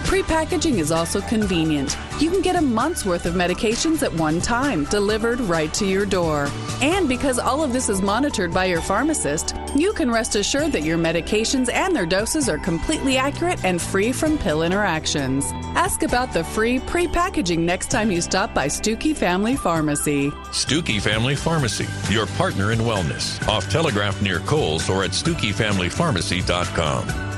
Pre-packaging 0.05 0.79
is 0.79 0.91
also 0.91 1.21
convenient. 1.21 1.95
You 2.19 2.31
can 2.31 2.41
get 2.41 2.55
a 2.55 2.61
month's 2.61 3.05
worth 3.05 3.25
of 3.25 3.35
medications 3.35 4.03
at 4.03 4.13
one 4.13 4.39
time, 4.41 4.85
delivered 4.85 5.39
right 5.41 5.71
to 5.75 5.85
your 5.85 6.05
door. 6.05 6.47
And 6.81 7.07
because 7.07 7.37
all 7.39 7.63
of 7.63 7.71
this 7.73 7.89
is 7.89 8.01
monitored 8.01 8.53
by 8.53 8.65
your 8.65 8.81
pharmacist, 8.81 9.55
you 9.75 9.93
can 9.93 10.09
rest 10.11 10.35
assured 10.35 10.71
that 10.71 10.81
your 10.83 10.97
medications 10.97 11.71
and 11.71 11.95
their 11.95 12.07
doses 12.07 12.49
are 12.49 12.57
completely 12.57 13.17
accurate 13.17 13.63
and 13.63 13.81
free 13.81 14.11
from 14.11 14.37
pill 14.37 14.63
interactions. 14.63 15.45
Ask 15.75 16.03
about 16.03 16.33
the 16.33 16.43
free 16.43 16.79
pre-packaging 16.79 17.65
next 17.65 17.91
time 17.91 18.09
you 18.09 18.21
stop 18.21 18.53
by 18.53 18.67
Stuckey 18.67 19.15
Family 19.15 19.55
Pharmacy. 19.55 20.31
Stuckey 20.51 20.99
Family 20.99 21.35
Pharmacy, 21.35 21.85
your 22.11 22.25
partner 22.25 22.71
in 22.71 22.79
wellness. 22.79 23.47
Off 23.47 23.69
Telegraph 23.69 24.19
near 24.21 24.39
Coles 24.39 24.89
or 24.89 25.03
at 25.03 25.11
StuckeyFamilyPharmacy.com. 25.11 27.28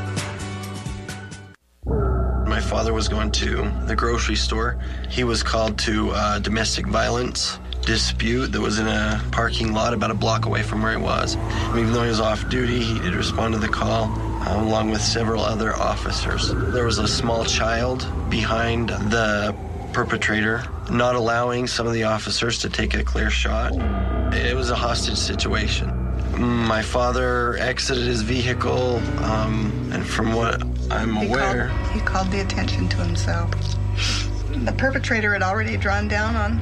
Father 2.71 2.93
was 2.93 3.09
going 3.09 3.29
to 3.31 3.69
the 3.85 3.97
grocery 3.97 4.37
store. 4.37 4.77
He 5.09 5.25
was 5.25 5.43
called 5.43 5.77
to 5.79 6.11
a 6.11 6.39
domestic 6.41 6.87
violence 6.87 7.59
dispute 7.81 8.53
that 8.53 8.61
was 8.61 8.79
in 8.79 8.87
a 8.87 9.21
parking 9.33 9.73
lot 9.73 9.93
about 9.93 10.09
a 10.09 10.13
block 10.13 10.45
away 10.45 10.63
from 10.63 10.81
where 10.81 10.97
he 10.97 11.03
was. 11.03 11.35
And 11.35 11.79
even 11.79 11.91
though 11.91 12.03
he 12.03 12.07
was 12.07 12.21
off 12.21 12.47
duty, 12.47 12.79
he 12.81 12.97
did 12.99 13.13
respond 13.13 13.55
to 13.55 13.59
the 13.59 13.67
call 13.67 14.05
uh, 14.05 14.63
along 14.63 14.89
with 14.89 15.01
several 15.01 15.43
other 15.43 15.75
officers. 15.75 16.53
There 16.53 16.85
was 16.85 16.97
a 16.97 17.09
small 17.09 17.43
child 17.43 18.07
behind 18.29 18.87
the 18.87 19.53
perpetrator, 19.91 20.63
not 20.89 21.15
allowing 21.15 21.67
some 21.67 21.87
of 21.87 21.91
the 21.91 22.03
officers 22.03 22.59
to 22.59 22.69
take 22.69 22.93
a 22.93 23.03
clear 23.03 23.29
shot. 23.29 23.73
It 24.33 24.55
was 24.55 24.69
a 24.69 24.77
hostage 24.77 25.17
situation. 25.17 25.89
My 26.37 26.81
father 26.81 27.57
exited 27.57 28.05
his 28.05 28.21
vehicle, 28.21 28.95
um, 29.25 29.89
and 29.91 30.07
from 30.07 30.31
what 30.33 30.63
I'm 30.91 31.15
He 31.15 31.27
aware, 31.27 31.69
called, 31.69 31.91
he 31.91 31.99
called 32.01 32.31
the 32.31 32.41
attention 32.41 32.89
to 32.89 32.97
himself. 32.97 33.49
The 34.51 34.73
perpetrator 34.77 35.33
had 35.33 35.41
already 35.41 35.77
drawn 35.77 36.07
down 36.07 36.35
on 36.35 36.59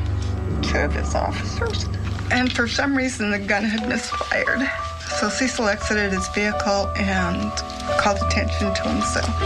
two 0.61 0.77
of 0.77 0.93
his 0.93 1.15
officers, 1.15 1.85
and 2.31 2.51
for 2.53 2.67
some 2.67 2.95
reason 2.95 3.31
the 3.31 3.39
gun 3.39 3.63
had 3.63 3.89
misfired. 3.89 4.69
So 5.17 5.29
Cecil 5.29 5.67
exited 5.67 6.13
his 6.13 6.27
vehicle 6.29 6.87
and 6.95 7.51
called 7.99 8.19
attention 8.21 8.73
to 8.75 8.81
himself. 8.83 9.41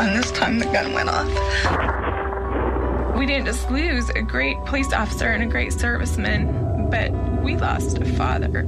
And 0.00 0.16
this 0.16 0.32
time 0.32 0.58
the 0.58 0.66
gun 0.66 0.92
went 0.92 1.08
off. 1.08 1.28
We 3.16 3.26
didn't 3.26 3.46
just 3.46 3.70
lose 3.70 4.10
a 4.10 4.22
great 4.22 4.56
police 4.66 4.92
officer 4.92 5.28
and 5.28 5.44
a 5.44 5.46
great 5.46 5.70
serviceman, 5.70 6.90
but 6.90 7.12
we 7.42 7.56
lost 7.56 7.98
a 7.98 8.04
father. 8.04 8.66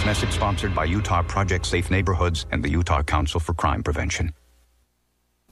This 0.00 0.06
message 0.06 0.32
sponsored 0.32 0.74
by 0.74 0.86
Utah 0.86 1.20
Project 1.20 1.66
Safe 1.66 1.90
Neighborhoods 1.90 2.46
and 2.50 2.64
the 2.64 2.70
Utah 2.70 3.02
Council 3.02 3.38
for 3.38 3.52
Crime 3.52 3.82
Prevention. 3.82 4.32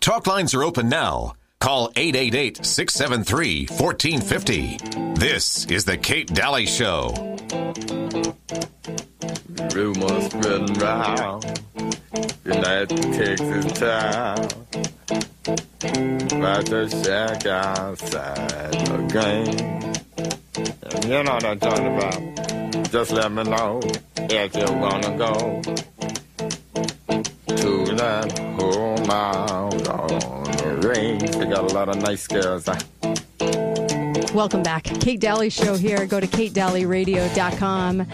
Talk 0.01 0.27
lines 0.27 0.55
are 0.55 0.65
open 0.65 0.89
now. 0.89 1.35
Call 1.61 1.93
888 1.95 2.65
673 2.65 3.67
1450. 3.67 5.13
This 5.21 5.67
is 5.67 5.85
The 5.85 5.99
Kate 5.99 6.33
Dalley 6.33 6.65
Show. 6.65 7.13
Rumors 9.75 10.25
spreading 10.31 10.75
round 10.79 11.45
United 12.47 13.03
Texas 13.13 13.73
town 13.79 14.39
about 16.33 16.65
the 16.65 16.89
shack 17.05 17.45
outside 17.45 18.73
the 18.73 18.97
game. 19.13 21.03
You 21.03 21.23
know 21.23 21.35
what 21.35 21.45
I'm 21.45 21.59
talking 21.59 21.87
about. 21.99 22.58
Just 22.91 23.13
let 23.13 23.31
me 23.31 23.43
know 23.43 23.81
if 24.17 24.55
you're 24.57 24.67
gonna 24.67 25.17
go 25.19 25.61
to 27.55 27.95
that 27.97 28.39
home 28.59 29.11
out 29.11 29.89
on 29.89 30.45
the 30.45 30.89
range. 30.89 31.31
They 31.33 31.47
got 31.47 31.71
a 31.71 31.75
lot 31.75 31.89
of 31.91 31.97
nice 31.97 32.27
girls. 32.27 32.67
Welcome 34.35 34.63
back. 34.63 34.85
Kate 34.85 35.21
Dalley 35.21 35.51
Show 35.51 35.75
here. 35.75 36.07
Go 36.07 36.19
to 36.21 36.27
katedalleyradio.com. 36.27 38.07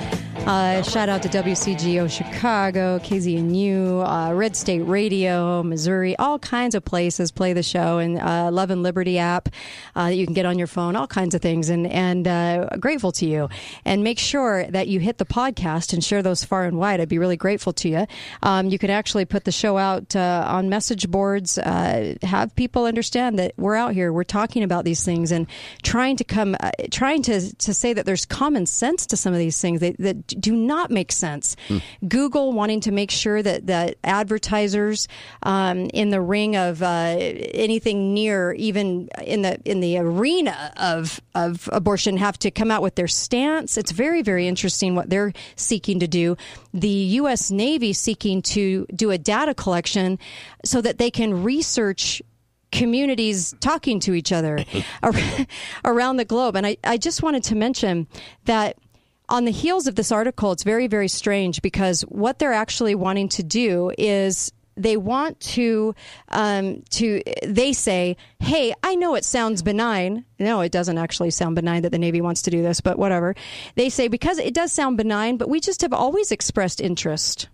Uh, 0.47 0.83
shout 0.83 1.09
out 1.09 1.23
to 1.23 1.29
WCGO 1.31 2.11
Chicago, 2.11 2.99
KZNU, 2.99 4.05
uh, 4.07 4.35
Red 4.35 4.55
State 4.55 4.83
Radio, 4.83 5.63
Missouri, 5.63 6.15
all 6.19 6.39
kinds 6.39 6.75
of 6.75 6.85
places 6.85 7.33
play 7.33 7.55
the 7.55 7.63
show, 7.63 7.97
and 7.97 8.21
uh, 8.21 8.51
Love 8.53 8.71
and 8.71 8.83
Liberty 8.83 9.19
app 9.19 9.49
uh, 9.97 10.11
that 10.11 10.17
you 10.17 10.27
can 10.27 10.35
get 10.35 10.45
on 10.45 10.59
your 10.59 10.67
phone, 10.67 10.97
all 10.97 11.07
kinds 11.07 11.35
of 11.35 11.41
things. 11.41 11.71
And 11.71 11.87
and 11.87 12.29
uh, 12.29 12.69
grateful 12.79 13.11
to 13.13 13.27
you. 13.27 13.49
And 13.87 14.05
make 14.05 14.19
sure 14.19 14.67
that 14.67 14.87
you 14.87 15.01
hit 15.01 15.17
the 15.17 15.25
podcast 15.25 15.95
and 15.95 16.05
share 16.05 16.23
those 16.23 16.45
far 16.45 16.65
and 16.65 16.77
wide. 16.77 17.01
I'd 17.01 17.09
be 17.09 17.19
really 17.19 17.39
grateful 17.39 17.73
to 17.73 17.89
you. 17.89 18.07
Um, 18.43 18.69
you 18.69 18.79
can 18.79 18.91
actually 18.91 19.25
put 19.25 19.45
the 19.45 19.53
show 19.53 19.79
out 19.79 20.15
uh, 20.15 20.45
on 20.47 20.69
message 20.69 21.11
boards. 21.11 21.57
Uh, 21.57 22.17
have 22.23 22.55
people 22.55 22.85
understand 22.85 23.39
that 23.39 23.55
we're 23.57 23.77
out 23.77 23.95
here, 23.95 24.13
we're 24.13 24.25
talking 24.25 24.63
about 24.63 24.85
these 24.85 25.07
things, 25.07 25.33
and 25.33 25.47
trying 25.83 26.17
to 26.17 26.25
come, 26.25 26.55
trying 26.91 27.23
to 27.23 27.57
to 27.57 27.73
say 27.73 27.95
that 27.95 28.05
there's 28.05 28.27
common 28.27 28.67
sense 28.67 29.07
to 29.07 29.17
some 29.17 29.33
of 29.33 29.39
these 29.39 29.59
things 29.59 29.81
that, 29.81 29.97
that 29.97 30.34
do 30.35 30.57
not 30.57 30.91
make 30.91 31.12
sense. 31.12 31.57
Google 32.07 32.53
wanting 32.53 32.80
to 32.80 32.93
make 32.93 33.11
sure 33.11 33.43
that 33.43 33.66
that 33.66 33.97
advertisers 34.05 35.09
um, 35.43 35.91
in 35.93 36.11
the 36.11 36.20
ring 36.20 36.57
of 36.57 36.82
uh, 36.82 37.16
anything 37.18 38.14
near, 38.14 38.53
even 38.53 39.09
in 39.22 39.43
the 39.43 39.61
in 39.64 39.80
the 39.80 39.99
arena 39.99 40.72
of 40.76 41.20
of 41.35 41.68
abortion, 41.72 42.16
have 42.16 42.39
to 42.41 42.51
come 42.51 42.70
out 42.70 42.82
with 42.82 42.95
their 42.95 43.09
stance. 43.09 43.76
It's 43.76 43.93
very 43.93 44.22
very 44.22 44.47
interesting 44.47 44.95
what 44.95 45.11
they're 45.11 45.32
seeking 45.57 46.01
to 46.01 46.09
do. 46.09 46.37
The 46.72 46.89
U.S. 46.89 47.51
Navy 47.51 47.93
seeking 47.93 48.43
to 48.43 48.87
do 48.95 49.11
a 49.11 49.18
data 49.18 49.55
collection 49.55 50.18
so 50.64 50.80
that 50.80 50.99
they 50.99 51.11
can 51.11 51.43
research 51.43 52.22
communities 52.74 53.55
talking 53.61 54.01
to 54.01 54.12
each 54.14 54.32
other 54.32 54.64
around 55.85 56.16
the 56.16 56.24
globe. 56.24 56.57
And 56.57 56.66
I, 56.66 56.76
I 56.85 56.97
just 56.97 57.22
wanted 57.22 57.45
to 57.45 57.55
mention 57.55 58.07
that 58.45 58.76
on 59.35 59.47
the 59.47 59.51
heels 59.51 59.89
of 59.89 59.97
this 59.97 60.12
article, 60.12 60.53
it's 60.53 60.62
very, 60.62 60.87
very 60.87 61.09
strange 61.09 61.61
because 61.61 62.03
what 62.03 62.39
they're 62.39 62.53
actually 62.53 62.95
wanting 62.95 63.28
to 63.30 63.43
do 63.43 63.91
is 63.99 64.53
they 64.76 64.97
want 64.97 65.41
to 65.41 65.93
um, 66.28 66.82
to 66.91 67.22
they 67.45 67.72
say 67.72 68.16
hey 68.41 68.74
i 68.82 68.97
know 68.97 69.14
it 69.14 69.24
sounds 69.24 69.62
benign. 69.62 70.24
No 70.41 70.61
it 70.62 70.72
doesn't 70.72 70.99
actually 70.99 71.30
sound 71.30 71.55
benign 71.55 71.82
that 71.82 71.91
the 71.91 71.99
navy 71.99 72.20
wants 72.20 72.43
to 72.43 72.51
do 72.51 72.61
this 72.62 72.80
but 72.80 72.99
whatever. 72.99 73.35
They 73.76 73.89
say 73.89 74.09
because 74.09 74.39
it 74.39 74.55
does 74.55 74.72
sound 74.72 74.97
benign 74.97 75.37
but 75.37 75.49
we 75.49 75.61
just 75.61 75.82
have 75.82 75.93
always 75.93 76.32
expressed 76.32 76.80
interest 76.80 77.49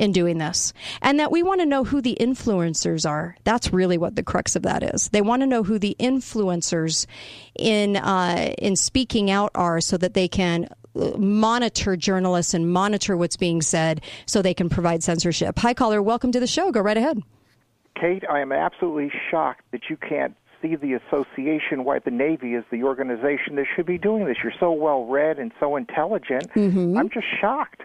in 0.00 0.12
doing 0.12 0.38
this 0.38 0.72
and 1.02 1.20
that 1.20 1.30
we 1.30 1.42
want 1.42 1.60
to 1.60 1.66
know 1.66 1.84
who 1.84 2.00
the 2.00 2.16
influencers 2.18 3.08
are 3.08 3.36
that's 3.44 3.72
really 3.72 3.98
what 3.98 4.16
the 4.16 4.22
crux 4.22 4.56
of 4.56 4.62
that 4.62 4.82
is 4.82 5.10
they 5.10 5.20
want 5.20 5.42
to 5.42 5.46
know 5.46 5.62
who 5.62 5.78
the 5.78 5.94
influencers 6.00 7.06
in 7.54 7.96
uh, 7.96 8.54
in 8.58 8.74
speaking 8.76 9.30
out 9.30 9.50
are 9.54 9.80
so 9.80 9.98
that 9.98 10.14
they 10.14 10.26
can 10.26 10.66
uh, 10.96 11.10
monitor 11.18 11.96
journalists 11.96 12.54
and 12.54 12.72
monitor 12.72 13.14
what's 13.14 13.36
being 13.36 13.60
said 13.60 14.00
so 14.24 14.40
they 14.40 14.54
can 14.54 14.70
provide 14.70 15.02
censorship 15.02 15.58
hi 15.58 15.74
caller 15.74 16.02
welcome 16.02 16.32
to 16.32 16.40
the 16.40 16.46
show 16.46 16.72
go 16.72 16.80
right 16.80 16.96
ahead 16.96 17.22
Kate, 18.00 18.24
I 18.30 18.40
am 18.40 18.50
absolutely 18.50 19.12
shocked 19.30 19.64
that 19.72 19.90
you 19.90 19.96
can't 19.98 20.34
see 20.62 20.76
the 20.76 20.94
association 20.94 21.84
why 21.84 21.98
the 21.98 22.10
Navy 22.10 22.54
is 22.54 22.64
the 22.70 22.82
organization 22.84 23.56
that 23.56 23.66
should 23.74 23.84
be 23.84 23.98
doing 23.98 24.24
this. 24.24 24.38
You're 24.42 24.54
so 24.58 24.72
well 24.72 25.04
read 25.04 25.38
and 25.38 25.52
so 25.60 25.76
intelligent. 25.76 26.50
Mm-hmm. 26.54 26.96
I'm 26.96 27.10
just 27.10 27.26
shocked. 27.40 27.82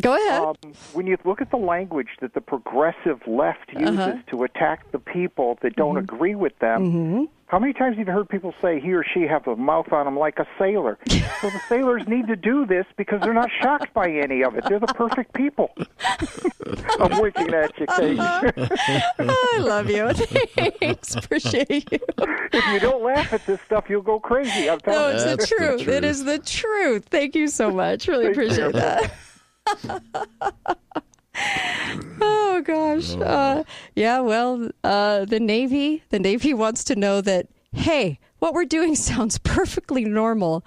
Go 0.00 0.14
ahead. 0.14 0.42
Um, 0.42 0.56
when 0.92 1.06
you 1.06 1.16
look 1.24 1.40
at 1.40 1.50
the 1.50 1.56
language 1.56 2.08
that 2.20 2.34
the 2.34 2.40
progressive 2.40 3.20
left 3.26 3.72
uses 3.72 3.98
Uh-huh. 3.98 4.16
to 4.30 4.42
attack 4.44 4.90
the 4.92 4.98
people 4.98 5.58
that 5.62 5.76
don't 5.76 5.94
Mhm. 5.96 6.00
agree 6.00 6.34
with 6.34 6.58
them, 6.58 6.84
Mm-hmm. 6.92 7.24
how 7.46 7.58
many 7.58 7.72
times 7.72 7.96
have 7.96 8.06
you 8.06 8.12
heard 8.12 8.28
people 8.28 8.54
say 8.60 8.78
he 8.80 8.92
or 8.92 9.02
she 9.02 9.22
have 9.26 9.46
a 9.48 9.56
mouth 9.56 9.90
on 9.92 10.04
them 10.04 10.18
like 10.18 10.38
a 10.38 10.46
sailor? 10.58 10.98
so 11.40 11.48
the 11.48 11.60
sailors 11.70 12.06
need 12.06 12.26
to 12.28 12.36
do 12.36 12.66
this 12.66 12.84
because 12.98 13.20
they're 13.22 13.32
not 13.32 13.50
shocked 13.62 13.94
by 13.94 14.10
any 14.10 14.42
of 14.42 14.56
it. 14.56 14.64
They're 14.68 14.78
the 14.78 14.86
perfect 14.88 15.32
people. 15.32 15.70
I'm 17.00 17.20
winking 17.20 17.54
at 17.54 17.78
you, 17.78 17.86
Kate. 17.86 18.18
I 18.20 19.58
love 19.58 19.88
you. 19.88 20.10
Thanks. 20.82 21.14
Appreciate 21.14 21.90
you. 21.92 21.98
if 22.52 22.66
you 22.72 22.80
don't 22.80 23.02
laugh 23.02 23.32
at 23.32 23.46
this 23.46 23.60
stuff, 23.62 23.86
you'll 23.88 24.02
go 24.02 24.20
crazy. 24.20 24.68
I'm 24.68 24.78
No, 24.86 25.08
it's 25.08 25.24
you. 25.24 25.36
the 25.36 25.46
truth. 25.46 25.88
It 25.88 26.04
is 26.04 26.24
the 26.24 26.38
truth. 26.38 27.06
Thank 27.10 27.34
you 27.34 27.48
so 27.48 27.70
much. 27.70 28.06
Really 28.06 28.26
Thank 28.26 28.36
you. 28.36 28.42
appreciate 28.42 28.72
that. 28.74 29.12
Oh 32.20 32.62
gosh. 32.64 33.14
Uh, 33.14 33.64
yeah. 33.94 34.20
Well, 34.20 34.70
uh, 34.84 35.24
the 35.24 35.40
Navy. 35.40 36.02
The 36.10 36.18
Navy 36.18 36.54
wants 36.54 36.84
to 36.84 36.96
know 36.96 37.20
that. 37.20 37.48
Hey, 37.72 38.18
what 38.38 38.54
we're 38.54 38.64
doing 38.64 38.94
sounds 38.96 39.38
perfectly 39.38 40.04
normal 40.04 40.64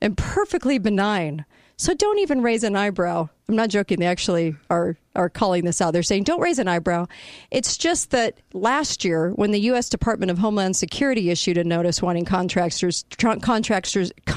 and 0.00 0.16
perfectly 0.16 0.78
benign. 0.78 1.44
So 1.78 1.94
don't 1.94 2.18
even 2.18 2.42
raise 2.42 2.62
an 2.62 2.76
eyebrow. 2.76 3.28
I'm 3.48 3.56
not 3.56 3.70
joking. 3.70 3.98
They 3.98 4.06
actually 4.06 4.54
are 4.70 4.96
are 5.16 5.28
calling 5.28 5.64
this 5.64 5.80
out. 5.80 5.92
They're 5.92 6.02
saying 6.02 6.24
don't 6.24 6.40
raise 6.40 6.58
an 6.58 6.68
eyebrow. 6.68 7.06
It's 7.50 7.76
just 7.76 8.10
that 8.12 8.38
last 8.52 9.04
year, 9.04 9.30
when 9.30 9.50
the 9.50 9.60
U.S. 9.62 9.88
Department 9.88 10.30
of 10.30 10.38
Homeland 10.38 10.76
Security 10.76 11.28
issued 11.30 11.58
a 11.58 11.64
notice 11.64 12.00
wanting 12.00 12.24
contractors 12.24 13.02
tr- 13.10 13.34
contractors 13.42 14.12
contract- 14.26 14.31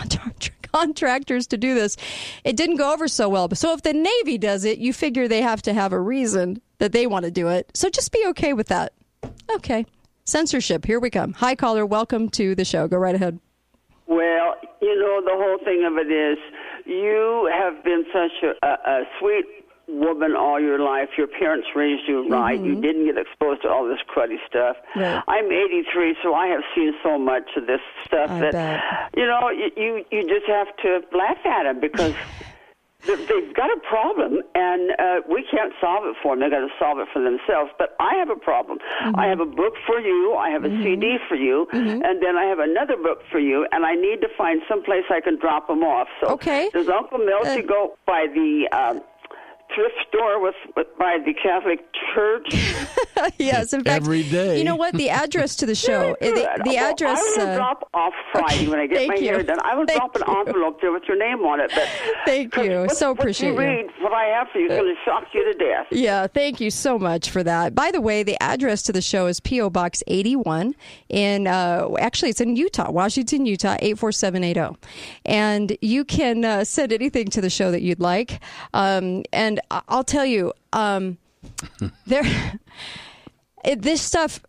contractors 0.75 1.47
to 1.47 1.57
do 1.57 1.73
this, 1.73 1.95
it 2.43 2.57
didn't 2.57 2.75
go 2.75 2.93
over 2.93 3.07
so 3.07 3.29
well. 3.29 3.49
So 3.53 3.73
if 3.73 3.81
the 3.81 3.93
Navy 3.93 4.37
does 4.37 4.65
it, 4.65 4.77
you 4.77 4.91
figure 4.91 5.27
they 5.27 5.41
have 5.41 5.61
to 5.63 5.73
have 5.73 5.93
a 5.93 5.99
reason 5.99 6.61
that 6.79 6.91
they 6.91 7.07
want 7.07 7.23
to 7.23 7.31
do 7.31 7.47
it. 7.47 7.71
So 7.73 7.89
just 7.89 8.11
be 8.11 8.23
okay 8.29 8.51
with 8.53 8.67
that. 8.67 8.93
Okay. 9.49 9.85
Censorship. 10.25 10.85
Here 10.85 10.99
we 10.99 11.09
come. 11.09 11.33
Hi, 11.33 11.55
caller. 11.55 11.85
Welcome 11.85 12.29
to 12.31 12.55
the 12.55 12.65
show. 12.65 12.87
Go 12.87 12.97
right 12.97 13.15
ahead. 13.15 13.39
Well, 14.07 14.55
you 14.81 14.99
know, 14.99 15.21
the 15.23 15.35
whole 15.35 15.59
thing 15.63 15.85
of 15.85 15.97
it 15.97 16.11
is 16.11 16.37
you 16.85 17.49
have 17.53 17.83
been 17.83 18.05
such 18.11 18.43
a, 18.43 18.67
a, 18.67 18.71
a 18.71 19.03
sweet 19.19 19.45
woman 19.87 20.35
all 20.35 20.59
your 20.59 20.79
life. 20.79 21.09
Your 21.17 21.27
parents 21.27 21.67
raised 21.75 22.03
you 22.07 22.27
right. 22.29 22.59
You 22.59 22.79
didn't 22.81 23.05
get 23.05 23.17
exposed 23.17 23.61
to 23.63 23.69
all 23.69 23.87
this 23.87 23.99
cruddy 24.13 24.37
stuff. 24.47 24.77
Right. 24.95 25.21
I'm 25.27 25.45
83, 25.51 26.15
so 26.23 26.33
I 26.33 26.47
have 26.47 26.61
seen 26.75 26.93
so 27.03 27.17
much 27.19 27.49
of 27.55 27.67
this 27.67 27.81
stuff 28.05 28.29
I 28.31 28.39
that 28.39 28.51
bet. 28.53 28.81
you 29.15 29.25
know 29.27 29.49
you, 29.49 29.69
you 29.77 30.05
you 30.11 30.21
just 30.27 30.47
have 30.47 30.67
to 30.83 31.01
laugh 31.17 31.37
at 31.45 31.63
them 31.63 31.79
because. 31.79 32.13
they- 33.05 33.15
They've 33.29 33.53
got 33.53 33.69
a 33.69 33.79
problem, 33.87 34.41
and 34.55 34.89
uh, 34.97 35.21
we 35.29 35.45
can't 35.51 35.71
solve 35.79 36.05
it 36.05 36.15
for 36.23 36.33
them. 36.33 36.39
They've 36.39 36.49
got 36.49 36.61
to 36.65 36.73
solve 36.79 36.97
it 36.97 37.07
for 37.13 37.21
themselves. 37.21 37.69
But 37.77 37.95
I 37.99 38.15
have 38.15 38.31
a 38.31 38.35
problem. 38.35 38.79
Mm-hmm. 39.03 39.19
I 39.19 39.27
have 39.27 39.39
a 39.41 39.45
book 39.45 39.75
for 39.85 39.99
you. 39.99 40.33
I 40.33 40.49
have 40.49 40.63
a 40.65 40.69
CD 40.81 41.17
for 41.29 41.35
you, 41.35 41.67
and 41.71 42.01
then 42.23 42.35
I 42.35 42.45
have 42.45 42.57
another 42.57 42.97
book 42.97 43.21
for 43.31 43.37
you. 43.37 43.67
And 43.71 43.85
I 43.85 43.93
need 43.93 44.21
to 44.21 44.27
find 44.35 44.59
some 44.67 44.81
place 44.83 45.03
I 45.11 45.21
can 45.21 45.37
drop 45.37 45.67
them 45.67 45.83
off. 45.83 46.07
So, 46.19 46.29
Okay. 46.29 46.71
does 46.73 46.89
Uncle 46.89 47.19
Milty 47.19 47.59
Uh, 47.63 47.67
go 47.67 47.95
by 48.07 48.25
the 48.33 48.67
um, 48.75 49.01
thrift 49.73 49.95
store 50.07 50.41
with, 50.41 50.55
with 50.75 50.87
by 50.97 51.17
the 51.25 51.33
Catholic 51.33 51.79
Church? 52.13 52.47
yes, 53.37 53.73
in 53.73 53.83
fact, 53.83 54.03
Every 54.03 54.23
day. 54.23 54.57
You 54.57 54.63
know 54.63 54.75
what? 54.75 54.93
The 54.95 55.09
address 55.09 55.55
to 55.57 55.65
the 55.65 55.75
show. 55.75 56.11
uh, 56.11 56.15
Good. 56.21 56.35
the, 56.35 56.63
the 56.63 56.69
Well, 56.75 56.91
address. 56.93 57.19
I 57.19 57.43
will 57.43 57.49
uh, 57.51 57.55
drop 57.55 57.89
off 57.93 58.13
Friday 58.31 58.67
when 58.67 58.79
I 58.79 58.87
get 58.87 58.97
thank 58.97 59.09
my 59.09 59.15
you. 59.17 59.27
hair 59.33 59.43
done. 59.43 59.57
I 59.63 59.75
will 59.75 59.85
Thank 59.85 59.99
drop 59.99 60.15
an 60.15 60.23
you. 60.27 60.39
envelope 60.47 60.81
there 60.81 60.91
with 60.91 61.03
your 61.07 61.17
name 61.17 61.39
on 61.45 61.59
it. 61.59 61.71
But 61.73 61.87
Thank 62.25 62.55
you. 62.57 62.81
what, 62.81 62.91
So 62.95 63.11
appreciate 63.11 63.49
you 63.49 63.53
you. 63.53 63.59
read, 63.59 63.87
what 64.01 64.13
I 64.13 64.25
have 64.25 64.47
for 64.51 64.59
you, 64.59 64.65
is 64.69 64.77
going 64.77 64.95
to 64.95 65.01
shock 65.03 65.25
you 65.33 65.43
to 65.51 65.57
death. 65.57 65.87
Yeah, 65.91 66.27
thank 66.27 66.59
you 66.61 66.69
so 66.69 66.97
much 66.99 67.29
for 67.29 67.43
that. 67.43 67.73
By 67.75 67.91
the 67.91 68.01
way, 68.01 68.23
the 68.23 68.41
address 68.41 68.81
to 68.83 68.93
the 68.93 69.01
show 69.01 69.27
is 69.27 69.39
PO 69.39 69.69
Box 69.71 70.03
81 70.07 70.75
in 71.09 71.47
uh, 71.47 71.89
actually 71.99 72.29
it's 72.29 72.41
in 72.41 72.55
Utah, 72.55 72.91
Washington, 72.91 73.45
Utah 73.45 73.75
84780. 73.79 74.77
And 75.25 75.77
you 75.81 76.05
can 76.05 76.43
uh, 76.45 76.63
send 76.63 76.93
anything 76.93 77.27
to 77.29 77.41
the 77.41 77.49
show 77.49 77.71
that 77.71 77.81
you'd 77.81 77.99
like. 77.99 78.41
Um, 78.73 79.23
and 79.33 79.54
I- 79.71 79.81
I'll 79.87 80.03
tell 80.03 80.25
you 80.25 80.53
um, 80.73 81.17
there 82.07 82.23
it, 83.63 83.81
this 83.81 84.01
stuff 84.01 84.41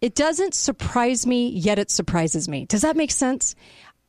it 0.00 0.14
doesn't 0.14 0.54
surprise 0.54 1.26
me 1.26 1.48
yet 1.48 1.78
it 1.78 1.90
surprises 1.90 2.48
me. 2.48 2.66
Does 2.66 2.82
that 2.82 2.96
make 2.96 3.10
sense? 3.10 3.54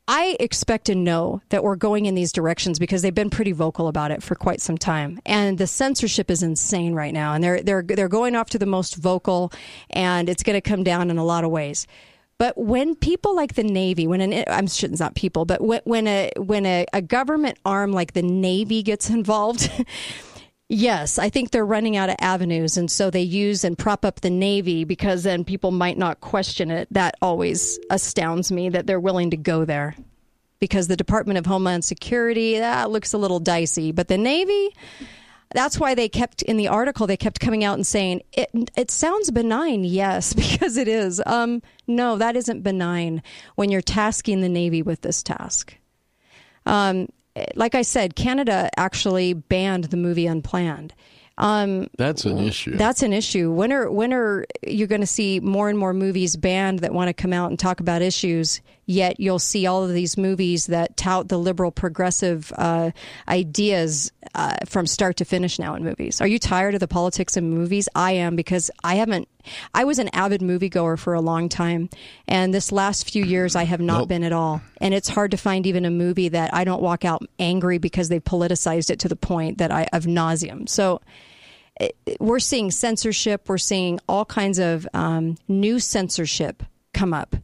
I 0.07 0.37
expect 0.39 0.85
to 0.85 0.95
know 0.95 1.41
that 1.49 1.63
we're 1.63 1.75
going 1.75 2.05
in 2.05 2.13
these 2.13 2.31
directions 2.31 2.77
because 2.77 3.01
they've 3.01 3.15
been 3.15 3.31
pretty 3.31 3.53
vocal 3.53 3.87
about 3.87 4.11
it 4.11 4.21
for 4.21 4.35
quite 4.35 4.61
some 4.61 4.77
time, 4.77 5.19
and 5.25 5.57
the 5.57 5.65
censorship 5.65 6.29
is 6.29 6.43
insane 6.43 6.93
right 6.93 7.13
now, 7.13 7.33
and 7.33 7.43
they're 7.43 7.61
they're 7.63 7.81
they're 7.81 8.07
going 8.07 8.35
off 8.35 8.51
to 8.51 8.59
the 8.59 8.67
most 8.67 8.97
vocal, 8.97 9.51
and 9.89 10.29
it's 10.29 10.43
going 10.43 10.55
to 10.55 10.61
come 10.61 10.83
down 10.83 11.09
in 11.09 11.17
a 11.17 11.25
lot 11.25 11.43
of 11.43 11.49
ways. 11.49 11.87
But 12.37 12.55
when 12.57 12.95
people 12.95 13.35
like 13.35 13.55
the 13.55 13.63
Navy, 13.63 14.05
when 14.05 14.21
an 14.21 14.43
I'm 14.47 14.67
sure 14.67 14.89
it's 14.91 14.99
not 14.99 15.15
people, 15.15 15.45
but 15.45 15.61
when, 15.61 15.81
when 15.85 16.07
a 16.07 16.31
when 16.37 16.67
a, 16.67 16.85
a 16.93 17.01
government 17.01 17.57
arm 17.65 17.91
like 17.91 18.13
the 18.13 18.21
Navy 18.21 18.83
gets 18.83 19.09
involved. 19.19 19.71
Yes, 20.68 21.20
I 21.20 21.30
think 21.30 21.51
they're 21.51 21.66
running 21.66 21.95
out 21.95 22.09
of 22.09 22.16
avenues, 22.20 22.76
and 22.76 22.89
so 22.89 23.11
they 23.11 23.22
use 23.22 23.63
and 23.63 23.78
prop 23.78 24.03
up 24.03 24.22
the 24.22 24.32
Navy 24.32 24.84
because 24.84 25.22
then 25.22 25.43
people 25.43 25.70
might 25.70 25.97
not 25.97 26.22
question 26.22 26.72
it. 26.72 26.88
That 26.89 27.16
always 27.22 27.80
astounds 27.91 28.51
me 28.51 28.70
that 28.70 28.88
they're 28.88 28.99
willing 28.99 29.30
to 29.30 29.38
go 29.38 29.63
there 29.63 29.95
because 30.59 30.88
the 30.88 30.95
Department 30.97 31.38
of 31.38 31.45
Homeland 31.45 31.86
Security 31.86 32.57
that 32.57 32.89
looks 32.89 33.13
a 33.13 33.20
little 33.20 33.39
dicey, 33.39 33.91
but 33.91 34.07
the 34.07 34.18
Navy. 34.18 34.76
That's 35.53 35.80
why 35.80 35.93
they 35.93 36.09
kept 36.09 36.41
in 36.41 36.57
the 36.57 36.68
article. 36.68 37.05
They 37.05 37.16
kept 37.16 37.39
coming 37.39 37.63
out 37.63 37.76
and 37.76 37.86
saying 37.86 38.24
it. 38.34 38.49
It 38.76 38.89
sounds 38.89 39.30
benign, 39.30 39.84
yes, 39.84 40.34
because 40.34 40.76
it 40.76 40.88
is. 40.88 41.22
Um, 41.28 41.61
no, 41.86 42.18
that 42.18 42.36
isn't 42.36 42.63
benign 42.63 43.22
when 43.53 43.70
you're 43.70 43.82
tasking 43.82 44.41
the 44.41 44.49
Navy 44.49 44.82
with 44.82 45.01
this 45.01 45.22
task. 45.22 45.78
Um, 46.66 47.07
like 47.55 47.75
I 47.75 47.81
said, 47.81 48.15
Canada 48.15 48.69
actually 48.77 49.33
banned 49.33 49.86
the 49.86 49.97
movie 49.97 50.27
Unplanned. 50.27 50.93
Um, 51.38 51.89
That's 51.97 52.23
an 52.23 52.38
issue. 52.39 52.77
that's 52.77 53.03
an 53.03 53.11
issue. 53.11 53.51
When 53.51 53.73
are 53.73 53.91
when 53.91 54.13
are 54.13 54.45
you 54.65 54.88
going 54.88 55.01
to 55.01 55.07
see 55.07 55.41
more 55.41 55.67
and 55.67 55.77
more 55.77 55.93
movies 55.93 56.38
banned 56.38 56.79
that 56.79 56.93
want 56.93 57.09
to 57.09 57.13
come 57.13 57.33
out 57.33 57.49
and 57.49 57.59
talk 57.59 57.81
about 57.81 58.01
issues? 58.01 58.61
Yet 58.86 59.19
you'll 59.19 59.39
see 59.39 59.65
all 59.65 59.83
of 59.83 59.91
these 59.93 60.17
movies 60.17 60.67
that 60.67 60.95
tout 60.95 61.27
the 61.27 61.38
liberal 61.38 61.71
progressive 61.71 62.53
uh, 62.55 62.91
ideas 63.27 64.11
uh, 64.36 64.57
from 64.65 64.86
start 64.86 65.17
to 65.17 65.25
finish 65.25 65.57
now 65.57 65.73
in 65.75 65.83
movies. 65.83 66.21
Are 66.21 66.27
you 66.27 66.38
tired 66.38 66.75
of 66.75 66.79
the 66.79 66.88
politics 66.88 67.36
in 67.36 67.49
movies? 67.49 67.89
I 67.95 68.11
am 68.11 68.36
because 68.36 68.69
I 68.83 68.95
haven't. 68.95 69.27
I 69.73 69.83
was 69.86 69.99
an 69.99 70.09
avid 70.13 70.41
moviegoer 70.41 70.97
for 70.97 71.13
a 71.13 71.21
long 71.21 71.49
time, 71.49 71.89
and 72.27 72.53
this 72.53 72.71
last 72.71 73.09
few 73.09 73.23
years 73.23 73.55
I 73.55 73.63
have 73.63 73.81
not 73.81 73.99
Nope. 73.99 74.09
been 74.09 74.23
at 74.23 74.33
all. 74.33 74.61
And 74.81 74.93
it's 74.93 75.09
hard 75.09 75.31
to 75.31 75.38
find 75.38 75.65
even 75.65 75.86
a 75.86 75.91
movie 75.91 76.29
that 76.29 76.53
I 76.53 76.63
don't 76.63 76.81
walk 76.81 77.05
out 77.05 77.23
angry 77.39 77.77
because 77.77 78.09
they've 78.09 78.23
politicized 78.23 78.89
it 78.89 78.99
to 78.99 79.09
the 79.09 79.15
point 79.15 79.57
that 79.59 79.71
I 79.71 79.88
of 79.93 80.05
nauseum. 80.05 80.67
So 80.69 81.01
we're 82.19 82.39
seeing 82.39 82.71
censorship. 82.71 83.49
We're 83.49 83.57
seeing 83.57 83.99
all 84.07 84.25
kinds 84.25 84.59
of 84.59 84.88
um, 84.93 85.38
new 85.47 85.79
censorship 85.79 86.63
come 86.93 87.13
up, 87.13 87.36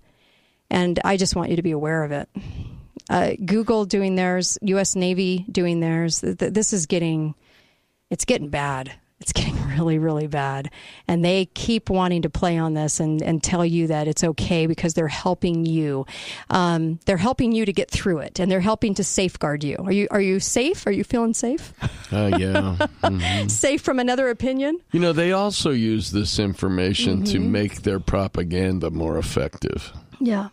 and 0.71 0.99
I 1.05 1.17
just 1.17 1.35
want 1.35 1.51
you 1.51 1.57
to 1.57 1.61
be 1.61 1.71
aware 1.71 2.03
of 2.03 2.11
it. 2.11 2.27
Uh, 3.09 3.33
Google 3.45 3.85
doing 3.85 4.15
theirs, 4.15 4.57
U.S. 4.63 4.95
Navy 4.95 5.45
doing 5.51 5.79
theirs. 5.81 6.21
Th- 6.21 6.37
th- 6.37 6.53
This 6.53 6.71
is 6.73 6.85
getting, 6.85 7.35
it's 8.09 8.25
getting 8.25 8.49
bad. 8.49 8.93
It's 9.19 9.33
getting 9.39 9.55
really, 9.67 9.99
really 9.99 10.27
bad. 10.27 10.71
And 11.07 11.23
they 11.23 11.45
keep 11.45 11.89
wanting 11.89 12.21
to 12.23 12.29
play 12.29 12.57
on 12.57 12.73
this 12.73 12.99
and, 12.99 13.21
and 13.21 13.43
tell 13.43 13.65
you 13.65 13.87
that 13.87 14.07
it's 14.07 14.23
okay 14.23 14.65
because 14.65 14.93
they're 14.93 15.07
helping 15.09 15.65
you. 15.65 16.05
Um, 16.49 16.99
they're 17.05 17.17
helping 17.17 17.51
you 17.51 17.65
to 17.65 17.73
get 17.73 17.91
through 17.91 18.19
it, 18.19 18.39
and 18.39 18.49
they're 18.51 18.61
helping 18.61 18.93
to 18.95 19.03
safeguard 19.03 19.63
you. 19.63 19.75
Are 19.79 19.91
you 19.91 20.07
are 20.09 20.21
you 20.21 20.39
safe? 20.39 20.87
Are 20.87 20.91
you 20.91 21.03
feeling 21.03 21.33
safe? 21.33 21.73
Uh, 22.11 22.31
yeah. 22.39 22.77
Mhm. 23.03 23.51
safe 23.51 23.81
from 23.81 23.99
another 23.99 24.29
opinion? 24.29 24.79
You 24.91 24.99
know, 25.01 25.11
they 25.13 25.33
also 25.33 25.71
use 25.71 26.11
this 26.11 26.39
information 26.39 27.23
to 27.25 27.39
Mhm. 27.39 27.49
make 27.49 27.81
their 27.83 27.99
propaganda 27.99 28.89
more 28.89 29.17
effective. 29.17 29.91
Yeah. 30.19 30.49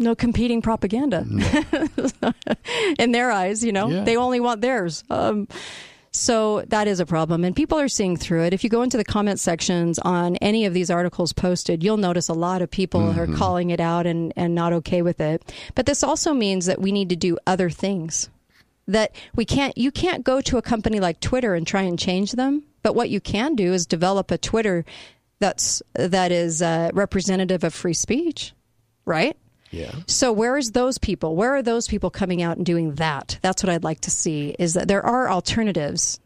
No 0.00 0.14
competing 0.14 0.62
propaganda 0.62 1.24
in 2.98 3.12
their 3.12 3.30
eyes, 3.30 3.62
you 3.64 3.72
know. 3.72 3.88
Yeah. 3.88 4.04
They 4.04 4.16
only 4.16 4.40
want 4.40 4.60
theirs. 4.60 5.04
Um, 5.10 5.46
so 6.12 6.62
that 6.68 6.88
is 6.88 6.98
a 6.98 7.06
problem, 7.06 7.44
and 7.44 7.54
people 7.54 7.78
are 7.78 7.86
seeing 7.86 8.16
through 8.16 8.42
it. 8.44 8.52
If 8.52 8.64
you 8.64 8.70
go 8.70 8.82
into 8.82 8.96
the 8.96 9.04
comment 9.04 9.38
sections 9.38 9.98
on 10.00 10.34
any 10.36 10.64
of 10.66 10.74
these 10.74 10.90
articles 10.90 11.32
posted, 11.32 11.84
you'll 11.84 11.98
notice 11.98 12.28
a 12.28 12.32
lot 12.34 12.62
of 12.62 12.70
people 12.70 13.00
are 13.16 13.26
Mhm. 13.28 13.36
calling 13.36 13.70
it 13.70 13.78
out 13.78 14.06
and, 14.06 14.32
and 14.36 14.52
not 14.54 14.72
okay 14.72 15.02
with 15.02 15.20
it. 15.20 15.52
But 15.76 15.86
this 15.86 16.02
also 16.02 16.34
means 16.34 16.66
that 16.66 16.80
we 16.80 16.90
need 16.90 17.10
to 17.10 17.16
do 17.16 17.38
other 17.46 17.70
things. 17.70 18.28
That 18.88 19.12
we 19.36 19.44
can't, 19.44 19.76
you 19.78 19.92
can't 19.92 20.24
go 20.24 20.40
to 20.40 20.56
a 20.56 20.62
company 20.62 20.98
like 20.98 21.20
Twitter 21.20 21.54
and 21.54 21.64
try 21.64 21.82
and 21.82 21.96
change 21.96 22.32
them. 22.32 22.64
But 22.82 22.96
what 22.96 23.08
you 23.10 23.20
can 23.20 23.54
do 23.54 23.72
is 23.72 23.86
develop 23.86 24.32
a 24.32 24.38
Twitter 24.38 24.84
that's 25.38 25.80
that 25.94 26.32
is 26.32 26.60
uh, 26.60 26.90
representative 26.92 27.62
of 27.62 27.72
free 27.72 27.94
speech, 27.94 28.52
right? 29.04 29.36
Yeah. 29.70 29.92
So 30.06 30.32
where 30.32 30.56
is 30.58 30.72
those 30.72 30.98
people? 30.98 31.36
Where 31.36 31.54
are 31.54 31.62
those 31.62 31.86
people 31.88 32.10
coming 32.10 32.42
out 32.42 32.56
and 32.56 32.66
doing 32.66 32.94
that? 32.96 33.38
That's 33.42 33.62
what 33.62 33.70
I'd 33.70 33.84
like 33.84 34.00
to 34.02 34.10
see 34.10 34.54
is 34.58 34.74
that 34.74 34.88
there 34.88 35.04
are 35.04 35.30
alternatives 35.30 36.18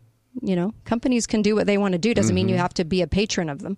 you 0.42 0.56
know, 0.56 0.74
companies 0.84 1.28
can 1.28 1.42
do 1.42 1.54
what 1.54 1.64
they 1.68 1.78
want 1.78 1.92
to 1.92 1.98
do. 1.98 2.12
Doesn't 2.12 2.34
mean 2.34 2.48
you 2.48 2.56
Mhm. 2.56 2.58
have 2.58 2.74
to 2.74 2.84
be 2.84 3.02
a 3.02 3.06
patron 3.06 3.48
of 3.48 3.60
them. 3.62 3.76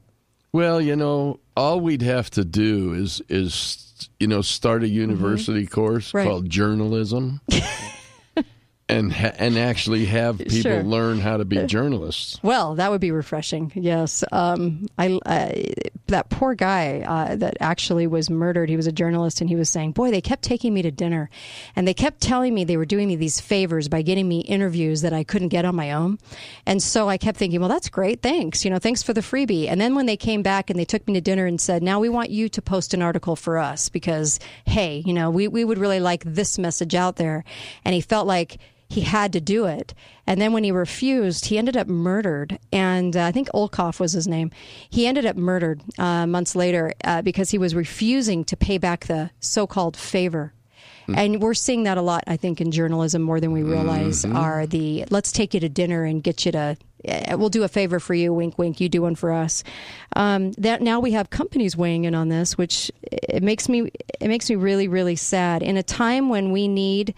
Well, 0.55 0.81
you 0.81 0.97
know, 0.97 1.39
all 1.55 1.81
we'd 1.81 2.01
have 2.01 2.31
to 2.31 2.45
do 2.47 2.95
is 2.95 3.21
is 3.29 4.09
you 4.19 4.27
know 4.27 4.41
start 4.41 4.83
a 4.83 4.89
university 4.89 5.67
course 5.67 6.09
Mm-hmm. 6.09 6.17
Right. 6.17 6.27
called 6.29 6.49
journalism, 6.49 7.43
and 8.89 9.13
ha- 9.13 9.33
and 9.39 9.59
actually 9.59 10.05
have 10.05 10.39
people 10.39 10.61
Sure. 10.61 10.83
learn 10.85 11.19
how 11.19 11.37
to 11.37 11.45
be 11.45 11.65
journalists. 11.67 12.39
Well, 12.43 12.77
that 12.77 12.91
would 12.91 13.01
be 13.01 13.11
refreshing. 13.11 13.73
Yes, 13.75 14.23
um, 14.31 14.87
I 14.97 15.19
uh, 15.27 15.51
that 16.07 16.29
poor 16.31 16.55
guy 16.55 17.01
uh, 17.01 17.35
that 17.35 17.57
actually 17.59 18.07
was 18.07 18.31
murdered. 18.31 18.69
He 18.69 18.77
was 18.77 18.87
a 18.87 18.93
journalist, 18.93 19.41
and 19.41 19.51
he 19.51 19.57
was 19.57 19.69
saying, 19.69 19.93
"Boy, 19.93 20.13
they 20.13 20.21
kept 20.21 20.43
taking 20.45 20.73
me 20.73 20.83
to 20.83 20.93
dinner, 20.93 21.29
and 21.75 21.89
they 21.89 21.95
kept 21.95 22.21
telling 22.21 22.55
me 22.55 22.63
they 22.63 22.77
were 22.77 22.85
doing 22.87 23.09
me 23.09 23.17
these 23.17 23.41
favors 23.41 23.89
by 23.89 24.03
getting 24.03 24.29
me 24.29 24.41
interviews 24.41 25.01
that 25.03 25.13
I 25.13 25.25
couldn't 25.25 25.49
get 25.49 25.65
on 25.65 25.75
my 25.75 25.91
own." 25.91 26.19
And 26.65 26.81
so 26.81 27.09
I 27.09 27.17
kept 27.19 27.39
thinking, 27.39 27.59
"Well, 27.59 27.69
that's 27.69 27.89
great. 27.89 28.23
Thanks. 28.23 28.65
You 28.65 28.71
know, 28.71 28.79
thanks 28.79 29.03
for 29.03 29.13
the 29.13 29.21
freebie." 29.21 29.69
And 29.69 29.81
then 29.81 29.97
when 29.97 30.07
they 30.07 30.17
came 30.17 30.43
back 30.43 30.71
and 30.71 30.79
they 30.79 30.85
took 30.85 31.09
me 31.09 31.15
to 31.15 31.21
dinner 31.21 31.47
and 31.47 31.61
said, 31.61 31.83
"Now 31.83 31.99
we 31.99 32.09
want 32.09 32.31
you 32.31 32.49
to 32.51 32.63
post 32.63 32.95
an 32.95 33.03
article 33.03 33.35
for 33.35 33.59
us 33.59 33.89
because, 33.89 34.39
hey, 34.65 35.03
you 35.05 35.13
know, 35.13 35.29
we 35.29 35.49
we 35.49 35.65
would 35.65 35.79
really 35.79 35.99
like 35.99 36.23
this 36.25 36.57
message 36.57 36.95
out 36.95 37.17
there," 37.17 37.43
and 37.85 37.93
he 37.93 38.01
felt 38.01 38.29
like 38.29 38.59
he 38.89 39.03
had 39.03 39.33
to 39.33 39.41
do 39.41 39.67
it. 39.67 39.95
And 40.27 40.41
then 40.41 40.53
when 40.53 40.65
he 40.65 40.73
refused, 40.73 41.47
he 41.47 41.59
ended 41.59 41.77
up 41.77 41.87
murdered. 41.89 42.59
And 42.73 43.17
uh, 43.17 43.25
I 43.25 43.33
think 43.33 43.49
Olkoff 43.55 44.01
was 44.01 44.13
his 44.13 44.27
name. 44.29 44.51
He 44.91 45.07
ended 45.07 45.27
up 45.27 45.37
murdered 45.37 45.83
uh, 45.99 46.27
months 46.27 46.55
later 46.57 46.93
uh, 47.05 47.23
because 47.23 47.51
he 47.51 47.59
was 47.59 47.75
refusing 47.75 48.45
to 48.45 48.57
pay 48.57 48.79
back 48.79 49.07
the 49.07 49.31
so 49.41 49.67
called 49.67 49.97
favor. 49.97 50.53
And 51.09 51.41
we're 51.41 51.55
seeing 51.55 51.85
that 51.85 51.99
a 51.99 52.03
lot, 52.03 52.25
I 52.27 52.37
think, 52.37 52.61
in 52.61 52.73
journalism 52.73 53.23
more 53.23 53.39
than 53.39 53.53
we 53.53 53.63
realize. 53.63 54.25
Mhm. 54.25 54.35
Are 54.35 54.67
the 54.67 55.05
let's 55.09 55.31
take 55.31 55.55
you 55.55 55.61
to 55.61 55.69
dinner 55.69 56.03
and 56.03 56.21
get 56.21 56.45
you 56.45 56.51
to, 56.51 56.77
eh, 57.05 57.35
we'll 57.35 57.49
do 57.49 57.63
a 57.63 57.69
favor 57.69 58.01
for 58.01 58.13
you, 58.13 58.35
wink, 58.35 58.59
wink, 58.59 58.81
you 58.81 58.89
do 58.89 59.03
one 59.03 59.15
for 59.15 59.31
us. 59.31 59.63
Um, 60.17 60.51
that 60.59 60.83
now 60.83 60.99
we 60.99 61.13
have 61.13 61.31
companies 61.31 61.77
weighing 61.77 62.07
in 62.07 62.17
on 62.17 62.29
this, 62.29 62.59
which 62.59 62.91
it 63.05 63.45
makes 63.45 63.69
me 63.69 63.89
it 64.21 64.27
makes 64.27 64.51
me 64.51 64.57
really 64.57 64.89
really 64.89 65.15
sad. 65.15 65.63
In 65.63 65.77
a 65.77 65.83
time 65.85 66.29
when 66.29 66.51
we 66.51 66.67
need 66.67 67.15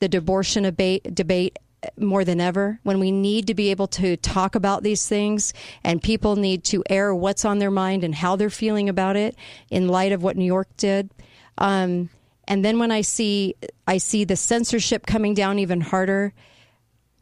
the 0.00 0.16
abortion 0.16 0.64
debate, 0.64 1.14
debate 1.14 1.58
more 1.98 2.24
than 2.24 2.40
ever, 2.40 2.80
when 2.82 2.98
we 2.98 3.10
need 3.10 3.46
to 3.46 3.54
be 3.54 3.70
able 3.70 3.86
to 3.86 4.16
talk 4.16 4.54
about 4.54 4.82
these 4.82 5.06
things 5.06 5.52
and 5.84 6.02
people 6.02 6.36
need 6.36 6.64
to 6.64 6.82
air 6.88 7.14
what's 7.14 7.44
on 7.44 7.58
their 7.58 7.70
mind 7.70 8.02
and 8.02 8.14
how 8.14 8.36
they're 8.36 8.50
feeling 8.50 8.88
about 8.88 9.16
it 9.16 9.36
in 9.70 9.88
light 9.88 10.12
of 10.12 10.22
what 10.22 10.36
New 10.36 10.44
York 10.44 10.68
did. 10.76 11.10
Um, 11.58 12.10
and 12.48 12.64
then 12.64 12.78
when 12.78 12.90
I 12.90 13.00
see 13.00 13.54
I 13.86 13.98
see 13.98 14.24
the 14.24 14.36
censorship 14.36 15.06
coming 15.06 15.34
down 15.34 15.58
even 15.58 15.80
harder, 15.80 16.32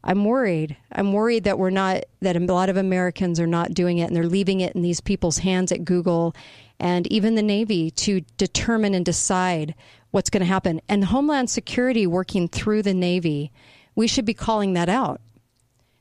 I'm 0.02 0.24
worried. 0.24 0.76
I'm 0.92 1.12
worried 1.12 1.44
that 1.44 1.58
we're 1.58 1.70
not 1.70 2.04
that 2.20 2.36
a 2.36 2.40
lot 2.40 2.68
of 2.68 2.76
Americans 2.76 3.40
are 3.40 3.46
not 3.46 3.72
doing 3.72 3.98
it 3.98 4.04
and 4.04 4.16
they're 4.16 4.26
leaving 4.26 4.60
it 4.60 4.74
in 4.74 4.82
these 4.82 5.00
people's 5.00 5.38
hands 5.38 5.72
at 5.72 5.84
Google 5.84 6.34
and 6.78 7.10
even 7.10 7.36
the 7.36 7.42
Navy 7.42 7.90
to 7.90 8.20
determine 8.36 8.94
and 8.94 9.04
decide 9.04 9.74
what's 10.14 10.30
going 10.30 10.40
to 10.42 10.46
happen. 10.46 10.80
And 10.88 11.04
Homeland 11.04 11.50
Security 11.50 12.06
working 12.06 12.48
through 12.48 12.82
the 12.82 12.94
Navy, 12.94 13.50
we 13.94 14.06
should 14.06 14.24
be 14.24 14.34
calling 14.34 14.74
that 14.74 14.88
out. 14.88 15.20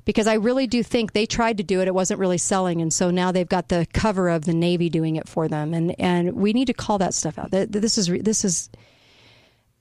Because 0.06 0.28
I 0.28 0.34
really 0.34 0.68
do 0.68 0.84
think 0.84 1.14
they 1.14 1.26
tried 1.26 1.58
to 1.58 1.64
do 1.64 1.82
it, 1.82 1.88
it 1.88 1.94
wasn't 1.96 2.20
really 2.20 2.38
selling, 2.38 2.82
and 2.82 2.94
so 2.94 3.10
now 3.10 3.32
they've 3.32 3.48
got 3.48 3.70
the 3.70 3.88
cover 3.94 4.28
of 4.30 4.44
the 4.44 4.54
Navy 4.54 4.90
doing 4.90 5.16
it 5.16 5.30
for 5.30 5.48
them, 5.48 5.74
and 5.74 5.98
and 5.98 6.34
we 6.34 6.52
need 6.52 6.66
to 6.68 6.74
call 6.74 6.98
that 6.98 7.14
stuff 7.14 7.40
out. 7.40 7.52
This 7.52 7.98
is 7.98 8.08
this 8.08 8.44
is 8.44 8.70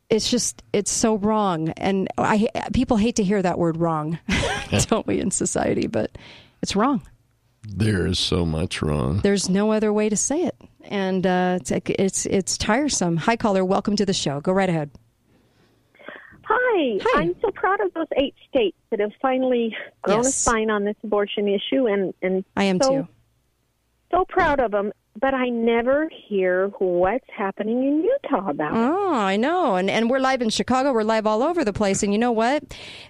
it's 0.09 0.30
just 0.30 0.62
it's 0.72 0.91
so 0.91 1.14
wrong 1.14 1.70
and 1.70 2.07
i 2.18 2.47
people 2.74 2.99
hate 2.99 3.16
to 3.16 3.24
hear 3.24 3.41
that 3.41 3.59
word 3.59 3.78
wrong 3.78 4.18
don't 4.89 5.07
we 5.07 5.18
in 5.18 5.30
society 5.30 5.87
but 5.87 6.11
it's 6.61 6.76
wrong 6.76 7.01
There 7.66 8.07
is 8.07 8.18
so 8.18 8.45
much 8.45 8.83
wrong. 8.83 9.20
there's 9.20 9.49
no 9.49 9.72
other 9.72 9.91
way 9.91 10.11
to 10.11 10.16
say 10.16 10.43
it 10.43 10.55
and 10.85 11.26
uh, 11.26 11.59
it's 11.61 11.70
it's 11.99 12.26
it's 12.26 12.59
tiresome 12.59 13.16
hi 13.16 13.37
caller 13.37 13.64
welcome 13.64 13.97
to 13.97 14.07
the 14.07 14.12
show 14.12 14.41
go 14.41 14.53
right 14.53 14.68
ahead 14.68 14.91
Hi. 16.74 16.99
I'm 17.16 17.35
so 17.41 17.51
proud 17.51 17.80
of 17.80 17.93
those 17.95 18.07
eight 18.16 18.35
states 18.49 18.76
that 18.91 19.01
have 19.01 19.12
finally 19.20 19.76
grown 20.03 20.20
a 20.20 20.22
Yes. 20.24 20.35
spine 20.37 20.70
on 20.70 20.85
this 20.85 20.97
abortion 21.03 21.49
issue, 21.49 21.87
and 21.87 22.12
and 22.22 22.45
I 22.57 22.64
am 22.64 22.80
so, 22.80 22.91
too. 22.91 23.09
So 24.11 24.24
proud 24.28 24.61
of 24.61 24.70
them, 24.70 24.93
but 25.20 25.34
I 25.34 25.48
never 25.50 26.08
hear 26.28 26.68
what's 26.78 27.26
happening 27.36 27.84
in 27.86 28.02
Utah 28.02 28.48
about 28.50 28.72
it. 28.72 28.78
Oh, 28.78 29.12
I 29.14 29.36
know, 29.36 29.76
and 29.76 29.90
and 29.90 30.08
we're 30.08 30.18
live 30.20 30.40
in 30.42 30.48
Chicago. 30.50 30.92
We're 30.92 31.02
live 31.02 31.26
all 31.26 31.42
over 31.42 31.64
the 31.64 31.72
place, 31.72 32.02
and 32.02 32.12
you 32.12 32.18
know 32.18 32.32
what? 32.32 32.62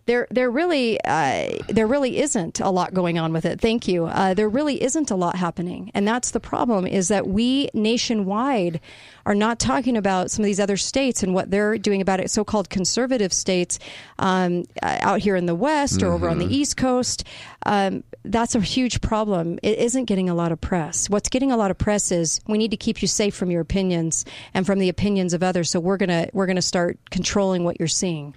There 0.07 0.26
there 0.30 0.50
really 0.50 0.98
uh, 1.05 1.50
there 1.68 1.86
really 1.86 2.18
isn't 2.18 2.61
a 2.61 2.70
lot 2.70 2.92
going 2.94 3.18
on 3.18 3.32
with 3.32 3.44
it. 3.44 3.61
Thank 3.61 3.86
you. 3.86 4.07
Uh, 4.07 4.34
there 4.34 4.48
really 4.48 4.82
isn't 4.82 5.11
a 5.11 5.16
lot 5.16 5.36
happening, 5.36 5.90
and 5.94 6.07
that's 6.07 6.32
the 6.32 6.40
problem. 6.40 6.86
Is 6.86 7.09
that 7.09 7.28
we 7.28 7.68
nationwide 7.74 8.80
are 9.24 9.34
not 9.36 9.61
talking 9.61 9.96
about 9.96 10.32
some 10.32 10.42
of 10.42 10.46
these 10.46 10.59
other 10.59 10.76
states 10.76 11.22
and 11.22 11.32
what 11.32 11.48
they're 11.53 11.78
doing 11.78 12.00
about 12.00 12.18
it. 12.18 12.28
So-called 12.28 12.68
conservative 12.70 13.32
states 13.32 13.78
um, 14.18 14.64
uh, 14.82 14.98
out 15.00 15.20
here 15.20 15.36
in 15.36 15.46
the 15.46 15.55
West 15.55 16.03
or 16.03 16.12
over 16.12 16.28
on 16.28 16.38
the 16.38 16.46
Mhm. 16.46 16.50
East 16.50 16.76
Coast. 16.76 17.22
Um, 17.64 18.03
that's 18.24 18.57
a 18.57 18.61
huge 18.61 19.00
problem. 19.00 19.61
It 19.62 19.78
isn't 19.78 20.07
getting 20.07 20.28
a 20.28 20.34
lot 20.34 20.50
of 20.50 20.61
press. 20.61 21.09
What's 21.09 21.28
getting 21.28 21.53
a 21.53 21.57
lot 21.57 21.70
of 21.70 21.78
press 21.78 21.91
is 22.12 22.40
we 22.49 22.57
need 22.57 22.70
to 22.70 22.76
keep 22.76 23.03
you 23.03 23.09
safe 23.09 23.34
from 23.34 23.51
your 23.51 23.61
opinions 23.61 24.24
and 24.55 24.64
from 24.64 24.78
the 24.78 24.88
opinions 24.88 25.34
of 25.34 25.43
others. 25.43 25.68
So 25.70 25.80
we're 25.80 25.99
gonna 25.99 26.28
we're 26.32 26.47
gonna 26.47 26.62
start 26.62 26.99
controlling 27.11 27.64
what 27.64 27.78
you're 27.78 27.88
seeing. 27.88 28.34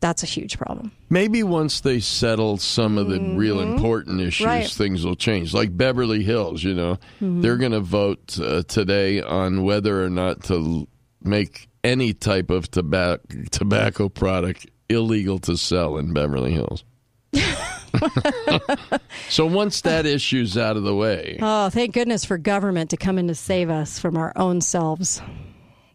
That's 0.00 0.22
a 0.22 0.26
huge 0.26 0.56
problem. 0.56 0.92
Maybe 1.10 1.42
once 1.42 1.82
they 1.82 2.00
settle 2.00 2.56
some 2.56 2.96
of 2.96 3.08
the 3.10 3.20
real 3.20 3.58
Mhm. 3.58 3.74
important 3.74 4.22
issues, 4.22 4.46
Right. 4.46 4.66
things 4.66 5.04
will 5.04 5.14
change. 5.14 5.52
Like 5.52 5.76
Beverly 5.76 6.22
Hills, 6.22 6.64
you 6.64 6.72
know, 6.72 6.96
Mhm. 7.20 7.42
they're 7.42 7.58
going 7.58 7.72
to 7.72 7.80
vote 7.80 8.38
uh, 8.40 8.62
today 8.62 9.20
on 9.20 9.62
whether 9.62 10.02
or 10.02 10.08
not 10.08 10.42
to 10.44 10.88
make 11.22 11.68
any 11.84 12.14
type 12.14 12.48
of 12.50 12.70
tobacco 12.70 13.22
tobacco 13.50 14.08
product 14.08 14.66
illegal 14.88 15.38
to 15.40 15.54
sell 15.58 15.98
in 15.98 16.14
Beverly 16.14 16.52
Hills. 16.52 16.82
so 19.28 19.46
once 19.46 19.80
that 19.82 20.06
issue's 20.06 20.56
out 20.56 20.76
of 20.76 20.82
the 20.82 20.94
way, 20.94 21.38
Oh, 21.40 21.70
thank 21.70 21.94
goodness 21.94 22.24
for 22.24 22.38
government 22.38 22.90
to 22.90 22.96
come 22.96 23.18
in 23.18 23.28
to 23.28 23.34
save 23.34 23.70
us 23.70 23.98
from 23.98 24.16
our 24.16 24.32
own 24.36 24.60
selves. 24.60 25.20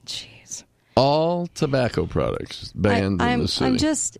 Jeez. 0.05 0.63
All 0.95 1.47
tobacco 1.47 2.05
products 2.05 2.71
banned 2.73 3.21
I, 3.21 3.27
in 3.27 3.33
I'm, 3.33 3.41
the 3.41 3.47
city. 3.47 3.65
I'm 3.65 3.77
just 3.77 4.17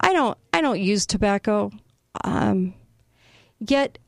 I 0.00 0.12
don't 0.12 0.36
I 0.52 0.60
don't 0.60 0.80
use 0.80 1.06
tobacco. 1.06 1.70
Um, 2.24 2.74
yet 3.60 3.98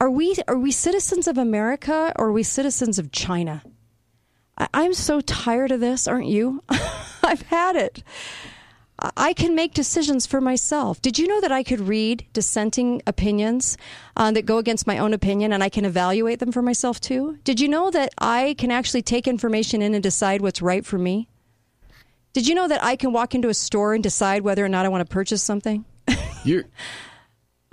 are 0.00 0.10
we 0.10 0.34
are 0.48 0.58
we 0.58 0.72
citizens 0.72 1.28
of 1.28 1.38
America 1.38 2.12
or 2.16 2.26
are 2.28 2.32
we 2.32 2.42
citizens 2.42 2.98
of 2.98 3.12
China? 3.12 3.62
I, 4.58 4.68
I'm 4.74 4.94
so 4.94 5.20
tired 5.20 5.70
of 5.70 5.80
this, 5.80 6.08
aren't 6.08 6.26
you? 6.26 6.62
I've 7.22 7.42
had 7.42 7.76
it. 7.76 8.02
I- 9.16 9.32
can 9.32 9.54
make 9.54 9.74
decisions 9.74 10.26
for 10.26 10.40
myself. 10.40 11.00
Did 11.02 11.18
you 11.18 11.26
know 11.26 11.40
that 11.40 11.50
I 11.52 11.62
could 11.62 11.80
read 11.80 12.24
dissenting 12.32 13.02
opinions 13.06 13.76
uh, 14.16 14.30
that 14.32 14.46
go 14.46 14.58
against 14.58 14.86
my 14.86 14.98
own 14.98 15.12
opinion 15.14 15.52
and 15.52 15.62
I 15.62 15.68
can 15.68 15.84
evaluate 15.84 16.38
them 16.38 16.52
for 16.52 16.62
myself 16.62 17.00
too? 17.00 17.38
Did 17.44 17.58
you 17.60 17.68
know 17.68 17.90
that 17.90 18.10
I 18.18 18.54
can 18.58 18.70
actually 18.70 19.02
take 19.02 19.26
information 19.26 19.82
in 19.82 19.94
and 19.94 20.02
decide 20.02 20.40
what's 20.40 20.62
right 20.62 20.84
for 20.86 20.98
me? 20.98 21.28
Did 22.32 22.46
you 22.48 22.54
know 22.54 22.68
that 22.68 22.82
I 22.82 22.96
can 22.96 23.12
walk 23.12 23.34
into 23.34 23.48
a 23.48 23.54
store 23.54 23.94
and 23.94 24.02
decide 24.02 24.42
whether 24.42 24.64
or 24.64 24.68
not 24.68 24.86
I 24.86 24.88
want 24.88 25.06
to 25.06 25.12
purchase 25.12 25.42
something? 25.42 25.84
You're, 26.44 26.64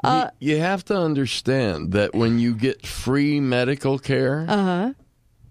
Uh, 0.03 0.29
you, 0.39 0.55
you 0.55 0.61
have 0.61 0.83
to 0.85 0.95
understand 0.97 1.91
that 1.91 2.13
when 2.15 2.39
you 2.39 2.53
get 2.55 2.85
free 2.85 3.39
medical 3.39 3.99
care, 3.99 4.45
Uh 4.47 4.63
huh. 4.63 4.93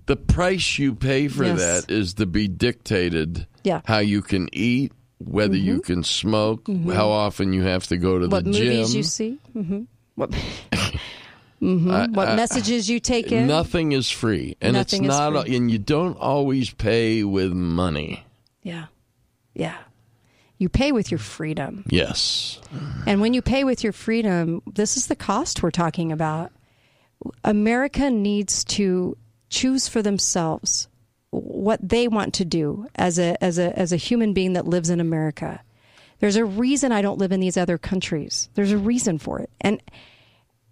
the 0.06 0.16
price 0.16 0.78
you 0.78 0.94
pay 0.94 1.28
for 1.28 1.44
Yes. 1.44 1.58
that 1.58 1.90
is 1.92 2.14
to 2.14 2.26
be 2.26 2.48
dictated 2.48 3.46
Yeah. 3.64 3.80
how 3.84 3.98
you 3.98 4.22
can 4.22 4.48
eat, 4.52 4.92
whether 5.18 5.56
you 5.56 5.80
can 5.80 6.02
smoke, 6.04 6.64
Mhm. 6.64 6.94
how 6.94 7.08
often 7.10 7.52
you 7.52 7.62
have 7.62 7.86
to 7.88 7.96
go 7.96 8.18
to 8.18 8.28
What 8.28 8.44
the 8.44 8.52
gym. 8.52 8.66
what 8.66 8.74
movies 8.76 8.94
you 8.94 9.02
see? 9.02 9.38
hmm 9.52 9.80
What? 10.14 10.34
hmm 11.60 11.90
I- 11.90 12.06
what 12.06 12.28
I- 12.28 12.36
messages 12.36 12.88
you 12.88 13.00
take 13.00 13.32
in? 13.32 13.46
Nothing 13.46 13.92
is 13.92 14.10
free, 14.10 14.56
and 14.60 14.74
Nothing 14.74 15.04
it's 15.04 15.08
not, 15.08 15.44
free. 15.44 15.56
and 15.56 15.70
you 15.70 15.78
don't 15.78 16.16
always 16.18 16.70
pay 16.70 17.24
with 17.24 17.52
money. 17.52 18.24
Yeah, 18.62 18.86
yeah. 19.54 19.76
You 20.58 20.68
pay 20.68 20.90
with 20.92 21.10
your 21.12 21.18
freedom. 21.18 21.84
Yes, 21.88 22.58
And 23.06 23.20
when 23.20 23.32
you 23.32 23.42
pay 23.42 23.62
with 23.64 23.84
your 23.84 23.92
freedom, 23.92 24.60
this 24.74 24.96
is 24.96 25.06
the 25.06 25.14
cost 25.16 25.62
we're 25.62 25.70
talking 25.70 26.10
about. 26.10 26.50
America 27.44 28.10
needs 28.10 28.64
to 28.64 29.16
choose 29.50 29.86
for 29.88 30.02
themselves 30.02 30.88
what 31.30 31.80
they 31.86 32.08
want 32.08 32.34
to 32.34 32.44
do 32.44 32.86
as 32.94 33.18
a 33.18 33.42
as 33.42 33.58
a 33.58 33.76
as 33.78 33.92
a 33.92 33.96
human 33.96 34.32
being 34.32 34.54
that 34.54 34.66
lives 34.66 34.90
in 34.90 35.00
America. 35.00 35.60
There's 36.20 36.36
a 36.36 36.44
reason 36.44 36.90
I 36.90 37.02
don't 37.02 37.18
live 37.18 37.32
in 37.32 37.40
these 37.40 37.56
other 37.56 37.78
countries. 37.78 38.48
There's 38.54 38.72
a 38.72 38.78
reason 38.78 39.18
for 39.18 39.38
it. 39.38 39.50
And 39.60 39.80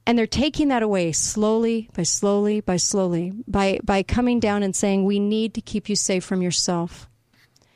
and 0.07 0.19
they're 0.19 0.27
taking 0.27 0.69
that 0.69 0.83
away 0.83 1.13
slowly 1.13 1.91
by 1.95 2.05
slowly 2.05 2.61
by 2.61 2.77
slowly 2.77 3.33
by 3.47 3.81
by 3.85 4.03
coming 4.03 4.41
down 4.41 4.63
and 4.63 4.75
saying 4.75 5.05
we 5.05 5.19
need 5.21 5.55
to 5.55 5.61
keep 5.61 5.89
you 5.89 5.97
safe 5.97 6.25
from 6.25 6.43
yourself. 6.43 7.09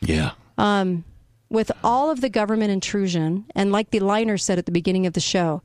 Yeah. 0.00 0.32
Um 0.58 1.04
with 1.48 1.72
all 1.82 2.10
of 2.10 2.20
the 2.20 2.28
government 2.28 2.70
intrusion, 2.70 3.44
and 3.56 3.72
like 3.72 3.90
the 3.90 3.98
liner 3.98 4.38
said 4.38 4.58
at 4.58 4.66
the 4.66 4.72
beginning 4.72 5.06
of 5.06 5.14
the 5.14 5.20
show, 5.20 5.62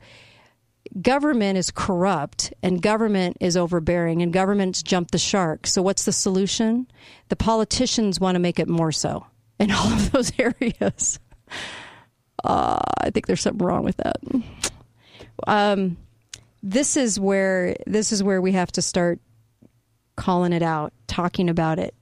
government 1.02 1.58
is 1.58 1.72
corrupt 1.72 2.54
and 2.64 2.82
government 2.82 3.38
is 3.40 3.58
overbearing 3.58 4.22
and 4.22 4.32
government's 4.32 4.84
jumped 4.84 5.12
the 5.12 5.18
shark. 5.18 5.68
So, 5.68 5.82
what's 5.82 6.06
the 6.06 6.12
solution? 6.12 6.88
The 7.30 7.36
politicians 7.36 8.20
want 8.20 8.36
to 8.36 8.40
make 8.40 8.60
it 8.60 8.70
more 8.70 8.92
so 8.92 9.26
in 9.60 9.72
all 9.72 9.88
of 9.88 10.12
those 10.12 10.32
areas. 10.40 11.20
Uh, 12.44 12.80
I 13.02 13.10
think 13.10 13.28
there's 13.28 13.42
something 13.42 13.66
wrong 13.66 13.84
with 13.84 13.98
that. 13.98 14.18
Um, 15.48 15.98
this 16.62 16.98
is 16.98 17.20
where 17.20 17.76
this 17.86 18.12
is 18.12 18.24
where 18.24 18.42
we 18.42 18.54
have 18.54 18.72
to 18.74 18.82
start 18.82 19.20
calling 20.16 20.54
it 20.54 20.64
out, 20.64 20.94
talking 21.08 21.50
about 21.50 21.80
it, 21.80 21.94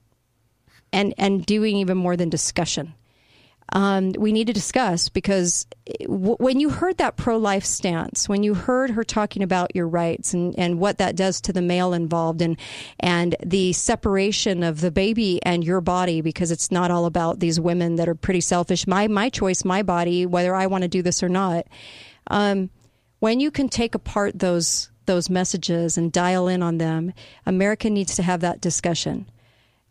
and 0.92 1.14
and 1.18 1.46
doing 1.46 1.78
even 1.78 1.98
more 1.98 2.16
than 2.16 2.30
discussion. 2.30 2.94
Um, 3.76 4.12
we 4.12 4.32
need 4.32 4.46
to 4.48 4.54
discuss 4.54 5.10
because 5.10 5.66
w- 6.02 6.36
when 6.38 6.60
you 6.60 6.70
heard 6.70 7.00
that 7.00 7.18
pro 7.18 7.38
life 7.38 7.66
stance, 7.66 8.30
when 8.30 8.44
you 8.44 8.54
heard 8.54 8.92
her 8.92 9.04
talking 9.04 9.42
about 9.42 9.76
your 9.76 9.88
rights 9.88 10.32
and, 10.36 10.58
and 10.60 10.80
what 10.80 11.00
that 11.00 11.16
does 11.16 11.42
to 11.42 11.54
the 11.54 11.62
male 11.62 11.92
involved 11.92 12.44
and, 12.44 12.56
and 13.00 13.36
the 13.44 13.74
separation 13.74 14.62
of 14.62 14.80
the 14.80 14.92
baby 14.92 15.42
and 15.44 15.64
your 15.64 15.82
body, 15.82 16.22
because 16.22 16.52
it's 16.52 16.72
not 16.72 16.92
all 16.92 17.06
about 17.06 17.40
these 17.40 17.60
women 17.60 17.96
that 17.96 18.08
are 18.08 18.14
pretty 18.14 18.42
selfish. 18.42 18.86
My, 18.86 19.08
my 19.08 19.30
choice, 19.30 19.66
my 19.66 19.82
body, 19.82 20.28
whether 20.28 20.54
I 20.54 20.68
want 20.68 20.84
to 20.84 20.88
do 20.88 21.02
this 21.02 21.24
or 21.24 21.30
not. 21.30 21.66
Um, 22.28 22.70
when 23.20 23.40
you 23.40 23.50
can 23.50 23.70
take 23.70 23.96
apart 23.96 24.38
those, 24.38 24.92
those 25.08 25.32
messages 25.32 25.98
and 25.98 26.12
dial 26.12 26.48
in 26.48 26.62
on 26.62 26.78
them, 26.78 27.12
America 27.44 27.90
needs 27.90 28.16
to 28.18 28.24
have 28.24 28.42
that 28.42 28.62
discussion. 28.62 29.26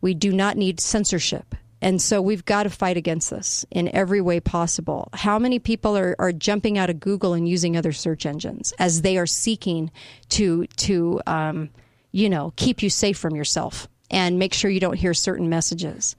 We 0.01 0.15
do 0.15 0.33
not 0.33 0.57
need 0.57 0.79
censorship. 0.79 1.57
And 1.83 2.01
so 2.01 2.23
we've 2.23 2.45
got 2.45 2.63
to 2.63 2.71
fight 2.71 2.97
against 2.97 3.29
this 3.31 3.67
in 3.73 3.93
every 3.93 4.21
way 4.21 4.39
possible. 4.39 5.09
How 5.13 5.41
many 5.41 5.59
people 5.59 5.99
are, 5.99 6.15
are 6.21 6.31
jumping 6.31 6.79
out 6.79 6.89
of 6.89 7.01
Google 7.01 7.35
and 7.35 7.49
using 7.49 7.77
other 7.77 7.91
search 7.91 8.25
engines 8.25 8.73
as 8.79 9.03
they 9.03 9.19
are 9.19 9.27
seeking 9.27 9.91
to 10.31 10.67
to 10.77 11.21
um, 11.27 11.71
you 12.13 12.31
know 12.31 12.53
keep 12.55 12.85
you 12.85 12.89
safe 12.89 13.19
from 13.19 13.35
yourself 13.35 13.89
and 14.13 14.39
make 14.39 14.55
sure 14.55 14.71
you 14.71 14.79
don't 14.79 14.97
hear 14.97 15.13
certain 15.13 15.49
messages? 15.49 16.15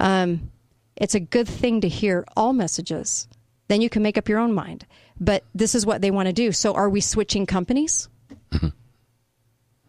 Um, 0.00 0.50
it's 0.96 1.14
a 1.14 1.20
good 1.20 1.46
thing 1.46 1.82
to 1.82 1.88
hear 1.88 2.24
all 2.34 2.54
messages. 2.54 3.28
Then 3.68 3.82
you 3.82 3.90
can 3.90 4.02
make 4.02 4.16
up 4.16 4.30
your 4.30 4.38
own 4.38 4.54
mind. 4.54 4.86
But 5.20 5.44
this 5.54 5.74
is 5.74 5.84
what 5.84 6.00
they 6.00 6.10
want 6.10 6.26
to 6.28 6.32
do. 6.32 6.52
So 6.52 6.72
are 6.74 6.88
we 6.88 7.02
switching 7.02 7.44
companies? 7.44 8.08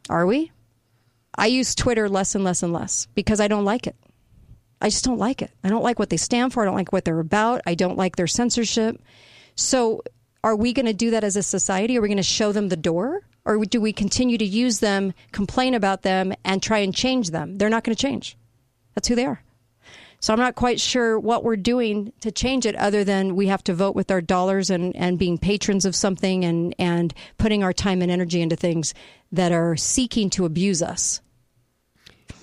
are 0.10 0.26
we? 0.26 0.51
I 1.38 1.47
use 1.47 1.76
Twitter 1.76 2.10
less 2.10 2.36
and 2.36 2.43
less 2.43 2.62
and 2.62 2.74
less 2.74 3.08
because 3.16 3.39
I 3.39 3.47
don't 3.47 3.66
like 3.66 3.88
it. 3.88 3.95
I 4.82 4.90
just 4.90 5.06
don't 5.06 5.18
like 5.18 5.42
it. 5.42 5.52
I 5.64 5.70
don't 5.70 5.84
like 5.84 6.00
what 6.00 6.10
they 6.10 6.18
stand 6.18 6.54
for. 6.54 6.62
I 6.62 6.66
don't 6.66 6.76
like 6.76 6.94
what 6.94 7.06
they're 7.06 7.20
about. 7.20 7.62
I 7.66 7.76
don't 7.76 7.98
like 7.98 8.16
their 8.16 8.28
censorship. 8.28 9.02
So, 9.56 10.04
are 10.44 10.56
we 10.56 10.72
going 10.72 10.86
to 10.86 10.94
do 10.94 11.12
that 11.12 11.24
as 11.24 11.36
a 11.36 11.44
society? 11.44 11.98
Are 11.98 12.02
we 12.02 12.08
going 12.08 12.18
to 12.18 12.24
show 12.24 12.52
them 12.52 12.70
the 12.70 12.78
door? 12.78 13.22
Or 13.44 13.64
do 13.66 13.82
we 13.82 13.92
continue 13.92 14.38
to 14.38 14.46
use 14.46 14.80
them, 14.80 15.14
complain 15.32 15.74
about 15.74 16.04
them, 16.04 16.34
and 16.46 16.62
try 16.62 16.80
and 16.80 16.94
change 16.94 17.32
them? 17.32 17.56
They're 17.56 17.70
not 17.70 17.84
going 17.84 17.96
to 17.96 18.02
change. 18.02 18.38
That's 18.94 19.08
who 19.08 19.16
they 19.16 19.26
are. 19.26 19.42
So 20.20 20.34
I'm 20.34 20.40
not 20.40 20.56
quite 20.56 20.80
sure 20.80 21.20
what 21.20 21.44
we're 21.44 21.58
doing 21.58 22.12
to 22.22 22.32
change 22.32 22.66
it 22.66 22.76
other 22.76 23.04
than 23.04 23.36
we 23.36 23.48
have 23.48 23.64
to 23.66 23.74
vote 23.74 23.96
with 23.96 24.10
our 24.10 24.22
dollars 24.22 24.70
and, 24.70 24.96
and 24.96 25.20
being 25.20 25.38
patrons 25.38 25.86
of 25.86 25.96
something 25.96 26.44
and, 26.44 26.74
and 26.80 27.14
putting 27.38 27.64
our 27.64 27.74
time 27.74 28.02
and 28.02 28.12
energy 28.12 28.42
into 28.42 28.56
things 28.56 28.94
that 29.32 29.52
are 29.52 29.76
seeking 29.76 30.30
to 30.32 30.46
abuse 30.46 30.82
us. 30.82 31.22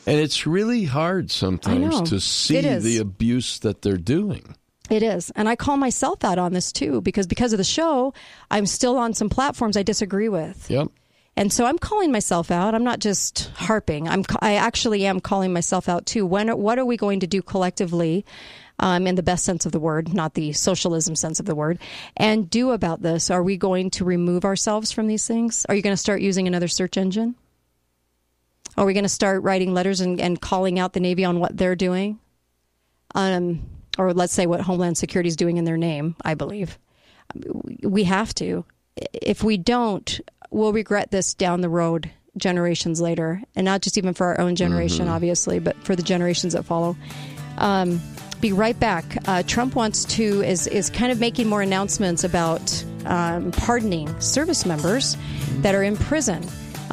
And 0.06 0.18
it's 0.18 0.46
really 0.46 0.84
hard 0.84 1.30
sometimes 1.30 2.10
to 2.10 2.20
see 2.20 2.60
the 2.60 2.98
abuse 2.98 3.58
that 3.60 3.82
they're 3.82 3.96
doing. 3.96 4.54
It 4.90 5.02
is. 5.02 5.30
And 5.34 5.48
I 5.48 5.56
call 5.56 5.76
myself 5.76 6.24
out 6.24 6.38
on 6.38 6.52
this 6.52 6.70
too 6.70 7.00
because 7.00 7.26
because 7.26 7.52
of 7.52 7.56
the 7.56 7.64
show, 7.64 8.12
I'm 8.50 8.66
still 8.66 8.98
on 8.98 9.14
some 9.14 9.30
platforms 9.30 9.76
I 9.76 9.82
disagree 9.82 10.28
with. 10.28 10.70
Yep. 10.70 10.88
And 11.36 11.52
so 11.52 11.64
I'm 11.64 11.78
calling 11.78 12.12
myself 12.12 12.50
out. 12.50 12.74
I'm 12.74 12.84
not 12.84 13.00
just 13.00 13.50
harping. 13.56 14.08
I'm 14.08 14.24
I 14.40 14.54
actually 14.54 15.06
am 15.06 15.20
calling 15.20 15.52
myself 15.52 15.88
out 15.88 16.06
too. 16.06 16.26
When 16.26 16.48
what 16.58 16.78
are 16.78 16.84
we 16.84 16.96
going 16.96 17.20
to 17.20 17.26
do 17.26 17.42
collectively? 17.42 18.24
Um, 18.80 19.06
in 19.06 19.14
the 19.14 19.22
best 19.22 19.44
sense 19.44 19.66
of 19.66 19.70
the 19.70 19.78
word, 19.78 20.12
not 20.12 20.34
the 20.34 20.52
socialism 20.52 21.14
sense 21.14 21.38
of 21.38 21.46
the 21.46 21.54
word, 21.54 21.78
and 22.16 22.50
do 22.50 22.72
about 22.72 23.02
this? 23.02 23.30
Are 23.30 23.40
we 23.40 23.56
going 23.56 23.88
to 23.90 24.04
remove 24.04 24.44
ourselves 24.44 24.90
from 24.90 25.06
these 25.06 25.28
things? 25.28 25.64
Are 25.68 25.76
you 25.76 25.80
going 25.80 25.92
to 25.92 25.96
start 25.96 26.20
using 26.22 26.48
another 26.48 26.66
search 26.66 26.96
engine? 26.96 27.36
Are 28.76 28.84
we 28.84 28.92
going 28.92 29.04
to 29.04 29.08
start 29.08 29.42
writing 29.42 29.72
letters 29.74 30.00
and, 30.00 30.20
and 30.20 30.40
calling 30.40 30.78
out 30.78 30.92
the 30.92 31.00
Navy 31.00 31.24
on 31.24 31.38
what 31.40 31.56
they're 31.56 31.76
doing? 31.76 32.18
Um, 33.14 33.62
or 33.98 34.12
let's 34.12 34.32
say 34.32 34.46
what 34.46 34.60
Homeland 34.60 34.98
Security 34.98 35.28
is 35.28 35.36
doing 35.36 35.56
in 35.56 35.64
their 35.64 35.76
name, 35.76 36.16
I 36.24 36.34
believe. 36.34 36.78
We 37.82 38.04
have 38.04 38.34
to. 38.34 38.64
If 39.12 39.44
we 39.44 39.56
don't, 39.56 40.20
we'll 40.50 40.72
regret 40.72 41.10
this 41.10 41.34
down 41.34 41.60
the 41.60 41.68
road 41.68 42.10
generations 42.36 43.00
later. 43.00 43.40
And 43.54 43.64
not 43.64 43.82
just 43.82 43.96
even 43.96 44.14
for 44.14 44.26
our 44.26 44.40
own 44.40 44.56
generation, 44.56 45.06
Mhm. 45.06 45.10
obviously, 45.10 45.60
but 45.60 45.76
for 45.84 45.94
the 45.94 46.02
generations 46.02 46.52
that 46.54 46.64
follow. 46.64 46.96
Um, 47.58 48.00
be 48.40 48.52
right 48.52 48.78
back. 48.78 49.16
Uh, 49.26 49.42
Trump 49.46 49.74
wants 49.76 50.04
to 50.16 50.42
is 50.42 50.66
is 50.66 50.90
kind 50.90 51.12
of 51.12 51.20
making 51.20 51.48
more 51.48 51.62
announcements 51.62 52.24
about 52.24 52.84
um, 53.06 53.52
pardoning 53.52 54.18
service 54.20 54.66
members 54.66 55.16
that 55.60 55.74
are 55.74 55.82
in 55.84 55.96
prison. 55.96 56.42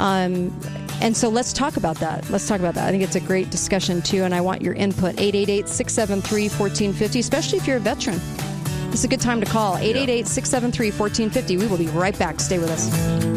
Um, 0.01 0.51
and 0.99 1.15
so 1.15 1.29
let's 1.29 1.53
talk 1.53 1.77
about 1.77 1.97
that. 1.97 2.27
Let's 2.29 2.47
talk 2.47 2.59
about 2.59 2.73
that. 2.73 2.87
I 2.87 2.91
think 2.91 3.03
it's 3.03 3.15
a 3.15 3.19
great 3.19 3.51
discussion 3.51 4.01
too, 4.01 4.23
and 4.23 4.33
I 4.33 4.41
want 4.41 4.61
your 4.61 4.73
input. 4.73 5.15
888-673-1450, 5.15 7.19
especially 7.19 7.59
if 7.59 7.67
you're 7.67 7.77
a 7.77 7.79
veteran. 7.79 8.19
This 8.89 8.99
is 8.99 9.05
a 9.05 9.07
good 9.07 9.21
time 9.21 9.39
to 9.39 9.45
call. 9.45 9.77
888-673-1450. 9.77 11.59
We 11.59 11.67
will 11.67 11.77
be 11.77 11.87
right 11.87 12.17
back. 12.17 12.39
Stay 12.39 12.57
with 12.57 12.71
us. 12.71 13.30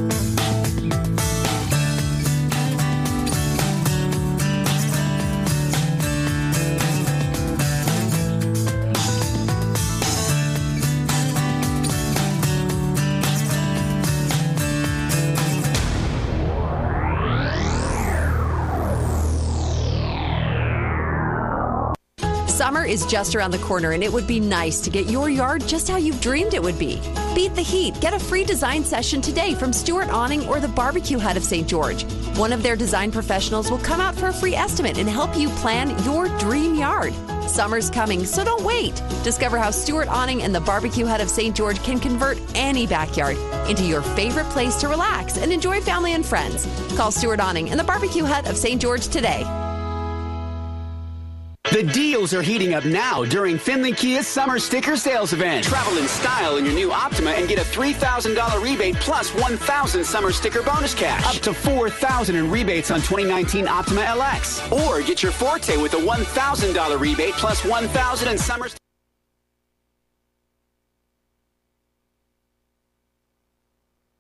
Is 22.95 23.05
just 23.05 23.35
around 23.35 23.51
the 23.51 23.59
corner, 23.59 23.91
and 23.91 24.05
it 24.05 24.13
would 24.13 24.27
be 24.27 24.39
nice 24.39 24.81
to 24.81 24.89
get 24.89 25.11
your 25.11 25.29
yard 25.29 25.67
just 25.67 25.89
how 25.89 25.97
you've 25.97 26.21
dreamed 26.21 26.55
it 26.55 26.63
would 26.63 26.79
be. 26.79 27.01
Beat 27.35 27.55
the 27.57 27.63
heat. 27.63 28.01
Get 28.01 28.15
a 28.15 28.19
free 28.19 28.45
design 28.45 28.85
session 28.85 29.21
today 29.21 29.53
from 29.55 29.73
Stuart 29.73 30.09
Awning 30.11 30.47
or 30.47 30.61
the 30.61 30.69
Barbecue 30.69 31.19
Hut 31.19 31.37
of 31.37 31.43
St. 31.43 31.69
George. 31.69 32.05
One 32.37 32.53
of 32.53 32.63
their 32.63 32.77
design 32.77 33.11
professionals 33.11 33.69
will 33.69 33.79
come 33.79 34.01
out 34.01 34.15
for 34.15 34.29
a 34.29 34.33
free 34.33 34.55
estimate 34.55 34.97
and 34.97 35.09
help 35.09 35.37
you 35.37 35.49
plan 35.61 35.91
your 36.05 36.29
dream 36.39 36.77
yard. 36.77 37.13
Summer's 37.49 37.91
coming, 37.91 38.25
so 38.25 38.45
don't 38.45 38.65
wait. 38.65 38.95
Discover 39.25 39.59
how 39.59 39.73
Stuart 39.73 40.09
Awning 40.09 40.43
and 40.45 40.55
the 40.55 40.61
Barbecue 40.61 41.05
Hut 41.05 41.21
of 41.21 41.29
St. 41.29 41.55
George 41.55 41.83
can 41.83 41.99
convert 41.99 42.39
any 42.55 42.87
backyard 42.87 43.37
into 43.69 43.83
your 43.83 44.03
favorite 44.03 44.49
place 44.51 44.77
to 44.77 44.89
relax 44.89 45.37
and 45.37 45.53
enjoy 45.53 45.81
family 45.81 46.13
and 46.13 46.25
friends. 46.25 46.65
Call 46.97 47.11
Stuart 47.11 47.41
Awning 47.41 47.71
and 47.71 47.81
the 47.81 47.85
Barbecue 47.85 48.25
Hut 48.25 48.49
of 48.49 48.57
St. 48.57 48.81
George 48.81 49.09
today. 49.09 49.64
The 51.75 51.83
deals 51.83 52.33
are 52.33 52.41
heating 52.41 52.75
up 52.75 52.85
now 52.85 53.25
during 53.25 53.59
Findlay 53.59 53.91
Kia's 53.91 54.29
summer 54.29 54.61
sticker 54.61 54.97
sales 54.97 55.33
event. 55.33 55.65
Travel 55.65 55.99
in 55.99 56.07
style 56.07 56.57
in 56.57 56.65
your 56.65 56.73
new 56.73 56.93
Optima 56.93 57.31
and 57.31 57.49
get 57.49 57.59
a 57.59 57.63
$3,000 57.63 58.63
rebate 58.63 58.95
plus 59.01 59.31
1,000 59.31 60.05
summer 60.05 60.31
sticker 60.31 60.63
bonus 60.63 60.95
cash. 60.95 61.27
Up 61.27 61.43
to 61.43 61.53
4,000 61.53 62.37
in 62.37 62.49
rebates 62.49 62.93
on 62.93 63.01
2019 63.01 63.67
Optima 63.67 64.03
LX. 64.03 64.71
Or 64.71 65.03
get 65.03 65.21
your 65.21 65.33
Forte 65.33 65.77
with 65.79 65.95
a 65.95 65.97
$1,000 65.97 67.01
rebate 67.01 67.35
plus 67.35 67.65
1,000 67.65 68.29
in 68.29 68.39
summer 68.39 68.69